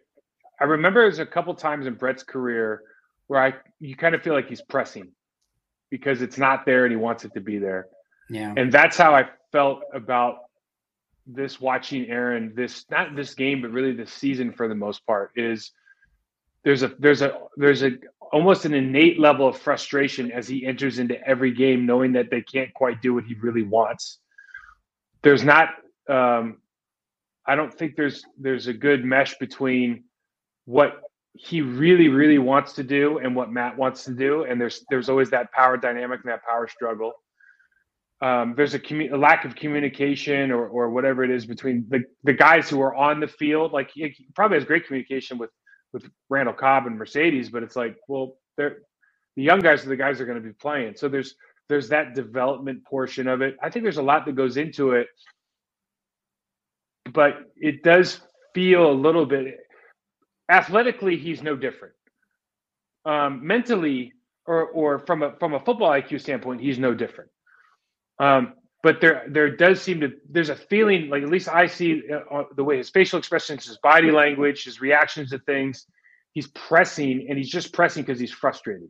I 0.59 0.63
remember 0.65 1.01
there's 1.01 1.19
a 1.19 1.25
couple 1.25 1.53
times 1.53 1.85
in 1.85 1.95
Brett's 1.95 2.23
career 2.23 2.81
where 3.27 3.43
I 3.43 3.53
you 3.79 3.95
kind 3.95 4.15
of 4.15 4.21
feel 4.21 4.33
like 4.33 4.47
he's 4.47 4.61
pressing 4.61 5.09
because 5.89 6.21
it's 6.21 6.37
not 6.37 6.65
there 6.65 6.85
and 6.85 6.91
he 6.91 6.97
wants 6.97 7.25
it 7.25 7.33
to 7.33 7.41
be 7.41 7.57
there. 7.57 7.87
Yeah. 8.29 8.53
And 8.55 8.71
that's 8.71 8.97
how 8.97 9.13
I 9.13 9.29
felt 9.51 9.81
about 9.93 10.39
this 11.27 11.59
watching 11.59 12.07
Aaron 12.09 12.53
this 12.55 12.85
not 12.89 13.15
this 13.15 13.33
game 13.33 13.61
but 13.61 13.71
really 13.71 13.93
this 13.93 14.13
season 14.13 14.51
for 14.51 14.67
the 14.67 14.75
most 14.75 15.05
part 15.07 15.31
is 15.35 15.71
there's 16.63 16.83
a 16.83 16.91
there's 16.99 17.21
a 17.21 17.39
there's 17.57 17.83
a 17.83 17.91
almost 18.35 18.65
an 18.65 18.73
innate 18.73 19.17
level 19.17 19.47
of 19.47 19.57
frustration 19.57 20.29
as 20.29 20.45
he 20.45 20.65
enters 20.65 20.99
into 20.99 21.15
every 21.25 21.51
game 21.51 21.85
knowing 21.85 22.11
that 22.11 22.29
they 22.29 22.41
can't 22.41 22.73
quite 22.73 23.01
do 23.01 23.13
what 23.13 23.23
he 23.23 23.33
really 23.35 23.63
wants. 23.63 24.19
There's 25.21 25.45
not 25.45 25.69
um 26.09 26.57
I 27.47 27.55
don't 27.55 27.73
think 27.73 27.95
there's 27.95 28.25
there's 28.37 28.67
a 28.67 28.73
good 28.73 29.05
mesh 29.05 29.37
between 29.37 30.03
what 30.65 30.99
he 31.31 31.61
really, 31.61 32.09
really 32.09 32.37
wants 32.37 32.73
to 32.73 32.83
do 32.83 33.19
and 33.19 33.33
what 33.37 33.53
Matt 33.53 33.77
wants 33.77 34.03
to 34.03 34.11
do. 34.11 34.43
And 34.43 34.59
there's 34.59 34.83
there's 34.89 35.07
always 35.07 35.29
that 35.29 35.53
power 35.53 35.77
dynamic 35.77 36.19
and 36.23 36.29
that 36.33 36.43
power 36.43 36.67
struggle. 36.67 37.13
Um, 38.21 38.53
there's 38.57 38.73
a, 38.73 38.79
commu- 38.79 39.13
a, 39.13 39.17
lack 39.17 39.45
of 39.45 39.55
communication 39.55 40.51
or, 40.51 40.67
or 40.67 40.89
whatever 40.89 41.23
it 41.23 41.29
is 41.29 41.45
between 41.45 41.85
the, 41.89 42.03
the 42.23 42.33
guys 42.33 42.69
who 42.69 42.81
are 42.81 42.95
on 42.95 43.19
the 43.19 43.27
field. 43.27 43.71
Like 43.71 43.91
he, 43.93 44.15
probably 44.33 44.57
has 44.57 44.65
great 44.65 44.87
communication 44.87 45.37
with 45.37 45.51
with 45.95 46.09
Randall 46.29 46.53
Cobb 46.53 46.85
and 46.85 46.99
Marcedes, 46.99 47.51
but 47.51 47.63
it's 47.63 47.75
like, 47.75 47.95
well, 48.07 48.37
they're 48.57 48.79
the 49.35 49.43
young 49.43 49.59
guys 49.59 49.85
are 49.85 49.89
the 49.89 49.95
guys 49.95 50.17
that 50.17 50.23
are 50.23 50.27
going 50.27 50.41
to 50.41 50.47
be 50.47 50.53
playing. 50.53 50.95
So 50.95 51.07
there's 51.07 51.35
there's 51.69 51.89
that 51.89 52.13
development 52.13 52.83
portion 52.85 53.27
of 53.27 53.41
it. 53.41 53.57
I 53.63 53.69
think 53.69 53.83
there's 53.83 53.97
a 53.97 54.03
lot 54.03 54.25
that 54.25 54.35
goes 54.35 54.57
into 54.57 54.91
it, 54.91 55.07
but 57.11 57.37
it 57.55 57.81
does 57.81 58.19
feel 58.53 58.91
a 58.91 58.93
little 58.93 59.25
bit 59.25 59.57
athletically, 60.49 61.17
he's 61.17 61.41
no 61.41 61.55
different. 61.55 61.93
Um, 63.05 63.45
mentally, 63.45 64.13
or 64.45 64.65
or 64.67 64.99
from 64.99 65.23
a 65.23 65.33
from 65.39 65.53
a 65.53 65.59
football 65.59 65.91
IQ 65.91 66.21
standpoint, 66.21 66.61
he's 66.61 66.77
no 66.77 66.93
different. 66.93 67.29
Um, 68.19 68.53
but 68.85 69.01
there 69.01 69.23
there 69.27 69.49
does 69.49 69.81
seem 69.81 69.99
to 70.01 70.13
there's 70.29 70.49
a 70.49 70.55
feeling 70.55 71.09
like 71.09 71.23
at 71.23 71.29
least 71.29 71.49
I 71.49 71.65
see 71.65 72.03
uh, 72.07 72.43
the 72.55 72.63
way 72.63 72.77
his 72.77 72.91
facial 72.91 73.17
expressions, 73.17 73.65
his 73.65 73.79
body 73.79 74.11
language, 74.11 74.63
his 74.63 74.79
reactions 74.79 75.31
to 75.31 75.39
things. 75.39 75.87
He's 76.33 76.49
pressing, 76.49 77.25
and 77.27 77.35
he's 77.35 77.49
just 77.49 77.73
pressing 77.73 78.03
because 78.03 78.19
he's 78.19 78.31
frustrated. 78.31 78.89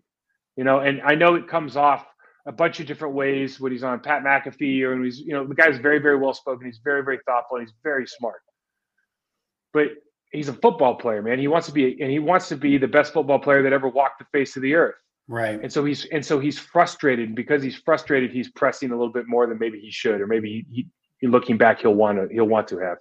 You 0.57 0.65
know, 0.65 0.79
and 0.79 1.01
I 1.01 1.15
know 1.15 1.35
it 1.35 1.47
comes 1.47 1.77
off 1.77 2.05
a 2.45 2.51
bunch 2.51 2.81
of 2.81 2.87
different 2.87 3.15
ways 3.15 3.57
when 3.57 3.71
he's 3.71 3.85
on 3.85 4.01
Pat 4.01 4.21
McAfee 4.21 4.81
or 4.81 4.95
when 4.95 5.05
he's 5.05 5.21
you 5.21 5.31
know 5.31 5.47
the 5.47 5.55
guy's 5.55 5.77
very 5.77 5.99
very 5.99 6.17
well 6.17 6.33
spoken. 6.33 6.65
He's 6.65 6.81
very 6.83 7.01
very 7.01 7.19
thoughtful. 7.25 7.61
He's 7.61 7.71
very 7.81 8.05
smart. 8.05 8.41
But 9.71 9.91
he's 10.29 10.49
a 10.49 10.53
football 10.53 10.95
player, 10.95 11.21
man. 11.21 11.39
He 11.39 11.47
wants 11.47 11.67
to 11.67 11.73
be, 11.73 12.01
and 12.01 12.11
he 12.11 12.19
wants 12.19 12.49
to 12.49 12.57
be 12.57 12.77
the 12.77 12.89
best 12.89 13.13
football 13.13 13.39
player 13.39 13.63
that 13.63 13.71
ever 13.71 13.87
walked 13.87 14.19
the 14.19 14.25
face 14.33 14.57
of 14.57 14.61
the 14.61 14.73
earth. 14.73 14.95
Right. 15.27 15.59
And 15.61 15.71
so 15.71 15.83
he's, 15.83 16.05
and 16.05 16.23
so 16.23 16.39
he's 16.39 16.59
frustrated 16.59 17.33
because 17.33 17.63
he's 17.63 17.75
frustrated. 17.77 18.31
He's 18.31 18.49
pressing 18.49 18.91
a 18.91 18.95
little 18.95 19.13
bit 19.13 19.27
more 19.27 19.47
than 19.47 19.57
maybe 19.57 19.79
he 19.79 19.89
should, 19.89 20.21
or 20.21 20.27
maybe 20.27 20.65
he, 20.71 20.87
he 21.17 21.27
looking 21.27 21.57
back, 21.57 21.81
he'll 21.81 21.93
want 21.93 22.17
to, 22.17 22.33
he'll 22.33 22.45
want 22.45 22.67
to 22.69 22.79
have. 22.79 22.97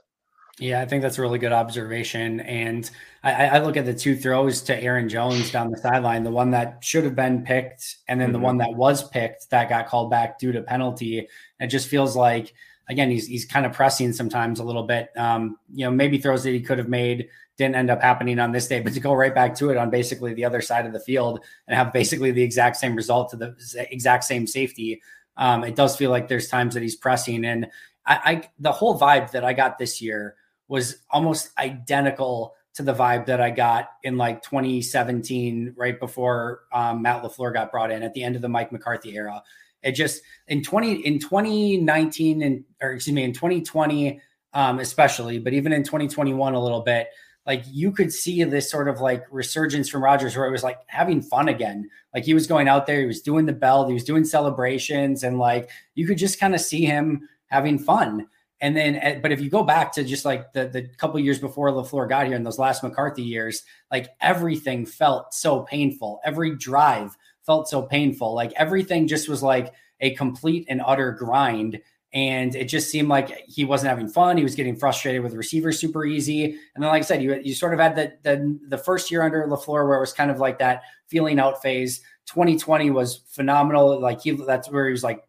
Yeah, 0.58 0.80
I 0.80 0.86
think 0.86 1.02
that's 1.02 1.18
a 1.18 1.22
really 1.22 1.40
good 1.40 1.52
observation. 1.52 2.40
And 2.40 2.88
I, 3.24 3.46
I, 3.46 3.58
look 3.58 3.76
at 3.76 3.86
the 3.86 3.94
two 3.94 4.14
throws 4.14 4.62
to 4.62 4.80
Aaron 4.80 5.08
Jones 5.08 5.50
down 5.50 5.70
the 5.70 5.76
sideline, 5.76 6.22
the 6.22 6.30
one 6.30 6.52
that 6.52 6.78
should 6.80 7.02
have 7.02 7.16
been 7.16 7.42
picked, 7.42 7.96
and 8.06 8.20
then 8.20 8.28
mm-hmm. 8.28 8.34
the 8.34 8.38
one 8.38 8.58
that 8.58 8.72
was 8.72 9.08
picked 9.08 9.50
that 9.50 9.68
got 9.68 9.88
called 9.88 10.12
back 10.12 10.38
due 10.38 10.52
to 10.52 10.62
penalty. 10.62 11.26
It 11.58 11.66
just 11.66 11.88
feels 11.88 12.14
like 12.14 12.54
again, 12.88 13.10
he's 13.10 13.26
he's 13.26 13.44
kind 13.44 13.66
of 13.66 13.72
pressing 13.72 14.12
sometimes 14.12 14.60
a 14.60 14.64
little 14.64 14.84
bit. 14.84 15.08
Um, 15.16 15.58
you 15.72 15.84
know, 15.84 15.90
maybe 15.90 16.18
throws 16.18 16.44
that 16.44 16.50
he 16.50 16.60
could 16.60 16.78
have 16.78 16.88
made 16.88 17.28
didn't 17.56 17.76
end 17.76 17.90
up 17.90 18.02
happening 18.02 18.38
on 18.38 18.52
this 18.52 18.66
day, 18.66 18.80
but 18.80 18.92
to 18.94 19.00
go 19.00 19.12
right 19.12 19.34
back 19.34 19.54
to 19.56 19.70
it 19.70 19.76
on 19.76 19.90
basically 19.90 20.34
the 20.34 20.44
other 20.44 20.60
side 20.60 20.86
of 20.86 20.92
the 20.92 21.00
field 21.00 21.40
and 21.66 21.76
have 21.76 21.92
basically 21.92 22.30
the 22.30 22.42
exact 22.42 22.76
same 22.76 22.96
result 22.96 23.30
to 23.30 23.36
the 23.36 23.56
exact 23.90 24.24
same 24.24 24.46
safety. 24.46 25.00
Um, 25.36 25.64
it 25.64 25.76
does 25.76 25.96
feel 25.96 26.10
like 26.10 26.28
there's 26.28 26.48
times 26.48 26.74
that 26.74 26.82
he's 26.82 26.96
pressing, 26.96 27.44
and 27.44 27.66
I, 28.06 28.20
I 28.24 28.50
the 28.58 28.72
whole 28.72 28.98
vibe 28.98 29.30
that 29.32 29.44
I 29.44 29.52
got 29.52 29.78
this 29.78 30.00
year 30.00 30.36
was 30.68 30.98
almost 31.10 31.50
identical 31.58 32.54
to 32.74 32.82
the 32.82 32.94
vibe 32.94 33.26
that 33.26 33.40
I 33.40 33.50
got 33.50 33.90
in 34.02 34.16
like 34.16 34.42
2017, 34.42 35.74
right 35.76 35.98
before 35.98 36.62
um, 36.72 37.02
Matt 37.02 37.22
LaFleur 37.22 37.52
got 37.52 37.70
brought 37.70 37.92
in 37.92 38.02
at 38.02 38.14
the 38.14 38.22
end 38.22 38.34
of 38.34 38.42
the 38.42 38.48
Mike 38.48 38.72
McCarthy 38.72 39.14
era. 39.16 39.42
It 39.82 39.92
just 39.92 40.22
in 40.48 40.62
20 40.62 41.06
in 41.06 41.18
2019 41.18 42.42
and 42.42 42.64
or 42.82 42.92
excuse 42.92 43.14
me 43.14 43.22
in 43.22 43.32
2020 43.32 44.20
um, 44.54 44.78
especially, 44.78 45.38
but 45.38 45.52
even 45.52 45.72
in 45.72 45.82
2021 45.82 46.54
a 46.54 46.62
little 46.62 46.80
bit, 46.80 47.08
like 47.46 47.64
you 47.70 47.92
could 47.92 48.12
see 48.12 48.42
this 48.44 48.70
sort 48.70 48.88
of 48.88 49.00
like 49.00 49.24
resurgence 49.30 49.88
from 49.88 50.02
Rodgers 50.02 50.36
where 50.36 50.46
it 50.46 50.50
was 50.50 50.62
like 50.62 50.78
having 50.86 51.20
fun 51.20 51.48
again. 51.48 51.88
Like 52.14 52.24
he 52.24 52.34
was 52.34 52.46
going 52.46 52.68
out 52.68 52.86
there, 52.86 53.00
he 53.00 53.06
was 53.06 53.20
doing 53.20 53.46
the 53.46 53.52
bell, 53.52 53.86
he 53.86 53.94
was 53.94 54.04
doing 54.04 54.24
celebrations, 54.24 55.22
and 55.22 55.38
like 55.38 55.70
you 55.94 56.06
could 56.06 56.18
just 56.18 56.40
kind 56.40 56.54
of 56.54 56.60
see 56.60 56.84
him 56.84 57.28
having 57.48 57.78
fun. 57.78 58.26
And 58.60 58.74
then, 58.76 58.96
eh, 58.96 59.18
but 59.20 59.30
if 59.32 59.40
you 59.40 59.50
go 59.50 59.62
back 59.62 59.92
to 59.92 60.04
just 60.04 60.24
like 60.24 60.52
the 60.52 60.68
the 60.68 60.88
couple 60.96 61.20
years 61.20 61.38
before 61.38 61.70
LaFleur 61.70 62.08
got 62.08 62.26
here 62.26 62.36
in 62.36 62.44
those 62.44 62.58
last 62.58 62.82
McCarthy 62.82 63.22
years, 63.22 63.62
like 63.90 64.08
everything 64.20 64.86
felt 64.86 65.34
so 65.34 65.60
painful. 65.62 66.20
Every 66.24 66.56
drive 66.56 67.16
felt 67.44 67.68
so 67.68 67.82
painful. 67.82 68.34
Like 68.34 68.52
everything 68.56 69.06
just 69.06 69.28
was 69.28 69.42
like 69.42 69.74
a 70.00 70.14
complete 70.14 70.66
and 70.68 70.82
utter 70.84 71.12
grind. 71.12 71.80
And 72.14 72.54
it 72.54 72.66
just 72.66 72.90
seemed 72.90 73.08
like 73.08 73.44
he 73.48 73.64
wasn't 73.64 73.90
having 73.90 74.08
fun. 74.08 74.36
He 74.36 74.44
was 74.44 74.54
getting 74.54 74.76
frustrated 74.76 75.22
with 75.22 75.34
receivers 75.34 75.80
super 75.80 76.06
easy. 76.06 76.44
And 76.44 76.82
then, 76.82 76.84
like 76.84 77.02
I 77.02 77.04
said, 77.04 77.20
you, 77.20 77.40
you 77.42 77.54
sort 77.54 77.74
of 77.74 77.80
had 77.80 77.96
the, 77.96 78.12
the, 78.22 78.58
the 78.68 78.78
first 78.78 79.10
year 79.10 79.22
under 79.22 79.44
LaFleur 79.48 79.86
where 79.88 79.96
it 79.96 80.00
was 80.00 80.12
kind 80.12 80.30
of 80.30 80.38
like 80.38 80.60
that 80.60 80.82
feeling 81.08 81.40
out 81.40 81.60
phase. 81.60 82.00
2020 82.26 82.90
was 82.90 83.16
phenomenal. 83.28 84.00
Like 84.00 84.22
he, 84.22 84.30
that's 84.30 84.70
where 84.70 84.86
he 84.86 84.92
was 84.92 85.02
like 85.02 85.24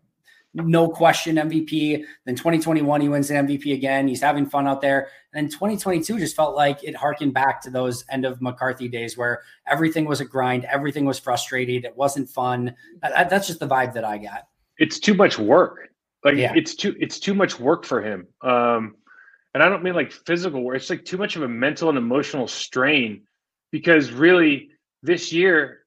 no 0.55 0.87
question 0.87 1.35
MVP. 1.35 2.05
Then 2.25 2.35
2021, 2.35 3.01
he 3.01 3.09
wins 3.09 3.29
an 3.29 3.47
MVP 3.47 3.73
again. 3.73 4.07
He's 4.07 4.21
having 4.21 4.45
fun 4.45 4.67
out 4.67 4.79
there. 4.79 5.09
And 5.33 5.45
then 5.45 5.51
2022 5.51 6.19
just 6.19 6.35
felt 6.35 6.55
like 6.55 6.83
it 6.83 6.95
harkened 6.95 7.33
back 7.33 7.61
to 7.61 7.69
those 7.69 8.05
end 8.09 8.25
of 8.25 8.41
McCarthy 8.41 8.87
days 8.87 9.17
where 9.17 9.41
everything 9.67 10.05
was 10.05 10.21
a 10.21 10.25
grind, 10.25 10.65
everything 10.65 11.05
was 11.05 11.19
frustrated, 11.19 11.83
it 11.83 11.97
wasn't 11.97 12.29
fun. 12.29 12.75
That, 13.01 13.29
that's 13.29 13.47
just 13.47 13.59
the 13.59 13.67
vibe 13.67 13.93
that 13.93 14.05
I 14.05 14.17
got. 14.17 14.47
It's 14.77 14.99
too 14.99 15.13
much 15.13 15.37
work. 15.37 15.89
Like 16.25 16.35
yeah. 16.35 16.51
it's 16.55 16.75
too 16.75 16.95
it's 16.99 17.19
too 17.19 17.33
much 17.33 17.59
work 17.59 17.85
for 17.85 18.01
him. 18.01 18.27
Um, 18.41 18.95
and 19.53 19.63
I 19.63 19.69
don't 19.69 19.83
mean 19.83 19.93
like 19.93 20.11
physical 20.11 20.61
work. 20.61 20.75
It's 20.75 20.89
like 20.89 21.05
too 21.05 21.17
much 21.17 21.37
of 21.37 21.43
a 21.43 21.47
mental 21.47 21.87
and 21.87 21.97
emotional 21.97 22.47
strain 22.47 23.21
because 23.71 24.11
really 24.11 24.71
this 25.01 25.31
year 25.31 25.85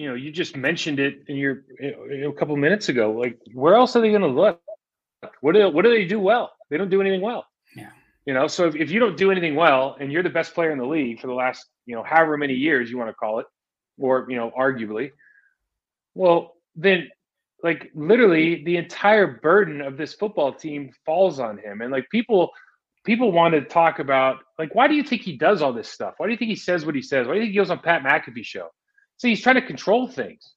you 0.00 0.08
know, 0.08 0.14
you 0.14 0.30
just 0.30 0.56
mentioned 0.56 0.98
it 0.98 1.24
in 1.28 1.36
your 1.36 1.64
a 1.78 2.32
couple 2.32 2.56
minutes 2.56 2.88
ago. 2.88 3.12
Like, 3.12 3.38
where 3.52 3.74
else 3.74 3.94
are 3.96 4.00
they 4.00 4.08
going 4.08 4.22
to 4.22 4.28
look? 4.28 4.58
What 5.42 5.54
do 5.54 5.68
what 5.68 5.84
do 5.84 5.90
they 5.90 6.06
do 6.06 6.18
well? 6.18 6.52
They 6.70 6.78
don't 6.78 6.88
do 6.88 7.02
anything 7.02 7.20
well. 7.20 7.44
Yeah. 7.76 7.90
You 8.24 8.32
know, 8.32 8.46
so 8.46 8.66
if, 8.66 8.76
if 8.76 8.90
you 8.90 8.98
don't 8.98 9.18
do 9.18 9.30
anything 9.30 9.56
well, 9.56 9.96
and 10.00 10.10
you're 10.10 10.22
the 10.22 10.30
best 10.30 10.54
player 10.54 10.70
in 10.70 10.78
the 10.78 10.86
league 10.86 11.20
for 11.20 11.26
the 11.26 11.34
last 11.34 11.66
you 11.84 11.94
know 11.94 12.02
however 12.02 12.38
many 12.38 12.54
years 12.54 12.90
you 12.90 12.96
want 12.96 13.10
to 13.10 13.14
call 13.14 13.40
it, 13.40 13.46
or 13.98 14.26
you 14.30 14.36
know, 14.36 14.50
arguably, 14.58 15.10
well, 16.14 16.54
then 16.76 17.10
like 17.62 17.90
literally 17.94 18.62
the 18.64 18.76
entire 18.76 19.38
burden 19.42 19.80
of 19.80 19.96
this 19.96 20.14
football 20.14 20.52
team 20.52 20.90
falls 21.04 21.40
on 21.40 21.58
him, 21.58 21.80
and 21.80 21.92
like 21.92 22.08
people 22.10 22.50
people 23.04 23.32
want 23.32 23.54
to 23.54 23.62
talk 23.62 23.98
about 23.98 24.36
like 24.58 24.74
why 24.74 24.88
do 24.88 24.94
you 24.94 25.02
think 25.02 25.22
he 25.22 25.36
does 25.36 25.62
all 25.62 25.72
this 25.72 25.88
stuff? 25.88 26.14
Why 26.18 26.26
do 26.26 26.32
you 26.32 26.38
think 26.38 26.50
he 26.50 26.56
says 26.56 26.84
what 26.84 26.94
he 26.94 27.02
says? 27.02 27.26
Why 27.26 27.34
do 27.34 27.40
you 27.40 27.44
think 27.44 27.52
he 27.52 27.58
goes 27.58 27.70
on 27.70 27.80
Pat 27.80 28.02
McAfee 28.02 28.44
show? 28.44 28.68
So 29.16 29.28
he's 29.28 29.42
trying 29.42 29.56
to 29.56 29.66
control 29.66 30.08
things. 30.08 30.54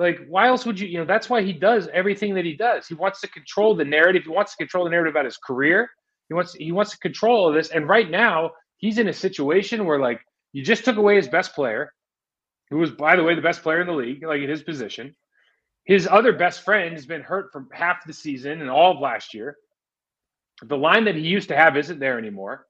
Like, 0.00 0.18
why 0.28 0.48
else 0.48 0.64
would 0.64 0.80
you, 0.80 0.88
you 0.88 0.98
know, 0.98 1.04
that's 1.04 1.28
why 1.28 1.42
he 1.42 1.52
does 1.52 1.86
everything 1.92 2.34
that 2.36 2.46
he 2.46 2.56
does. 2.56 2.86
He 2.86 2.94
wants 2.94 3.20
to 3.20 3.28
control 3.28 3.76
the 3.76 3.84
narrative. 3.84 4.22
He 4.24 4.30
wants 4.30 4.52
to 4.52 4.56
control 4.56 4.84
the 4.84 4.90
narrative 4.90 5.12
about 5.12 5.26
his 5.26 5.36
career. 5.36 5.90
He 6.28 6.34
wants 6.34 6.54
he 6.54 6.72
wants 6.72 6.92
to 6.92 6.98
control 6.98 7.44
all 7.44 7.52
this. 7.52 7.68
And 7.68 7.86
right 7.86 8.10
now, 8.10 8.52
he's 8.78 8.98
in 8.98 9.08
a 9.08 9.12
situation 9.12 9.84
where 9.84 9.98
like 9.98 10.20
you 10.52 10.64
just 10.64 10.86
took 10.86 10.96
away 10.96 11.16
his 11.16 11.28
best 11.28 11.54
player, 11.54 11.92
who 12.70 12.78
was, 12.78 12.90
by 12.90 13.14
the 13.14 13.22
way, 13.22 13.34
the 13.34 13.42
best 13.42 13.62
player 13.62 13.80
in 13.82 13.86
the 13.86 13.92
league, 13.92 14.24
like 14.24 14.40
in 14.40 14.48
his 14.48 14.62
position. 14.62 15.14
His 15.84 16.06
other 16.06 16.32
best 16.32 16.62
friend 16.62 16.92
has 16.92 17.06
been 17.06 17.22
hurt 17.22 17.50
for 17.52 17.66
half 17.72 18.06
the 18.06 18.12
season 18.12 18.60
and 18.60 18.70
all 18.70 18.92
of 18.92 19.00
last 19.00 19.34
year. 19.34 19.56
The 20.62 20.76
line 20.76 21.04
that 21.04 21.14
he 21.14 21.22
used 21.22 21.48
to 21.48 21.56
have 21.56 21.76
isn't 21.76 21.98
there 21.98 22.18
anymore, 22.18 22.66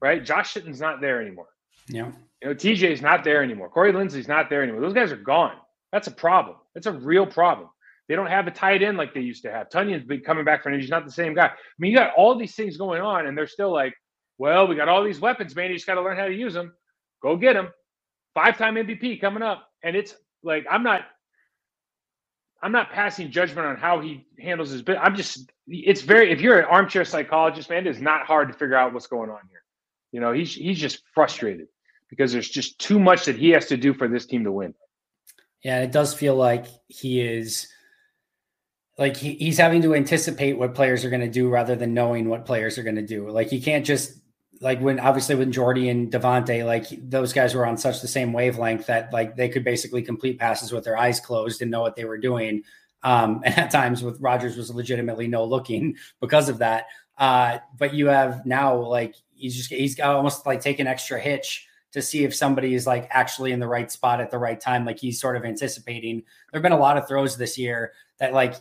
right? 0.00 0.24
Josh 0.24 0.52
Sitton's 0.52 0.80
not 0.80 1.00
there 1.00 1.20
anymore. 1.20 1.48
Yeah. 1.88 2.10
You 2.42 2.48
know, 2.48 2.54
TJ's 2.54 3.00
not 3.00 3.22
there 3.22 3.42
anymore. 3.42 3.68
Corey 3.68 3.92
Linsley's 3.92 4.28
not 4.28 4.50
there 4.50 4.62
anymore. 4.62 4.80
Those 4.80 4.94
guys 4.94 5.12
are 5.12 5.16
gone. 5.16 5.56
That's 5.92 6.08
a 6.08 6.12
problem. 6.12 6.56
That's 6.74 6.86
a 6.86 6.92
real 6.92 7.26
problem. 7.26 7.68
They 8.08 8.16
don't 8.16 8.26
have 8.26 8.46
a 8.46 8.50
tight 8.50 8.82
end 8.82 8.98
like 8.98 9.14
they 9.14 9.20
used 9.20 9.42
to 9.44 9.50
have. 9.52 9.70
Tonyan's 9.70 10.04
been 10.04 10.20
coming 10.20 10.44
back 10.44 10.62
for 10.62 10.68
an 10.68 10.74
injury. 10.74 10.84
He's 10.84 10.90
not 10.90 11.04
the 11.04 11.12
same 11.12 11.34
guy. 11.34 11.46
I 11.46 11.52
mean, 11.78 11.92
you 11.92 11.96
got 11.98 12.14
all 12.16 12.36
these 12.36 12.54
things 12.54 12.76
going 12.76 13.00
on, 13.00 13.26
and 13.26 13.38
they're 13.38 13.46
still 13.46 13.72
like, 13.72 13.94
well, 14.38 14.66
we 14.66 14.74
got 14.74 14.88
all 14.88 15.04
these 15.04 15.20
weapons, 15.20 15.54
man. 15.54 15.70
You 15.70 15.76
just 15.76 15.86
got 15.86 15.94
to 15.94 16.02
learn 16.02 16.16
how 16.16 16.26
to 16.26 16.34
use 16.34 16.54
them. 16.54 16.72
Go 17.22 17.36
get 17.36 17.52
them. 17.52 17.68
Five 18.34 18.58
time 18.58 18.74
MVP 18.74 19.20
coming 19.20 19.42
up. 19.42 19.68
And 19.84 19.94
it's 19.94 20.16
like, 20.42 20.66
I'm 20.70 20.82
not. 20.82 21.02
I'm 22.62 22.72
not 22.72 22.92
passing 22.92 23.30
judgment 23.30 23.66
on 23.66 23.76
how 23.76 24.00
he 24.00 24.24
handles 24.38 24.70
his 24.70 24.82
bit. 24.82 24.96
I'm 25.00 25.16
just, 25.16 25.50
it's 25.66 26.02
very, 26.02 26.30
if 26.30 26.40
you're 26.40 26.60
an 26.60 26.64
armchair 26.66 27.04
psychologist, 27.04 27.68
man, 27.68 27.86
it 27.86 27.90
is 27.90 28.00
not 28.00 28.24
hard 28.24 28.48
to 28.48 28.54
figure 28.54 28.76
out 28.76 28.92
what's 28.92 29.08
going 29.08 29.30
on 29.30 29.40
here. 29.50 29.62
You 30.12 30.20
know, 30.20 30.32
he's, 30.32 30.54
he's 30.54 30.78
just 30.78 31.02
frustrated 31.12 31.66
because 32.08 32.30
there's 32.30 32.48
just 32.48 32.78
too 32.78 33.00
much 33.00 33.24
that 33.24 33.36
he 33.36 33.50
has 33.50 33.66
to 33.66 33.76
do 33.76 33.92
for 33.92 34.06
this 34.06 34.26
team 34.26 34.44
to 34.44 34.52
win. 34.52 34.74
Yeah, 35.64 35.82
it 35.82 35.92
does 35.92 36.14
feel 36.14 36.36
like 36.36 36.66
he 36.88 37.20
is 37.20 37.68
like 38.98 39.16
he, 39.16 39.34
he's 39.34 39.58
having 39.58 39.82
to 39.82 39.94
anticipate 39.94 40.58
what 40.58 40.74
players 40.74 41.04
are 41.04 41.10
going 41.10 41.22
to 41.22 41.28
do 41.28 41.48
rather 41.48 41.74
than 41.74 41.94
knowing 41.94 42.28
what 42.28 42.44
players 42.44 42.78
are 42.78 42.82
going 42.82 42.96
to 42.96 43.06
do. 43.06 43.30
Like 43.30 43.48
he 43.48 43.60
can't 43.60 43.86
just 43.86 44.20
like 44.62 44.80
when 44.80 45.00
obviously 45.00 45.34
when 45.34 45.50
Jordy 45.50 45.88
and 45.88 46.10
Davante, 46.10 46.64
like 46.64 46.86
those 47.10 47.32
guys 47.32 47.54
were 47.54 47.66
on 47.66 47.76
such 47.76 48.00
the 48.00 48.08
same 48.08 48.32
wavelength 48.32 48.86
that 48.86 49.12
like 49.12 49.36
they 49.36 49.48
could 49.48 49.64
basically 49.64 50.02
complete 50.02 50.38
passes 50.38 50.70
with 50.70 50.84
their 50.84 50.96
eyes 50.96 51.18
closed 51.18 51.60
and 51.60 51.70
know 51.70 51.80
what 51.80 51.96
they 51.96 52.04
were 52.04 52.18
doing. 52.18 52.62
Um, 53.02 53.42
and 53.44 53.58
at 53.58 53.72
times 53.72 54.02
with 54.02 54.20
Rodgers 54.20 54.56
was 54.56 54.70
legitimately 54.70 55.26
no 55.26 55.44
looking 55.44 55.96
because 56.20 56.48
of 56.48 56.58
that. 56.58 56.86
Uh, 57.18 57.58
but 57.76 57.92
you 57.92 58.06
have 58.06 58.46
now 58.46 58.76
like 58.76 59.16
he's 59.34 59.56
just 59.56 59.70
he's 59.70 59.96
got 59.96 60.14
almost 60.14 60.46
like 60.46 60.60
take 60.60 60.78
an 60.78 60.86
extra 60.86 61.18
hitch 61.18 61.66
to 61.90 62.00
see 62.00 62.24
if 62.24 62.34
somebody 62.34 62.74
is 62.74 62.86
like 62.86 63.06
actually 63.10 63.52
in 63.52 63.60
the 63.60 63.68
right 63.68 63.90
spot 63.90 64.20
at 64.20 64.30
the 64.30 64.38
right 64.38 64.60
time. 64.60 64.86
Like 64.86 64.98
he's 64.98 65.20
sort 65.20 65.36
of 65.36 65.44
anticipating. 65.44 66.22
There 66.52 66.58
have 66.58 66.62
been 66.62 66.72
a 66.72 66.78
lot 66.78 66.96
of 66.96 67.06
throws 67.08 67.36
this 67.36 67.58
year 67.58 67.92
that 68.18 68.32
like 68.32 68.54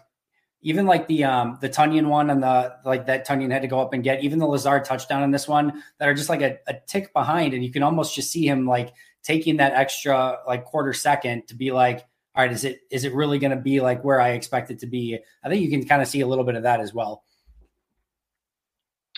even 0.61 0.85
like 0.85 1.07
the 1.07 1.23
um 1.23 1.57
the 1.61 1.69
Tonyan 1.69 2.07
one 2.07 2.29
and 2.29 2.41
the 2.41 2.75
like 2.85 3.05
that 3.07 3.27
Tonyan 3.27 3.51
had 3.51 3.61
to 3.61 3.67
go 3.67 3.79
up 3.79 3.93
and 3.93 4.03
get, 4.03 4.23
even 4.23 4.39
the 4.39 4.45
Lazard 4.45 4.85
touchdown 4.85 5.23
in 5.23 5.31
this 5.31 5.47
one 5.47 5.83
that 5.97 6.07
are 6.07 6.13
just 6.13 6.29
like 6.29 6.41
a, 6.41 6.57
a 6.67 6.75
tick 6.87 7.13
behind, 7.13 7.53
and 7.53 7.63
you 7.63 7.71
can 7.71 7.83
almost 7.83 8.15
just 8.15 8.31
see 8.31 8.47
him 8.47 8.67
like 8.67 8.93
taking 9.23 9.57
that 9.57 9.73
extra 9.73 10.39
like 10.47 10.65
quarter 10.65 10.93
second 10.93 11.47
to 11.47 11.55
be 11.55 11.71
like, 11.71 12.05
all 12.35 12.43
right, 12.43 12.51
is 12.51 12.63
it 12.63 12.81
is 12.89 13.03
it 13.03 13.13
really 13.13 13.39
going 13.39 13.51
to 13.51 13.61
be 13.61 13.81
like 13.81 14.03
where 14.03 14.21
I 14.21 14.29
expect 14.29 14.71
it 14.71 14.79
to 14.79 14.87
be? 14.87 15.19
I 15.43 15.49
think 15.49 15.61
you 15.61 15.69
can 15.69 15.87
kind 15.87 16.01
of 16.01 16.07
see 16.07 16.21
a 16.21 16.27
little 16.27 16.43
bit 16.43 16.55
of 16.55 16.63
that 16.63 16.79
as 16.79 16.93
well. 16.93 17.23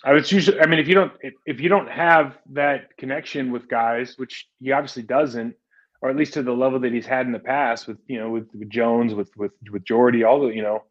I 0.06 0.12
would 0.12 0.30
usually, 0.30 0.60
I 0.60 0.66
mean, 0.66 0.80
if 0.80 0.88
you 0.90 0.96
don't, 0.96 1.14
if, 1.22 1.34
if 1.46 1.62
you 1.62 1.70
don't 1.70 1.90
have 1.90 2.38
that 2.52 2.96
connection 2.98 3.54
with 3.54 3.70
guys, 3.70 4.18
which 4.18 4.50
he 4.60 4.74
obviously 4.74 5.04
doesn't, 5.04 5.56
or 6.02 6.10
at 6.10 6.18
least 6.18 6.34
to 6.34 6.44
the 6.44 6.52
level 6.52 6.78
that 6.82 6.92
he's 6.92 7.06
had 7.06 7.26
in 7.26 7.32
the 7.32 7.40
past 7.40 7.88
with, 7.88 7.98
you 8.08 8.20
know, 8.20 8.30
with, 8.30 8.50
with 8.54 8.70
Jones, 8.70 9.14
with, 9.14 9.30
with, 9.38 9.54
with 9.72 9.86
Jordy, 9.86 10.26
all 10.26 10.42
the, 10.42 10.48
you 10.48 10.62
know, 10.62 10.84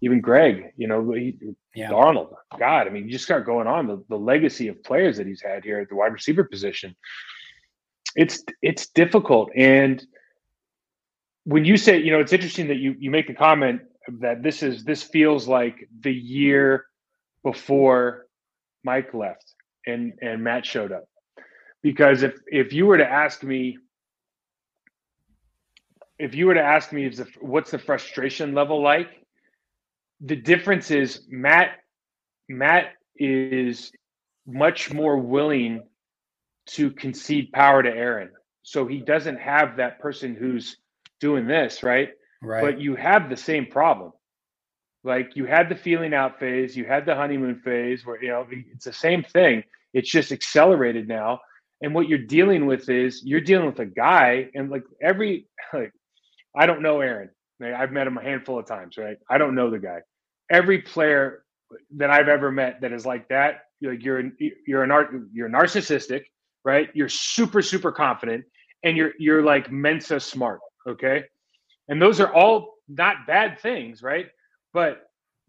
even 0.00 0.20
Greg, 0.20 0.72
you 0.76 0.86
know, 0.86 1.12
he, 1.12 1.36
yeah. 1.74 1.92
Arnold, 1.92 2.34
God, 2.58 2.86
I 2.86 2.90
mean, 2.90 3.04
you 3.04 3.10
just 3.10 3.24
start 3.24 3.46
going 3.46 3.66
on 3.66 3.86
the, 3.86 4.04
the 4.08 4.16
legacy 4.16 4.68
of 4.68 4.82
players 4.82 5.16
that 5.16 5.26
he's 5.26 5.42
had 5.42 5.64
here 5.64 5.80
at 5.80 5.88
the 5.88 5.96
wide 5.96 6.12
receiver 6.12 6.44
position. 6.44 6.94
It's, 8.14 8.42
it's 8.62 8.88
difficult. 8.88 9.50
And 9.56 10.04
when 11.44 11.64
you 11.64 11.76
say, 11.76 11.98
you 11.98 12.12
know, 12.12 12.20
it's 12.20 12.32
interesting 12.32 12.68
that 12.68 12.78
you, 12.78 12.94
you 12.98 13.10
make 13.10 13.26
the 13.26 13.34
comment 13.34 13.82
that 14.20 14.42
this 14.42 14.62
is, 14.62 14.84
this 14.84 15.02
feels 15.02 15.48
like 15.48 15.88
the 16.00 16.12
year 16.12 16.86
before 17.42 18.26
Mike 18.84 19.14
left 19.14 19.54
and 19.86 20.12
and 20.22 20.42
Matt 20.42 20.64
showed 20.66 20.92
up. 20.92 21.04
Because 21.82 22.22
if 22.22 22.34
if 22.46 22.72
you 22.72 22.86
were 22.86 22.98
to 22.98 23.10
ask 23.10 23.42
me 23.42 23.78
if 26.18 26.34
you 26.34 26.46
were 26.46 26.54
to 26.54 26.62
ask 26.62 26.92
me 26.92 27.06
is 27.06 27.18
the, 27.18 27.26
what's 27.40 27.70
the 27.70 27.78
frustration 27.78 28.52
level 28.52 28.82
like, 28.82 29.08
the 30.20 30.36
difference 30.36 30.90
is 30.90 31.22
Matt 31.28 31.78
Matt 32.48 32.92
is 33.16 33.92
much 34.46 34.92
more 34.92 35.18
willing 35.18 35.82
to 36.66 36.90
concede 36.90 37.52
power 37.52 37.82
to 37.82 37.88
Aaron. 37.88 38.30
So 38.62 38.86
he 38.86 38.98
doesn't 38.98 39.40
have 39.40 39.76
that 39.76 40.00
person 40.00 40.34
who's 40.34 40.76
doing 41.20 41.46
this, 41.46 41.82
right? 41.82 42.10
Right. 42.42 42.62
But 42.62 42.80
you 42.80 42.94
have 42.96 43.28
the 43.28 43.36
same 43.36 43.66
problem. 43.66 44.12
Like 45.04 45.36
you 45.36 45.46
had 45.46 45.68
the 45.68 45.76
feeling 45.76 46.12
out 46.12 46.38
phase, 46.38 46.76
you 46.76 46.84
had 46.84 47.06
the 47.06 47.14
honeymoon 47.14 47.60
phase 47.64 48.04
where, 48.04 48.22
you 48.22 48.28
know, 48.28 48.46
it's 48.50 48.84
the 48.84 48.92
same 48.92 49.22
thing. 49.22 49.64
It's 49.94 50.10
just 50.10 50.32
accelerated 50.32 51.08
now. 51.08 51.40
And 51.80 51.94
what 51.94 52.08
you're 52.08 52.18
dealing 52.18 52.66
with 52.66 52.88
is 52.88 53.22
you're 53.24 53.40
dealing 53.40 53.66
with 53.66 53.78
a 53.78 53.86
guy 53.86 54.50
and 54.54 54.70
like 54.70 54.82
every, 55.00 55.46
like, 55.72 55.92
I 56.56 56.66
don't 56.66 56.82
know 56.82 57.00
Aaron. 57.00 57.30
I've 57.62 57.92
met 57.92 58.06
him 58.06 58.18
a 58.18 58.22
handful 58.22 58.58
of 58.58 58.66
times, 58.66 58.96
right? 58.96 59.16
I 59.28 59.38
don't 59.38 59.54
know 59.54 59.70
the 59.70 59.78
guy. 59.78 60.00
Every 60.50 60.80
player 60.82 61.44
that 61.96 62.10
I've 62.10 62.28
ever 62.28 62.50
met 62.50 62.80
that 62.80 62.92
is 62.92 63.04
like 63.04 63.28
that, 63.28 63.62
like 63.82 64.02
you're 64.02 64.22
you're 64.66 64.82
an 64.82 64.90
art 64.90 65.10
you're 65.32 65.48
narcissistic, 65.48 66.22
right? 66.64 66.88
You're 66.94 67.08
super 67.08 67.62
super 67.62 67.92
confident, 67.92 68.44
and 68.82 68.96
you're 68.96 69.12
you're 69.18 69.42
like 69.42 69.70
Mensa 69.70 70.20
smart, 70.20 70.60
okay? 70.86 71.24
And 71.88 72.00
those 72.00 72.20
are 72.20 72.32
all 72.32 72.74
not 72.88 73.26
bad 73.26 73.60
things, 73.60 74.02
right? 74.02 74.28
But 74.72 75.02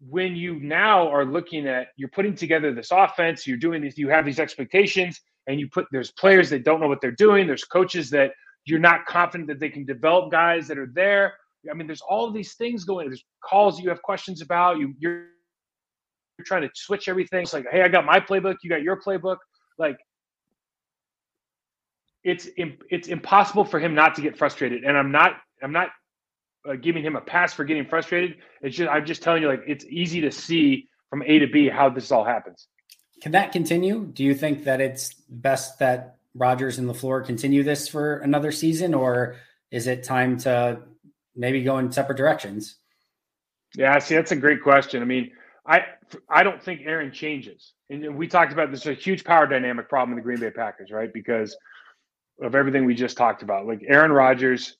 when 0.08 0.34
you 0.34 0.58
now 0.60 1.08
are 1.08 1.24
looking 1.24 1.66
at 1.66 1.88
you're 1.96 2.08
putting 2.10 2.34
together 2.34 2.72
this 2.72 2.90
offense, 2.90 3.46
you're 3.46 3.56
doing 3.58 3.82
these, 3.82 3.98
you 3.98 4.08
have 4.08 4.24
these 4.24 4.40
expectations, 4.40 5.20
and 5.46 5.58
you 5.60 5.68
put 5.68 5.86
there's 5.92 6.12
players 6.12 6.50
that 6.50 6.64
don't 6.64 6.80
know 6.80 6.88
what 6.88 7.00
they're 7.00 7.10
doing, 7.12 7.46
there's 7.46 7.64
coaches 7.64 8.10
that 8.10 8.32
you're 8.66 8.78
not 8.78 9.06
confident 9.06 9.48
that 9.48 9.58
they 9.58 9.70
can 9.70 9.84
develop 9.84 10.30
guys 10.30 10.68
that 10.68 10.78
are 10.78 10.90
there. 10.94 11.34
I 11.68 11.74
mean, 11.74 11.86
there's 11.86 12.00
all 12.00 12.30
these 12.30 12.54
things 12.54 12.84
going. 12.84 13.08
There's 13.08 13.24
calls 13.44 13.80
you 13.80 13.88
have 13.88 14.02
questions 14.02 14.40
about. 14.40 14.78
You 14.78 14.94
you're, 14.98 15.26
you're 16.38 16.44
trying 16.44 16.62
to 16.62 16.70
switch 16.74 17.08
everything. 17.08 17.42
It's 17.42 17.52
like, 17.52 17.66
hey, 17.70 17.82
I 17.82 17.88
got 17.88 18.04
my 18.04 18.20
playbook, 18.20 18.56
you 18.62 18.70
got 18.70 18.82
your 18.82 19.00
playbook. 19.00 19.36
Like, 19.78 19.98
it's 22.24 22.48
it's 22.56 23.08
impossible 23.08 23.64
for 23.64 23.78
him 23.78 23.94
not 23.94 24.14
to 24.14 24.22
get 24.22 24.36
frustrated. 24.36 24.84
And 24.84 24.96
I'm 24.96 25.10
not 25.10 25.36
I'm 25.62 25.72
not 25.72 25.88
uh, 26.68 26.74
giving 26.74 27.02
him 27.02 27.16
a 27.16 27.20
pass 27.20 27.52
for 27.52 27.64
getting 27.64 27.86
frustrated. 27.86 28.36
It's 28.62 28.76
just 28.76 28.90
I'm 28.90 29.06
just 29.06 29.22
telling 29.22 29.42
you, 29.42 29.48
like 29.48 29.62
it's 29.66 29.84
easy 29.86 30.20
to 30.22 30.30
see 30.30 30.88
from 31.08 31.22
A 31.26 31.38
to 31.38 31.46
B 31.46 31.68
how 31.68 31.88
this 31.88 32.12
all 32.12 32.24
happens. 32.24 32.68
Can 33.22 33.32
that 33.32 33.52
continue? 33.52 34.06
Do 34.06 34.24
you 34.24 34.34
think 34.34 34.64
that 34.64 34.80
it's 34.80 35.14
best 35.28 35.78
that 35.78 36.16
Rodgers 36.34 36.78
and 36.78 36.88
LaFleur 36.88 37.24
continue 37.24 37.62
this 37.62 37.88
for 37.88 38.18
another 38.18 38.52
season, 38.52 38.94
or 38.94 39.36
is 39.70 39.86
it 39.86 40.04
time 40.04 40.38
to 40.38 40.80
maybe 41.40 41.62
go 41.62 41.78
in 41.78 41.90
separate 41.90 42.18
directions? 42.18 42.76
Yeah, 43.74 43.98
see, 43.98 44.14
that's 44.14 44.32
a 44.32 44.36
great 44.36 44.62
question. 44.62 45.02
I 45.02 45.06
mean, 45.06 45.30
I 45.66 45.82
I 46.28 46.42
don't 46.42 46.62
think 46.62 46.82
Aaron 46.84 47.12
changes, 47.12 47.72
and 47.88 48.16
we 48.16 48.28
talked 48.28 48.52
about 48.52 48.70
this 48.70 48.86
a 48.86 48.94
huge 48.94 49.24
power 49.24 49.46
dynamic 49.46 49.88
problem 49.88 50.12
in 50.12 50.16
the 50.16 50.22
Green 50.22 50.40
Bay 50.40 50.50
Packers, 50.50 50.90
right? 50.90 51.12
Because 51.12 51.56
of 52.42 52.54
everything 52.54 52.84
we 52.84 52.94
just 52.94 53.16
talked 53.16 53.42
about. 53.42 53.66
Like 53.66 53.82
Aaron 53.88 54.12
Rodgers 54.12 54.76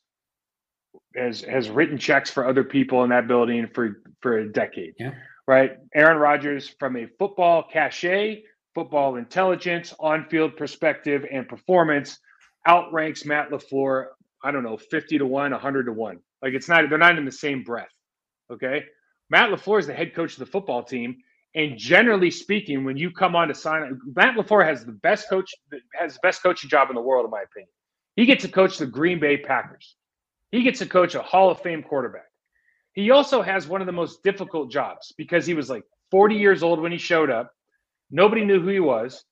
has 1.17 1.41
has 1.43 1.71
written 1.71 1.99
checks 1.99 2.31
for 2.31 2.47
other 2.47 2.65
people 2.65 3.05
in 3.05 3.11
that 3.11 3.29
building 3.29 3.69
for 3.75 4.03
for 4.21 4.39
a 4.39 4.53
decade. 4.53 4.95
Yeah. 4.99 5.13
Right. 5.47 5.73
Aaron 5.95 6.19
Rodgers, 6.19 6.69
from 6.79 6.97
a 6.97 7.07
football 7.19 7.65
cachet, 7.73 8.43
football 8.75 9.17
intelligence, 9.17 9.93
on-field 9.99 10.57
perspective, 10.57 11.25
and 11.33 11.49
performance, 11.49 12.19
outranks 12.67 13.25
Matt 13.25 13.51
LaFleur. 13.51 14.07
I 14.45 14.53
don't 14.53 14.63
know, 14.63 14.77
fifty 14.77 15.19
to 15.19 15.27
1, 15.27 15.51
one, 15.51 15.61
hundred 15.61 15.85
to 15.85 15.93
one. 15.93 16.19
Like 16.43 16.55
it's 16.55 16.69
not. 16.69 16.89
They're 16.89 16.99
not 16.99 17.19
in 17.19 17.25
the 17.25 17.33
same 17.33 17.63
breath. 17.63 17.91
Okay. 18.51 18.85
Matt 19.31 19.51
LaFleur 19.51 19.79
is 19.79 19.87
the 19.87 19.95
head 19.95 20.15
coach 20.15 20.33
of 20.33 20.41
the 20.41 20.47
football 20.47 20.83
team. 20.83 21.17
And 21.55 21.77
generally 21.77 22.31
speaking, 22.31 22.85
when 22.85 22.97
you 22.97 23.11
come 23.11 23.35
on 23.35 23.49
to 23.49 23.55
sign, 23.55 23.99
Matt 24.15 24.37
LaFleur 24.37 24.65
has 24.65 24.85
the 24.85 24.93
best 24.93 25.29
coach, 25.29 25.53
has 25.95 26.15
the 26.15 26.21
best 26.23 26.43
coaching 26.43 26.71
job 26.71 26.91
in 26.91 26.95
the 26.95 27.03
world, 27.03 27.25
in 27.25 27.31
my 27.31 27.43
opinion. 27.43 27.71
He 28.17 28.27
gets 28.27 28.43
to 28.45 28.51
coach 28.51 28.79
the 28.79 28.87
Green 28.87 29.19
Bay 29.19 29.37
Packers. 29.37 29.97
He 30.53 30.63
gets 30.63 30.81
to 30.81 30.87
coach 30.87 31.15
a 31.15 31.23
Hall 31.23 31.51
of 31.51 31.61
Fame 31.61 31.83
quarterback. 31.83 32.27
He 32.93 33.11
also 33.11 33.41
has 33.41 33.69
one 33.69 33.81
of 33.81 33.87
the 33.87 33.93
most 33.93 34.23
difficult 34.23 34.71
jobs 34.71 35.13
because 35.17 35.47
he 35.47 35.55
was 35.55 35.71
like 35.71 35.85
40 36.11 36.35
years 36.35 36.63
old 36.63 36.81
when 36.81 36.93
he 36.93 36.99
showed 36.99 37.31
up. 37.31 37.53
Nobody 38.11 38.45
knew 38.45 38.61
who 38.61 38.69
he 38.69 38.81
was. 38.81 39.25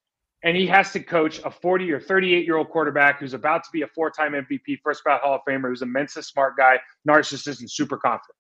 And 0.45 0.57
he 0.57 0.67
has 0.67 0.93
to 0.93 1.01
coach 1.01 1.41
a 1.45 1.51
40 1.51 1.91
or 1.93 2.01
38 2.01 2.45
year 2.45 2.57
old 2.57 2.69
quarterback 2.71 3.19
who's 3.19 3.35
about 3.35 3.65
to 3.65 3.71
be 3.73 3.83
a 3.83 3.87
four 3.89 4.11
time 4.11 4.33
MVP, 4.33 4.79
first 4.83 5.03
ballot 5.05 5.23
Hall 5.23 5.35
of 5.35 5.41
Famer, 5.49 5.69
who's 5.69 5.83
Mensa 5.85 6.23
smart 6.23 6.57
guy, 6.57 6.79
narcissist, 7.09 7.61
and 7.61 7.71
super 7.71 7.97
confident. 7.97 8.37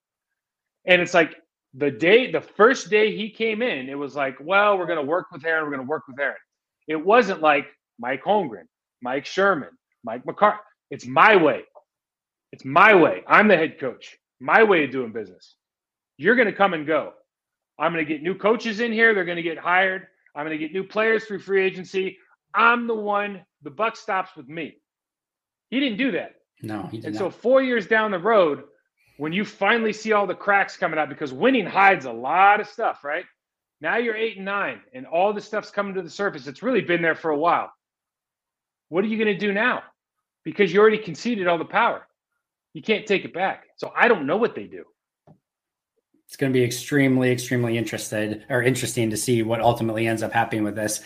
And 0.86 1.02
it's 1.02 1.14
like 1.14 1.36
the 1.74 1.90
day, 1.90 2.30
the 2.30 2.40
first 2.40 2.88
day 2.88 3.16
he 3.16 3.30
came 3.30 3.62
in, 3.62 3.88
it 3.88 3.96
was 3.96 4.14
like, 4.14 4.36
well, 4.40 4.78
we're 4.78 4.86
going 4.86 4.98
to 4.98 5.04
work 5.04 5.26
with 5.32 5.44
Aaron. 5.44 5.64
We're 5.64 5.76
going 5.76 5.86
to 5.86 5.90
work 5.90 6.04
with 6.08 6.18
Aaron. 6.20 6.36
It 6.86 7.04
wasn't 7.04 7.42
like 7.42 7.66
Mike 7.98 8.22
Holmgren, 8.22 8.66
Mike 9.02 9.26
Sherman, 9.26 9.70
Mike 10.04 10.24
McCarthy. 10.24 10.60
It's 10.90 11.04
my 11.04 11.36
way. 11.36 11.62
It's 12.52 12.64
my 12.64 12.94
way. 12.94 13.22
I'm 13.26 13.48
the 13.48 13.56
head 13.56 13.78
coach. 13.78 14.16
My 14.40 14.62
way 14.62 14.84
of 14.84 14.90
doing 14.90 15.12
business. 15.12 15.56
You're 16.16 16.36
going 16.36 16.46
to 16.46 16.54
come 16.54 16.74
and 16.74 16.86
go. 16.86 17.12
I'm 17.78 17.92
going 17.92 18.04
to 18.04 18.10
get 18.10 18.22
new 18.22 18.34
coaches 18.34 18.80
in 18.80 18.92
here. 18.92 19.14
They're 19.14 19.24
going 19.24 19.36
to 19.36 19.42
get 19.42 19.58
hired. 19.58 20.06
I'm 20.38 20.46
going 20.46 20.56
to 20.56 20.64
get 20.64 20.72
new 20.72 20.84
players 20.84 21.24
through 21.24 21.40
free 21.40 21.64
agency. 21.64 22.16
I'm 22.54 22.86
the 22.86 22.94
one. 22.94 23.44
The 23.62 23.70
buck 23.70 23.96
stops 23.96 24.36
with 24.36 24.48
me. 24.48 24.76
He 25.68 25.80
didn't 25.80 25.98
do 25.98 26.12
that. 26.12 26.36
No, 26.62 26.84
he 26.84 26.98
did 26.98 27.06
and 27.06 27.14
not. 27.14 27.18
so 27.18 27.30
four 27.30 27.60
years 27.60 27.88
down 27.88 28.12
the 28.12 28.20
road, 28.20 28.62
when 29.16 29.32
you 29.32 29.44
finally 29.44 29.92
see 29.92 30.12
all 30.12 30.28
the 30.28 30.36
cracks 30.36 30.76
coming 30.76 30.96
out, 30.96 31.08
because 31.08 31.32
winning 31.32 31.66
hides 31.66 32.04
a 32.04 32.12
lot 32.12 32.60
of 32.60 32.68
stuff, 32.68 33.02
right? 33.02 33.24
Now 33.80 33.96
you're 33.96 34.14
eight 34.14 34.36
and 34.36 34.44
nine, 34.44 34.80
and 34.94 35.06
all 35.06 35.32
the 35.32 35.40
stuff's 35.40 35.72
coming 35.72 35.94
to 35.94 36.02
the 36.02 36.10
surface. 36.10 36.46
It's 36.46 36.62
really 36.62 36.82
been 36.82 37.02
there 37.02 37.16
for 37.16 37.32
a 37.32 37.36
while. 37.36 37.72
What 38.90 39.02
are 39.02 39.08
you 39.08 39.18
going 39.18 39.36
to 39.36 39.46
do 39.46 39.52
now? 39.52 39.82
Because 40.44 40.72
you 40.72 40.78
already 40.78 40.98
conceded 40.98 41.48
all 41.48 41.58
the 41.58 41.64
power. 41.64 42.06
You 42.74 42.82
can't 42.82 43.06
take 43.06 43.24
it 43.24 43.34
back. 43.34 43.64
So 43.76 43.92
I 43.96 44.06
don't 44.06 44.24
know 44.24 44.36
what 44.36 44.54
they 44.54 44.68
do. 44.68 44.84
It's 46.28 46.36
going 46.36 46.52
to 46.52 46.58
be 46.58 46.62
extremely, 46.62 47.30
extremely 47.30 47.78
interested 47.78 48.44
or 48.50 48.62
interesting 48.62 49.08
to 49.08 49.16
see 49.16 49.42
what 49.42 49.62
ultimately 49.62 50.06
ends 50.06 50.22
up 50.22 50.30
happening 50.30 50.62
with 50.62 50.76
this. 50.76 51.00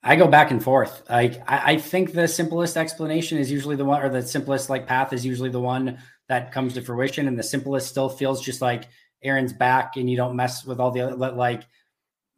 I, 0.00 0.14
go 0.14 0.28
back 0.28 0.52
and 0.52 0.62
forth. 0.62 1.02
Like 1.10 1.42
I, 1.50 1.72
I 1.72 1.76
think 1.76 2.12
the 2.12 2.28
simplest 2.28 2.76
explanation 2.76 3.38
is 3.38 3.50
usually 3.50 3.74
the 3.74 3.84
one, 3.84 4.00
or 4.00 4.08
the 4.08 4.22
simplest 4.22 4.70
like 4.70 4.86
path 4.86 5.12
is 5.12 5.26
usually 5.26 5.50
the 5.50 5.60
one 5.60 5.98
that 6.28 6.52
comes 6.52 6.74
to 6.74 6.82
fruition, 6.82 7.26
and 7.26 7.36
the 7.36 7.42
simplest 7.42 7.88
still 7.88 8.08
feels 8.08 8.40
just 8.40 8.62
like 8.62 8.84
Aaron's 9.24 9.52
back, 9.52 9.96
and 9.96 10.08
you 10.08 10.16
don't 10.16 10.36
mess 10.36 10.64
with 10.64 10.78
all 10.78 10.92
the 10.92 11.00
other 11.00 11.16
like. 11.16 11.64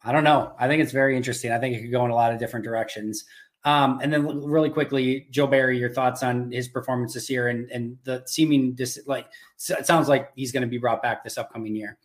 I 0.03 0.13
don't 0.13 0.25
know. 0.25 0.55
I 0.59 0.69
think 0.69 0.83
it's 0.83 0.93
very 0.93 1.17
interesting. 1.17 1.53
I 1.53 1.59
think 1.59 1.77
it 1.77 1.83
could 1.83 1.91
go 1.91 2.05
in 2.05 2.11
a 2.11 2.15
lot 2.15 2.33
of 2.33 2.39
different 2.39 2.65
directions. 2.65 3.25
Um, 3.65 4.01
and 4.03 4.13
then 4.13 4.27
really 4.43 4.69
quickly, 4.69 5.27
Joe 5.31 5.47
Barry, 5.47 5.79
your 5.79 5.93
thoughts 5.93 6.23
on 6.23 6.53
his 6.53 6.69
performance 6.69 7.15
this 7.15 7.31
year 7.31 7.49
and, 7.49 7.71
and 7.71 7.97
the 8.05 8.23
seeming 8.27 8.75
dis- 8.75 9.01
like 9.07 9.27
it 9.69 9.87
sounds 9.87 10.09
like 10.09 10.31
he's 10.37 10.53
going 10.53 10.63
to 10.63 10.69
be 10.69 10.77
brought 10.77 11.03
back 11.03 11.25
this 11.25 11.39
upcoming 11.39 11.75
year. 11.75 11.97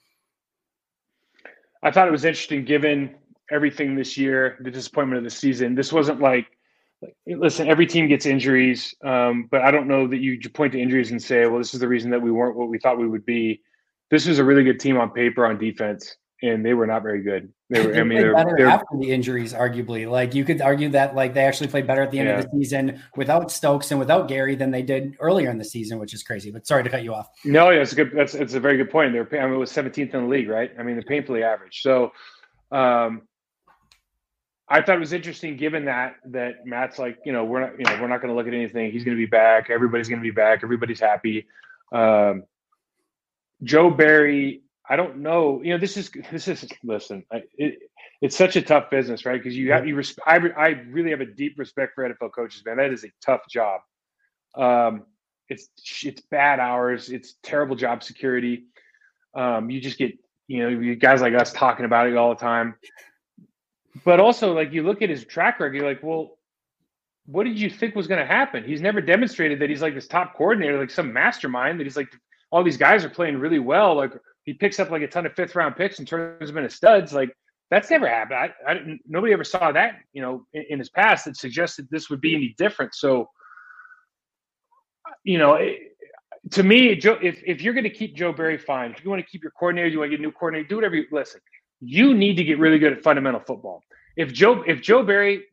I 1.83 1.91
thought 1.91 2.07
it 2.07 2.11
was 2.11 2.23
interesting 2.23 2.63
given 2.63 3.15
everything 3.51 3.95
this 3.95 4.17
year, 4.17 4.57
the 4.61 4.71
disappointment 4.71 5.17
of 5.17 5.23
the 5.25 5.29
season. 5.29 5.75
This 5.75 5.91
wasn't 5.91 6.21
like, 6.21 6.47
like 7.01 7.15
listen, 7.27 7.67
every 7.67 7.87
team 7.87 8.07
gets 8.07 8.25
injuries, 8.25 8.93
um, 9.03 9.47
but 9.51 9.61
I 9.61 9.71
don't 9.71 9.87
know 9.87 10.07
that 10.07 10.17
you 10.17 10.39
point 10.49 10.73
to 10.73 10.79
injuries 10.79 11.11
and 11.11 11.21
say, 11.21 11.45
well, 11.45 11.57
this 11.57 11.73
is 11.73 11.81
the 11.81 11.87
reason 11.87 12.09
that 12.11 12.21
we 12.21 12.31
weren't 12.31 12.55
what 12.55 12.69
we 12.69 12.79
thought 12.79 12.97
we 12.97 13.07
would 13.07 13.25
be. 13.25 13.61
This 14.11 14.27
was 14.27 14.39
a 14.39 14.43
really 14.43 14.63
good 14.63 14.79
team 14.79 14.97
on 14.97 15.11
paper 15.11 15.45
on 15.45 15.57
defense 15.57 16.15
and 16.41 16.65
they 16.65 16.73
were 16.73 16.87
not 16.87 17.03
very 17.03 17.21
good. 17.21 17.51
They 17.69 17.85
were. 17.85 17.91
They 17.91 17.99
I 17.99 18.03
mean, 18.03 18.19
they're, 18.19 18.33
better 18.33 18.55
they're, 18.57 18.67
after 18.67 18.97
the 18.97 19.11
injuries, 19.11 19.53
arguably. 19.53 20.09
Like 20.09 20.33
you 20.33 20.43
could 20.45 20.61
argue 20.61 20.89
that 20.89 21.15
like 21.15 21.33
they 21.33 21.43
actually 21.43 21.67
played 21.67 21.85
better 21.85 22.01
at 22.01 22.11
the 22.11 22.19
end 22.19 22.29
Yeah. 22.29 22.39
of 22.39 22.45
the 22.45 22.57
season 22.57 23.01
without 23.15 23.51
Stokes 23.51 23.91
and 23.91 23.99
without 23.99 24.27
Gary 24.27 24.55
than 24.55 24.71
they 24.71 24.81
did 24.81 25.15
earlier 25.19 25.49
in 25.49 25.57
the 25.57 25.65
season, 25.65 25.99
which 25.99 26.13
is 26.13 26.23
crazy. 26.23 26.51
But 26.51 26.65
sorry 26.65 26.83
to 26.83 26.89
cut 26.89 27.03
you 27.03 27.13
off. 27.13 27.27
no, 27.45 27.69
yeah, 27.69 27.81
it's 27.81 27.91
a 27.91 27.95
good. 27.95 28.11
That's 28.13 28.35
it's 28.35 28.53
a 28.53 28.59
very 28.59 28.77
good 28.77 28.89
point. 28.89 29.13
They're. 29.13 29.27
I 29.41 29.45
mean, 29.45 29.55
it 29.55 29.57
was 29.57 29.71
17th 29.71 30.13
in 30.13 30.23
the 30.23 30.27
league, 30.27 30.49
right? 30.49 30.71
I 30.79 30.83
mean, 30.83 30.95
they're 30.95 31.03
painfully 31.03 31.43
average. 31.43 31.81
So, 31.81 32.11
um, 32.71 33.23
I 34.71 34.81
thought 34.81 34.97
it 34.97 34.99
was 34.99 35.13
interesting, 35.13 35.57
given 35.57 35.85
that 35.85 36.15
that 36.25 36.65
Matt's 36.65 36.99
like, 36.99 37.17
you 37.25 37.33
know, 37.33 37.43
we're 37.43 37.61
not, 37.61 37.71
you 37.79 37.85
know, 37.85 37.97
we're 38.01 38.07
not 38.07 38.21
going 38.21 38.29
to 38.29 38.35
look 38.35 38.47
at 38.47 38.53
anything. 38.53 38.91
He's 38.91 39.03
going 39.03 39.17
to 39.17 39.21
be 39.21 39.29
back. 39.29 39.69
Everybody's 39.69 40.07
going 40.07 40.19
to 40.19 40.23
be 40.23 40.31
back. 40.31 40.59
Everybody's 40.63 40.99
happy. 40.99 41.47
Um, 41.91 42.43
Joe 43.63 43.89
Barry, 43.89 44.61
I 44.89 44.95
don't 44.95 45.17
know. 45.17 45.61
You 45.63 45.73
know, 45.73 45.77
this 45.79 45.97
is 45.97 46.09
this 46.31 46.47
is 46.47 46.67
listen. 46.83 47.23
I, 47.31 47.43
it, 47.57 47.79
it's 48.21 48.35
such 48.35 48.55
a 48.55 48.61
tough 48.61 48.89
business, 48.89 49.25
right? 49.25 49.41
Because 49.41 49.55
you 49.55 49.71
have 49.71 49.87
you. 49.87 49.95
Res- 49.95 50.17
I 50.25 50.37
I 50.57 50.67
really 50.89 51.11
have 51.11 51.21
a 51.21 51.25
deep 51.25 51.59
respect 51.59 51.93
for 51.93 52.09
NFL 52.09 52.33
coaches, 52.33 52.63
man. 52.65 52.77
That 52.77 52.91
is 52.91 53.03
a 53.03 53.11
tough 53.23 53.41
job. 53.49 53.81
Um, 54.55 55.03
it's 55.47 55.69
it's 56.03 56.21
bad 56.31 56.59
hours. 56.59 57.09
It's 57.09 57.35
terrible 57.43 57.75
job 57.75 58.03
security. 58.03 58.65
Um, 59.35 59.69
you 59.69 59.79
just 59.79 59.99
get 59.99 60.17
you 60.47 60.63
know 60.63 60.69
you 60.69 60.95
guys 60.95 61.21
like 61.21 61.35
us 61.35 61.53
talking 61.53 61.85
about 61.85 62.07
it 62.07 62.17
all 62.17 62.29
the 62.29 62.41
time. 62.41 62.75
But 64.03 64.19
also, 64.19 64.53
like 64.53 64.73
you 64.73 64.83
look 64.83 65.01
at 65.01 65.09
his 65.09 65.23
track 65.23 65.59
record, 65.59 65.75
you're 65.75 65.87
like, 65.87 66.01
well, 66.01 66.37
what 67.25 67.43
did 67.43 67.59
you 67.59 67.69
think 67.69 67.95
was 67.95 68.07
going 68.07 68.19
to 68.19 68.25
happen? 68.25 68.63
He's 68.63 68.81
never 68.81 69.01
demonstrated 69.01 69.59
that 69.59 69.69
he's 69.69 69.81
like 69.81 69.93
this 69.93 70.07
top 70.07 70.35
coordinator, 70.35 70.79
like 70.79 70.89
some 70.89 71.13
mastermind. 71.13 71.79
That 71.79 71.83
he's 71.83 71.97
like 71.97 72.11
all 72.51 72.63
these 72.63 72.77
guys 72.77 73.05
are 73.05 73.09
playing 73.09 73.37
really 73.37 73.59
well. 73.59 73.95
Like 73.95 74.13
he 74.49 74.55
picks 74.55 74.79
up 74.79 74.89
like 74.89 75.03
a 75.03 75.07
ton 75.07 75.27
of 75.27 75.33
fifth 75.35 75.53
round 75.53 75.75
picks 75.75 75.99
and 75.99 76.07
turns 76.07 76.49
them 76.49 76.57
into 76.57 76.71
studs. 76.71 77.13
Like 77.13 77.31
that's 77.69 77.91
never 77.91 78.07
happened. 78.07 78.39
I, 78.39 78.49
I 78.67 78.73
didn't. 78.73 78.99
Nobody 79.07 79.31
ever 79.31 79.43
saw 79.43 79.71
that. 79.71 79.99
You 80.11 80.23
know, 80.23 80.47
in, 80.53 80.65
in 80.71 80.79
his 80.79 80.89
past 80.89 81.25
that 81.25 81.37
suggested 81.37 81.87
this 81.91 82.09
would 82.09 82.19
be 82.19 82.33
any 82.33 82.55
different. 82.57 82.95
So, 82.95 83.29
you 85.23 85.37
know, 85.37 85.53
it, 85.53 85.77
to 86.49 86.63
me, 86.63 86.95
Joe, 86.95 87.19
if 87.21 87.39
if 87.45 87.61
you're 87.61 87.75
going 87.75 87.83
to 87.83 87.91
keep 87.91 88.15
Joe 88.15 88.33
Barry 88.33 88.57
fine, 88.57 88.89
if 88.89 89.03
you 89.03 89.09
want 89.11 89.23
to 89.23 89.31
keep 89.31 89.43
your 89.43 89.51
coordinator, 89.51 89.87
you 89.87 89.99
want 89.99 90.09
to 90.09 90.17
get 90.17 90.19
a 90.19 90.23
new 90.23 90.31
coordinator, 90.31 90.67
do 90.67 90.77
whatever. 90.77 90.95
You, 90.95 91.05
listen, 91.11 91.41
you 91.79 92.15
need 92.15 92.37
to 92.37 92.43
get 92.43 92.57
really 92.57 92.79
good 92.79 92.91
at 92.91 93.03
fundamental 93.03 93.41
football. 93.41 93.83
If 94.17 94.33
Joe 94.33 94.63
if 94.65 94.81
Joe 94.81 95.03
Barry 95.03 95.43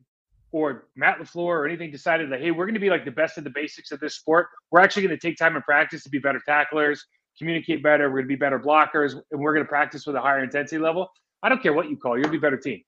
or 0.51 0.87
Matt 0.95 1.19
LaFleur 1.19 1.45
or 1.45 1.67
anything 1.67 1.91
decided 1.91 2.31
that 2.31 2.41
hey, 2.41 2.49
we're 2.49 2.65
going 2.65 2.73
to 2.73 2.79
be 2.79 2.89
like 2.89 3.05
the 3.05 3.11
best 3.11 3.37
of 3.37 3.43
the 3.43 3.51
basics 3.51 3.91
of 3.91 3.99
this 3.99 4.15
sport, 4.15 4.47
we're 4.71 4.79
actually 4.79 5.03
going 5.03 5.15
to 5.15 5.21
take 5.21 5.37
time 5.37 5.55
in 5.55 5.61
practice 5.61 6.01
to 6.01 6.09
be 6.09 6.17
better 6.17 6.41
tacklers, 6.47 7.05
communicate 7.37 7.83
better, 7.83 8.09
we're 8.09 8.17
going 8.17 8.25
to 8.25 8.29
be 8.29 8.35
better 8.35 8.59
blockers, 8.59 9.13
and 9.31 9.39
we're 9.39 9.53
going 9.53 9.65
to 9.65 9.69
practice 9.69 10.05
with 10.05 10.15
a 10.15 10.21
higher 10.21 10.43
intensity 10.43 10.79
level. 10.79 11.09
I 11.43 11.49
don't 11.49 11.61
care 11.61 11.73
what 11.73 11.89
you 11.89 11.97
call, 11.97 12.17
you'll 12.17 12.29
be 12.29 12.37
a 12.37 12.41
better 12.41 12.57
team. 12.57 12.81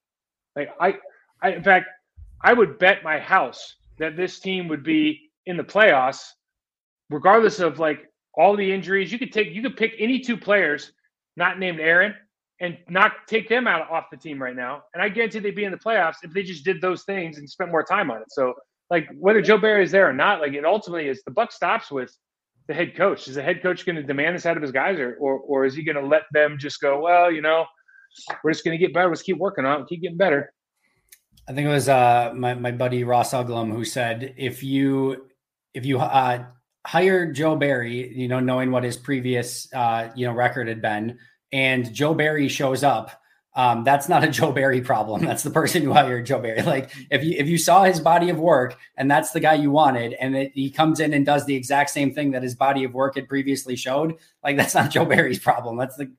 Like 0.56 0.70
I, 0.80 0.96
I 1.42 1.52
in 1.52 1.64
fact, 1.64 1.88
I 2.42 2.54
would 2.54 2.80
bet 2.80 3.04
my 3.04 3.20
house 3.20 3.76
that 3.98 4.16
this 4.16 4.40
team 4.40 4.68
would 4.68 4.84
be 4.84 5.30
in 5.46 5.58
the 5.58 5.64
playoffs, 5.64 6.24
regardless 7.10 7.60
of 7.60 7.80
like 7.80 8.06
all 8.34 8.56
the 8.56 8.72
injuries. 8.72 9.12
You 9.12 9.20
could 9.20 9.32
take, 9.32 9.52
you 9.52 9.62
could 9.62 9.78
pick 9.78 9.94
any 10.00 10.20
two 10.20 10.38
players 10.38 10.92
not 11.36 11.60
named 11.60 11.80
Aaron 11.80 12.16
and 12.62 12.78
not 12.90 13.14
take 13.28 13.48
them 13.48 13.68
out 13.68 13.90
off 13.90 14.06
the 14.12 14.18
team 14.18 14.42
right 14.42 14.56
now. 14.56 14.84
And 14.94 15.02
I 15.02 15.10
guarantee 15.10 15.40
they'd 15.40 15.56
be 15.56 15.64
in 15.64 15.72
the 15.72 15.78
playoffs 15.78 16.18
if 16.24 16.32
they 16.34 16.44
just 16.44 16.66
did 16.66 16.82
those 16.82 17.04
things 17.04 17.38
and 17.38 17.50
spent 17.50 17.72
more 17.72 17.84
time 17.84 18.12
on 18.12 18.18
it. 18.22 18.28
So 18.30 18.54
like 18.90 19.08
whether 19.18 19.42
Joe 19.42 19.58
Barry 19.58 19.84
is 19.84 19.92
there 19.92 20.10
or 20.10 20.14
not, 20.14 20.42
like 20.42 20.54
it 20.54 20.66
ultimately 20.66 21.08
is 21.08 21.22
the 21.24 21.32
buck 21.32 21.52
stops 21.52 21.92
with 21.92 22.16
the 22.70 22.76
head 22.76 22.96
coach. 22.96 23.28
Is 23.28 23.36
the 23.36 23.42
head 23.42 23.62
coach 23.62 23.84
going 23.84 23.96
to 23.96 24.04
demand 24.04 24.36
this 24.36 24.46
out 24.46 24.56
of 24.56 24.62
his 24.62 24.72
guys 24.72 25.00
or, 25.00 25.16
or, 25.16 25.40
or 25.40 25.66
is 25.66 25.76
he 25.76 25.84
going 25.84 25.96
to 25.96 26.06
let 26.06 26.22
them 26.32 26.58
just 26.58 26.80
go, 26.80 27.02
well, 27.02 27.32
you 27.32 27.42
know, 27.42 27.66
we're 28.44 28.52
just 28.52 28.64
going 28.64 28.78
to 28.78 28.84
get 28.84 28.94
better. 28.94 29.10
Let's 29.10 29.24
keep 29.24 29.38
working 29.38 29.66
on 29.66 29.82
it. 29.82 29.88
Keep 29.88 30.04
getting 30.04 30.18
better. 30.18 30.54
I 31.48 31.54
think 31.54 31.66
it 31.66 31.72
was 31.72 31.90
uh, 31.90 32.32
my 32.36 32.54
my 32.54 32.72
buddy 32.72 33.04
Ross 33.04 33.34
Uglem 33.34 33.74
who 33.74 33.84
said 33.84 34.36
if 34.38 34.62
you 34.62 35.30
if 35.74 35.84
you 35.84 35.98
uh, 35.98 36.46
hire 36.86 37.32
Joe 37.32 37.56
Barry, 37.56 38.16
you 38.16 38.28
know, 38.28 38.40
knowing 38.40 38.70
what 38.70 38.84
his 38.84 38.98
previous 38.98 39.68
uh, 39.74 40.10
you 40.16 40.28
know 40.28 40.34
record 40.34 40.68
had 40.68 40.80
been, 40.80 41.18
and 41.52 41.92
Joe 41.92 42.14
Barry 42.14 42.50
shows 42.50 42.84
up, 42.84 43.20
um, 43.60 43.84
that's 43.84 44.08
not 44.08 44.24
a 44.24 44.30
Joe 44.30 44.54
Barry 44.54 44.80
problem. 44.80 45.26
That's 45.26 45.44
the 45.44 45.50
person 45.50 45.84
who 45.84 45.92
hired 45.92 46.26
Joe 46.26 46.40
Barry. 46.40 46.62
Like 46.62 46.92
if 47.12 47.26
you 47.26 47.36
if 47.38 47.50
you 47.50 47.58
saw 47.58 47.84
his 47.84 48.00
body 48.00 48.30
of 48.30 48.40
work 48.40 48.78
and 48.96 49.12
that's 49.12 49.32
the 49.32 49.42
guy 49.42 49.56
you 49.56 49.70
wanted, 49.70 50.14
and 50.14 50.34
it, 50.34 50.54
he 50.56 50.72
comes 50.72 51.02
in 51.02 51.14
and 51.14 51.26
does 51.26 51.46
the 51.46 51.56
exact 51.56 51.90
same 51.90 52.14
thing 52.14 52.32
that 52.32 52.42
his 52.42 52.56
body 52.56 52.86
of 52.86 52.94
work 52.94 53.16
had 53.16 53.28
previously 53.28 53.76
showed, 53.76 54.16
like 54.46 54.56
that's 54.56 54.76
not 54.76 54.92
Joe 54.92 55.04
Barry's 55.04 55.40
problem. 55.40 55.76
That's 55.76 55.98
the 55.98 56.10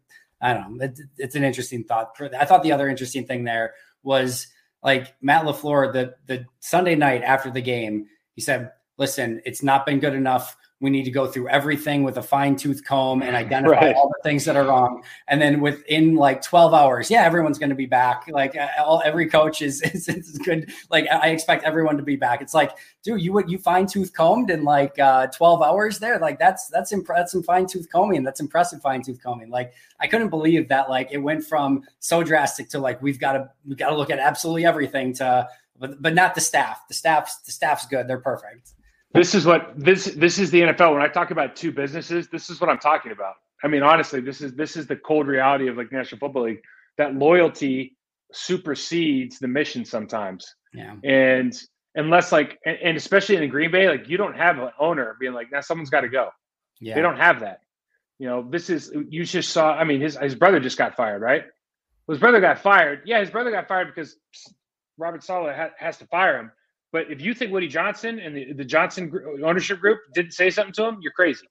I 0.43 0.53
don't 0.53 0.76
know. 0.76 0.84
It's, 0.84 1.01
it's 1.16 1.34
an 1.34 1.45
interesting 1.45 1.82
thought. 1.82 2.14
I 2.38 2.45
thought 2.45 2.62
the 2.62 2.72
other 2.72 2.91
interesting 2.91 3.26
thing 3.26 3.45
there 3.45 3.72
was 4.03 4.47
like 4.82 5.14
Matt 5.22 5.47
LaFleur 5.47 5.95
the 5.95 6.16
the 6.26 6.45
Sunday 6.59 6.95
night 6.95 7.22
after 7.22 7.51
the 7.51 7.62
game. 7.62 8.07
He 8.34 8.43
said, 8.43 8.70
"Listen, 8.99 9.41
it's 9.47 9.62
not 9.62 9.86
been 9.86 9.99
good 9.99 10.14
enough. 10.14 10.59
We 10.83 10.89
need 10.89 11.05
to 11.05 11.11
go 11.11 11.26
through 11.26 11.49
everything 11.49 12.05
with 12.05 12.16
a 12.16 12.22
fine 12.22 12.57
tooth 12.57 12.83
comb 12.85 13.22
and 13.22 13.37
identify 13.37 13.72
Right. 13.87 13.95
all 13.95 14.09
the 14.09 14.22
things 14.22 14.47
that 14.47 14.57
are 14.57 14.64
wrong. 14.64 15.03
And 15.28 15.41
then 15.41 15.61
within 15.61 16.14
like 16.14 16.41
12 16.41 16.72
hours, 16.72 17.11
yeah, 17.11 17.22
everyone's 17.24 17.59
going 17.59 17.68
to 17.68 17.76
be 17.76 17.85
back. 17.85 18.24
Like 18.28 18.57
all, 18.78 19.03
every 19.05 19.28
coach 19.28 19.61
is, 19.61 19.83
is, 19.95 20.09
is 20.09 20.39
good. 20.39 20.72
Like 20.91 21.07
I 21.11 21.28
expect 21.28 21.64
everyone 21.64 21.99
to 21.99 22.03
be 22.03 22.16
back. 22.16 22.41
It's 22.41 22.55
like, 22.55 22.70
dude, 23.03 23.20
you 23.20 23.31
would 23.35 23.51
you 23.51 23.59
fine 23.59 23.87
tooth 23.87 24.14
combed 24.14 24.49
in 24.51 24.64
like 24.64 24.99
uh, 24.99 25.26
12 25.26 25.61
hours 25.61 25.99
there. 25.99 26.18
Like 26.18 26.39
that's 26.39 26.68
that's 26.68 26.93
imp- 26.93 27.09
that's 27.09 27.33
some 27.33 27.43
fine 27.43 27.66
tooth 27.66 27.89
combing. 27.93 28.22
That's 28.22 28.41
impressive 28.41 28.81
fine 28.81 29.03
tooth 29.03 29.22
combing. 29.22 29.51
Like 29.51 29.74
I 30.01 30.07
couldn't 30.07 30.31
believe 30.31 30.68
that. 30.68 30.89
Like 30.89 31.09
it 31.12 31.18
went 31.18 31.45
from 31.45 31.83
so 31.99 32.22
drastic 32.22 32.70
to 32.70 32.78
like 32.78 33.03
we've 33.03 33.20
got 33.20 33.33
to 33.35 33.51
we've 33.66 33.76
got 33.76 33.91
to 33.91 33.97
look 33.97 34.09
at 34.09 34.18
absolutely 34.18 34.64
everything 34.64 35.12
to, 35.16 35.47
but 35.78 36.01
but 36.01 36.14
not 36.14 36.35
the 36.35 36.41
staff. 36.41 36.89
The 36.89 36.95
staff's 36.95 37.37
the 37.43 37.53
staff's 37.53 37.85
good. 37.85 38.09
They're 38.09 38.18
perfect. 38.18 38.72
This 39.13 39.35
is 39.35 39.45
what 39.45 39.73
this 39.77 40.05
this 40.07 40.39
is 40.39 40.51
the 40.51 40.61
NFL. 40.63 40.93
When 40.93 41.03
I 41.03 41.09
talk 41.09 41.31
about 41.31 41.57
two 41.57 41.73
businesses, 41.73 42.29
this 42.29 42.49
is 42.49 42.61
what 42.61 42.71
I'm 42.71 42.79
talking 42.79 43.13
about. 43.13 43.35
I 43.63 43.69
mean, 43.69 43.83
honestly, 43.83 44.21
this 44.21 44.41
is 44.41 44.55
this 44.55 44.77
is 44.77 44.87
the 44.87 44.97
cold 44.97 45.27
reality 45.27 45.69
of 45.69 45.77
like 45.77 45.93
National 45.93 46.19
Football 46.19 46.45
League. 46.45 46.63
That 46.97 47.15
loyalty 47.15 47.97
supersedes 48.33 49.39
the 49.39 49.49
mission 49.49 49.85
sometimes. 49.85 50.55
Yeah. 50.73 50.95
And 51.03 51.59
unless 51.95 52.33
like, 52.33 52.59
and, 52.65 52.79
and 52.83 52.97
especially 52.97 53.37
in 53.37 53.49
Green 53.51 53.71
Bay, 53.71 53.89
like 53.89 54.09
you 54.09 54.17
don't 54.17 54.37
have 54.37 54.59
an 54.59 54.71
owner 54.79 55.17
being 55.19 55.33
like, 55.33 55.51
now 55.51 55.61
someone's 55.61 55.91
got 55.91 56.03
to 56.03 56.09
go. 56.09 56.31
Yeah. 56.81 56.95
They 56.95 57.03
don't 57.03 57.17
have 57.17 57.41
that. 57.41 57.61
You 58.19 58.27
know, 58.27 58.47
this 58.49 58.71
is 58.71 58.93
you 59.09 59.25
just 59.25 59.51
saw. 59.51 59.73
I 59.73 59.85
mean, 59.85 60.01
his 60.01 60.17
his 60.17 60.35
brother 60.35 60.61
just 60.61 60.79
got 60.79 60.95
fired, 60.95 61.23
right? 61.23 61.45
Well, 62.07 62.15
his 62.15 62.21
brother 62.21 62.41
got 62.41 62.59
fired. 62.59 63.03
Yeah, 63.07 63.21
his 63.21 63.31
brother 63.31 63.51
got 63.51 63.67
fired 63.67 63.89
because 63.89 64.17
Robert 64.99 65.25
Saleh 65.25 65.57
ha- 65.57 65.71
has 65.79 65.97
to 65.99 66.07
fire 66.07 66.39
him. 66.39 66.53
But 66.93 67.11
if 67.11 67.20
you 67.20 67.34
think 67.34 67.53
Woody 67.53 67.68
Johnson 67.68 68.18
and 68.18 68.36
the, 68.36 68.53
the 68.53 68.64
Johnson 68.64 69.12
ownership 69.45 69.80
group 69.80 70.01
didn't 70.14 70.32
say 70.32 70.51
something 70.51 70.72
to 70.74 70.84
him, 70.84 70.99
you're 71.01 71.12
crazy. 71.12 71.47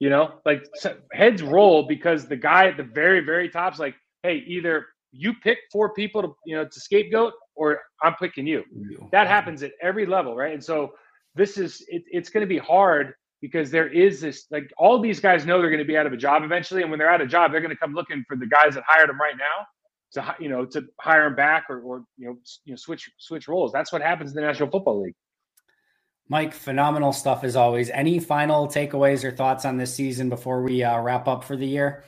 You 0.00 0.10
know, 0.10 0.34
like 0.44 0.66
so 0.74 0.96
heads 1.12 1.42
roll 1.42 1.84
because 1.86 2.26
the 2.26 2.36
guy 2.36 2.66
at 2.66 2.76
the 2.76 2.82
very, 2.82 3.20
very 3.20 3.48
top's 3.48 3.78
like, 3.78 3.94
hey, 4.24 4.42
either 4.48 4.86
you 5.12 5.34
pick 5.34 5.58
four 5.70 5.94
people 5.94 6.22
to, 6.22 6.34
you 6.44 6.56
know, 6.56 6.64
to 6.64 6.80
scapegoat 6.80 7.34
or 7.54 7.80
I'm 8.02 8.14
picking 8.14 8.46
you. 8.46 8.64
That 9.12 9.28
happens 9.28 9.62
at 9.62 9.72
every 9.80 10.06
level, 10.06 10.34
right? 10.34 10.52
And 10.52 10.64
so 10.64 10.92
this 11.36 11.58
is, 11.58 11.84
it, 11.88 12.02
it's 12.10 12.30
going 12.30 12.40
to 12.40 12.48
be 12.48 12.58
hard 12.58 13.14
because 13.40 13.70
there 13.70 13.86
is 13.88 14.20
this, 14.20 14.46
like, 14.50 14.72
all 14.78 14.98
these 14.98 15.20
guys 15.20 15.46
know 15.46 15.60
they're 15.60 15.70
going 15.70 15.78
to 15.78 15.84
be 15.84 15.96
out 15.96 16.06
of 16.06 16.12
a 16.12 16.16
job 16.16 16.42
eventually. 16.42 16.82
And 16.82 16.90
when 16.90 16.98
they're 16.98 17.10
out 17.10 17.20
of 17.20 17.28
a 17.28 17.30
job, 17.30 17.52
they're 17.52 17.60
going 17.60 17.70
to 17.70 17.76
come 17.76 17.92
looking 17.92 18.24
for 18.26 18.36
the 18.36 18.46
guys 18.46 18.74
that 18.74 18.84
hired 18.86 19.08
them 19.08 19.20
right 19.20 19.36
now 19.36 19.66
to 20.12 20.36
you 20.38 20.48
know 20.48 20.64
to 20.66 20.84
hire 21.00 21.26
him 21.26 21.34
back 21.34 21.66
or, 21.68 21.80
or 21.80 22.04
you 22.16 22.26
know 22.26 22.36
you 22.64 22.72
know 22.72 22.76
switch 22.76 23.10
switch 23.18 23.48
roles. 23.48 23.72
That's 23.72 23.92
what 23.92 24.02
happens 24.02 24.30
in 24.30 24.36
the 24.36 24.42
National 24.42 24.70
Football 24.70 25.02
League. 25.02 25.14
Mike, 26.28 26.54
phenomenal 26.54 27.12
stuff 27.12 27.44
as 27.44 27.56
always. 27.56 27.90
Any 27.90 28.18
final 28.18 28.66
takeaways 28.66 29.24
or 29.24 29.32
thoughts 29.32 29.64
on 29.64 29.76
this 29.76 29.94
season 29.94 30.28
before 30.28 30.62
we 30.62 30.82
uh, 30.82 31.00
wrap 31.00 31.28
up 31.28 31.44
for 31.44 31.56
the 31.56 31.66
year? 31.66 32.04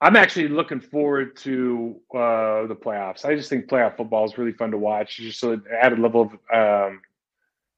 I'm 0.00 0.16
actually 0.16 0.48
looking 0.48 0.80
forward 0.80 1.36
to 1.38 2.00
uh, 2.14 2.66
the 2.66 2.74
playoffs. 2.74 3.24
I 3.24 3.36
just 3.36 3.48
think 3.48 3.68
playoff 3.68 3.96
football 3.96 4.24
is 4.24 4.36
really 4.38 4.52
fun 4.52 4.70
to 4.72 4.78
watch. 4.78 5.18
It's 5.18 5.38
just 5.38 5.42
an 5.44 5.62
added 5.80 5.98
level 5.98 6.22
of 6.22 6.88
um, 6.90 7.00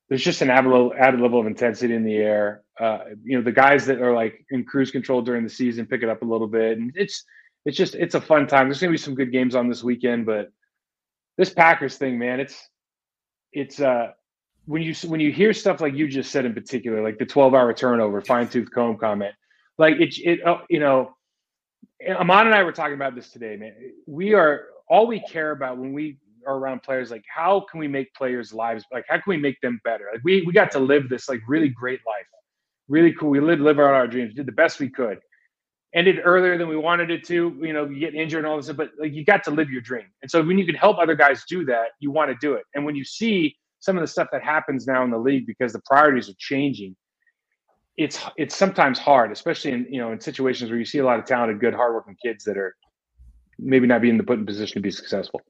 there's 0.08 0.22
just 0.22 0.42
an 0.42 0.50
added 0.50 1.20
level, 1.20 1.40
of 1.40 1.46
intensity 1.46 1.94
in 1.94 2.04
the 2.04 2.16
air. 2.16 2.62
Uh, 2.78 2.98
you 3.22 3.36
know, 3.36 3.42
the 3.42 3.52
guys 3.52 3.86
that 3.86 4.00
are 4.00 4.14
like 4.14 4.44
in 4.50 4.64
cruise 4.64 4.90
control 4.90 5.20
during 5.22 5.44
the 5.44 5.50
season 5.50 5.86
pick 5.86 6.02
it 6.02 6.08
up 6.08 6.22
a 6.22 6.24
little 6.24 6.46
bit, 6.46 6.78
and 6.78 6.92
it's 6.94 7.24
it's 7.64 7.76
just 7.76 7.94
it's 7.94 8.14
a 8.14 8.20
fun 8.20 8.46
time. 8.46 8.68
There's 8.68 8.80
gonna 8.80 8.92
be 8.92 8.98
some 8.98 9.14
good 9.14 9.32
games 9.32 9.54
on 9.54 9.68
this 9.68 9.82
weekend, 9.82 10.26
but 10.26 10.50
this 11.38 11.50
Packers 11.50 11.96
thing, 11.96 12.18
man, 12.18 12.40
it's 12.40 12.68
it's 13.52 13.80
uh 13.80 14.08
when 14.66 14.82
you 14.82 14.94
when 15.08 15.20
you 15.20 15.32
hear 15.32 15.52
stuff 15.52 15.80
like 15.80 15.94
you 15.94 16.08
just 16.08 16.30
said 16.30 16.44
in 16.44 16.54
particular, 16.54 17.02
like 17.02 17.18
the 17.18 17.26
12 17.26 17.54
hour 17.54 17.72
turnover, 17.72 18.20
fine 18.20 18.48
tooth 18.48 18.70
comb 18.70 18.96
comment, 18.98 19.34
like 19.78 19.94
it 19.96 20.14
it 20.18 20.46
uh, 20.46 20.58
you 20.68 20.80
know, 20.80 21.14
Amon 22.08 22.46
and 22.46 22.54
I 22.54 22.62
were 22.62 22.72
talking 22.72 22.94
about 22.94 23.14
this 23.14 23.30
today, 23.30 23.56
man. 23.56 23.74
We 24.06 24.34
are 24.34 24.66
all 24.88 25.06
we 25.06 25.20
care 25.20 25.52
about 25.52 25.78
when 25.78 25.92
we 25.94 26.18
are 26.46 26.58
around 26.58 26.82
players 26.82 27.10
like 27.10 27.24
how 27.34 27.64
can 27.70 27.80
we 27.80 27.88
make 27.88 28.12
players 28.12 28.52
lives 28.52 28.84
like 28.92 29.06
how 29.08 29.14
can 29.14 29.24
we 29.28 29.38
make 29.38 29.58
them 29.62 29.80
better? 29.84 30.04
Like 30.12 30.22
we 30.24 30.42
we 30.42 30.52
got 30.52 30.70
to 30.72 30.78
live 30.78 31.08
this 31.08 31.28
like 31.30 31.40
really 31.48 31.68
great 31.68 32.00
life. 32.06 32.26
Really 32.88 33.14
cool. 33.14 33.30
We 33.30 33.40
lived 33.40 33.62
live 33.62 33.78
out 33.78 33.94
our 33.94 34.06
dreams. 34.06 34.34
Did 34.34 34.44
the 34.44 34.52
best 34.52 34.78
we 34.78 34.90
could 34.90 35.18
ended 35.94 36.20
earlier 36.24 36.58
than 36.58 36.68
we 36.68 36.76
wanted 36.76 37.10
it 37.10 37.24
to. 37.24 37.56
You 37.60 37.72
know, 37.72 37.88
you 37.88 38.00
get 38.00 38.14
injured 38.14 38.44
and 38.44 38.46
all 38.46 38.56
this, 38.56 38.70
but 38.72 38.90
like 38.98 39.12
you 39.12 39.24
got 39.24 39.44
to 39.44 39.50
live 39.50 39.70
your 39.70 39.80
dream. 39.80 40.06
And 40.22 40.30
so 40.30 40.42
when 40.42 40.58
you 40.58 40.66
can 40.66 40.74
help 40.74 40.98
other 40.98 41.14
guys 41.14 41.44
do 41.48 41.64
that, 41.66 41.90
you 42.00 42.10
want 42.10 42.30
to 42.30 42.36
do 42.40 42.54
it. 42.54 42.64
And 42.74 42.84
when 42.84 42.94
you 42.94 43.04
see 43.04 43.56
some 43.80 43.96
of 43.96 44.00
the 44.00 44.06
stuff 44.06 44.28
that 44.32 44.42
happens 44.42 44.86
now 44.86 45.04
in 45.04 45.10
the 45.10 45.18
league 45.18 45.46
because 45.46 45.72
the 45.72 45.80
priorities 45.86 46.28
are 46.28 46.34
changing, 46.38 46.96
it's 47.96 48.20
it's 48.36 48.56
sometimes 48.56 48.98
hard, 48.98 49.30
especially 49.30 49.70
in 49.70 49.86
you 49.88 50.00
know 50.00 50.10
in 50.12 50.20
situations 50.20 50.70
where 50.70 50.78
you 50.78 50.84
see 50.84 50.98
a 50.98 51.04
lot 51.04 51.18
of 51.18 51.24
talented, 51.26 51.60
good, 51.60 51.74
hardworking 51.74 52.16
kids 52.22 52.44
that 52.44 52.58
are 52.58 52.74
maybe 53.58 53.86
not 53.86 54.02
being 54.02 54.20
put 54.24 54.38
in 54.38 54.46
position 54.46 54.74
to 54.74 54.80
be 54.80 54.90
successful. 54.90 55.40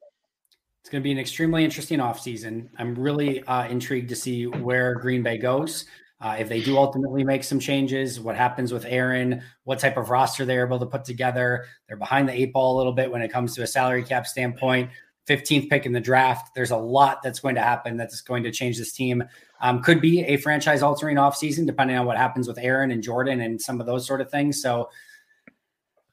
It's 0.80 0.90
going 0.90 1.02
to 1.02 1.04
be 1.04 1.12
an 1.12 1.18
extremely 1.18 1.64
interesting 1.64 1.98
offseason. 1.98 2.68
I'm 2.78 2.94
really 2.94 3.42
uh, 3.44 3.66
intrigued 3.68 4.10
to 4.10 4.16
see 4.16 4.46
where 4.46 4.96
Green 4.96 5.22
Bay 5.22 5.38
goes. 5.38 5.86
Uh, 6.20 6.36
if 6.38 6.48
they 6.48 6.62
do 6.62 6.78
ultimately 6.78 7.24
make 7.24 7.44
some 7.44 7.58
changes, 7.58 8.20
what 8.20 8.36
happens 8.36 8.72
with 8.72 8.86
Aaron, 8.86 9.42
what 9.64 9.78
type 9.78 9.96
of 9.96 10.10
roster 10.10 10.44
they're 10.44 10.64
able 10.64 10.78
to 10.78 10.86
put 10.86 11.04
together. 11.04 11.66
They're 11.86 11.96
behind 11.96 12.28
the 12.28 12.32
eight 12.32 12.52
ball 12.52 12.76
a 12.76 12.78
little 12.78 12.92
bit 12.92 13.10
when 13.10 13.20
it 13.20 13.32
comes 13.32 13.54
to 13.56 13.62
a 13.62 13.66
salary 13.66 14.02
cap 14.02 14.26
standpoint. 14.26 14.90
15th 15.28 15.70
pick 15.70 15.86
in 15.86 15.92
the 15.92 16.00
draft. 16.00 16.54
There's 16.54 16.70
a 16.70 16.76
lot 16.76 17.22
that's 17.22 17.40
going 17.40 17.54
to 17.54 17.62
happen 17.62 17.96
that's 17.96 18.20
going 18.20 18.42
to 18.42 18.50
change 18.50 18.78
this 18.78 18.92
team. 18.92 19.24
Um, 19.60 19.82
could 19.82 20.00
be 20.00 20.22
a 20.24 20.36
franchise 20.36 20.82
altering 20.82 21.16
offseason, 21.16 21.66
depending 21.66 21.96
on 21.96 22.06
what 22.06 22.16
happens 22.16 22.46
with 22.46 22.58
Aaron 22.58 22.90
and 22.90 23.02
Jordan 23.02 23.40
and 23.40 23.60
some 23.60 23.80
of 23.80 23.86
those 23.86 24.06
sort 24.06 24.20
of 24.20 24.30
things. 24.30 24.60
So, 24.60 24.90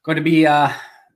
going 0.02 0.16
to 0.16 0.22
be 0.22 0.46
uh, 0.46 0.70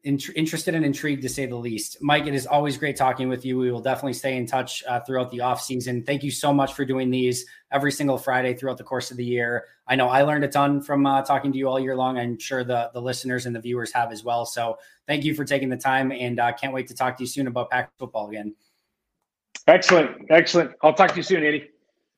interested 0.07 0.75
and 0.75 0.85
intrigued 0.85 1.23
to 1.23 1.29
say 1.29 1.47
the 1.47 1.57
least. 1.57 1.99
Mike, 2.01 2.27
it 2.27 2.35
is 2.35 2.47
always 2.47 2.79
great 2.79 2.97
talking 2.97 3.29
with 3.29 3.45
you. 3.45 3.59
We 3.59 3.73
will 3.73 3.81
definitely 3.81 4.13
stay 4.13 4.37
in 4.37 4.47
touch 4.47 4.85
uh, 4.89 5.01
throughout 5.01 5.31
the 5.31 5.41
off 5.41 5.61
season. 5.61 6.05
Thank 6.05 6.23
you 6.23 6.31
so 6.31 6.53
much 6.53 6.75
for 6.75 6.85
doing 6.85 7.11
these 7.11 7.45
every 7.73 7.91
single 7.91 8.17
Friday 8.17 8.55
throughout 8.55 8.79
the 8.79 8.85
course 8.85 9.11
of 9.11 9.17
the 9.17 9.25
year. 9.25 9.65
I 9.87 9.97
know 9.97 10.09
I 10.09 10.23
learned 10.23 10.45
a 10.45 10.49
ton 10.49 10.81
from 10.81 11.05
uh, 11.07 11.23
talking 11.23 11.51
to 11.53 11.59
you 11.59 11.69
all 11.69 11.81
year 11.81 11.97
long. 11.97 12.19
I'm 12.19 12.39
sure 12.39 12.63
the 12.63 12.91
the 12.95 13.03
listeners 13.03 13.47
and 13.47 13.55
the 13.55 13.61
viewers 13.61 13.93
have 13.93 14.13
as 14.13 14.23
well. 14.23 14.47
So 14.47 14.79
thank 15.07 15.25
you 15.25 15.35
for 15.35 15.45
taking 15.45 15.69
the 15.69 15.77
time, 15.77 16.13
and 16.13 16.39
uh, 16.39 16.53
can't 16.53 16.73
wait 16.73 16.87
to 16.89 16.95
talk 16.95 17.17
to 17.17 17.23
you 17.23 17.29
soon 17.29 17.49
about 17.49 17.71
Pack 17.71 17.91
football 17.99 18.29
again. 18.29 18.55
Excellent, 19.67 20.27
excellent. 20.31 20.71
I'll 20.83 20.95
talk 20.95 21.11
to 21.11 21.17
you 21.17 21.23
soon, 21.25 21.45
Eddie. 21.45 21.71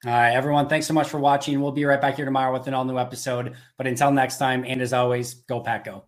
All 0.04 0.12
right, 0.12 0.32
everyone. 0.32 0.68
Thanks 0.68 0.86
so 0.86 0.94
much 0.94 1.08
for 1.08 1.18
watching. 1.18 1.60
We'll 1.60 1.72
be 1.72 1.84
right 1.84 2.00
back 2.00 2.16
here 2.16 2.24
tomorrow 2.24 2.52
with 2.52 2.68
an 2.68 2.74
all 2.74 2.84
new 2.84 2.98
episode. 2.98 3.56
But 3.76 3.86
until 3.86 4.12
next 4.12 4.38
time, 4.38 4.64
and 4.66 4.80
as 4.80 4.92
always, 4.92 5.34
go 5.34 5.60
Pack 5.60 5.86
Go. 5.86 6.07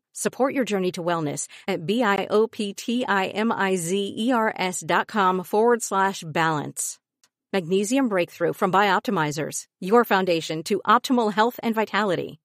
Support 0.13 0.53
your 0.53 0.65
journey 0.65 0.91
to 0.93 1.03
wellness 1.03 1.47
at 1.67 1.85
B-I-O-P-T-I-M-I-Z-E-R-S 1.85 4.83
dot 4.85 5.07
com 5.07 5.43
forward 5.43 5.81
slash 5.81 6.23
balance. 6.25 6.99
Magnesium 7.53 8.07
Breakthrough 8.07 8.53
from 8.53 8.71
Bioptimizers, 8.71 9.65
your 9.79 10.05
foundation 10.05 10.63
to 10.63 10.81
optimal 10.87 11.33
health 11.33 11.59
and 11.61 11.75
vitality. 11.75 12.39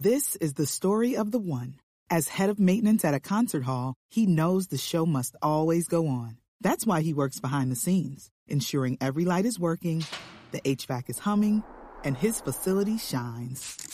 This 0.00 0.34
is 0.36 0.54
the 0.54 0.66
story 0.66 1.16
of 1.16 1.30
the 1.30 1.38
one. 1.38 1.76
As 2.10 2.28
head 2.28 2.50
of 2.50 2.58
maintenance 2.58 3.04
at 3.04 3.14
a 3.14 3.20
concert 3.20 3.62
hall, 3.62 3.94
he 4.10 4.26
knows 4.26 4.66
the 4.66 4.76
show 4.76 5.06
must 5.06 5.36
always 5.40 5.86
go 5.86 6.08
on. 6.08 6.38
That's 6.60 6.84
why 6.84 7.02
he 7.02 7.14
works 7.14 7.40
behind 7.40 7.70
the 7.70 7.76
scenes, 7.76 8.30
ensuring 8.48 8.98
every 9.00 9.24
light 9.24 9.46
is 9.46 9.58
working, 9.58 10.04
the 10.50 10.60
HVAC 10.60 11.10
is 11.10 11.20
humming, 11.20 11.62
and 12.02 12.16
his 12.16 12.40
facility 12.40 12.98
shines. 12.98 13.93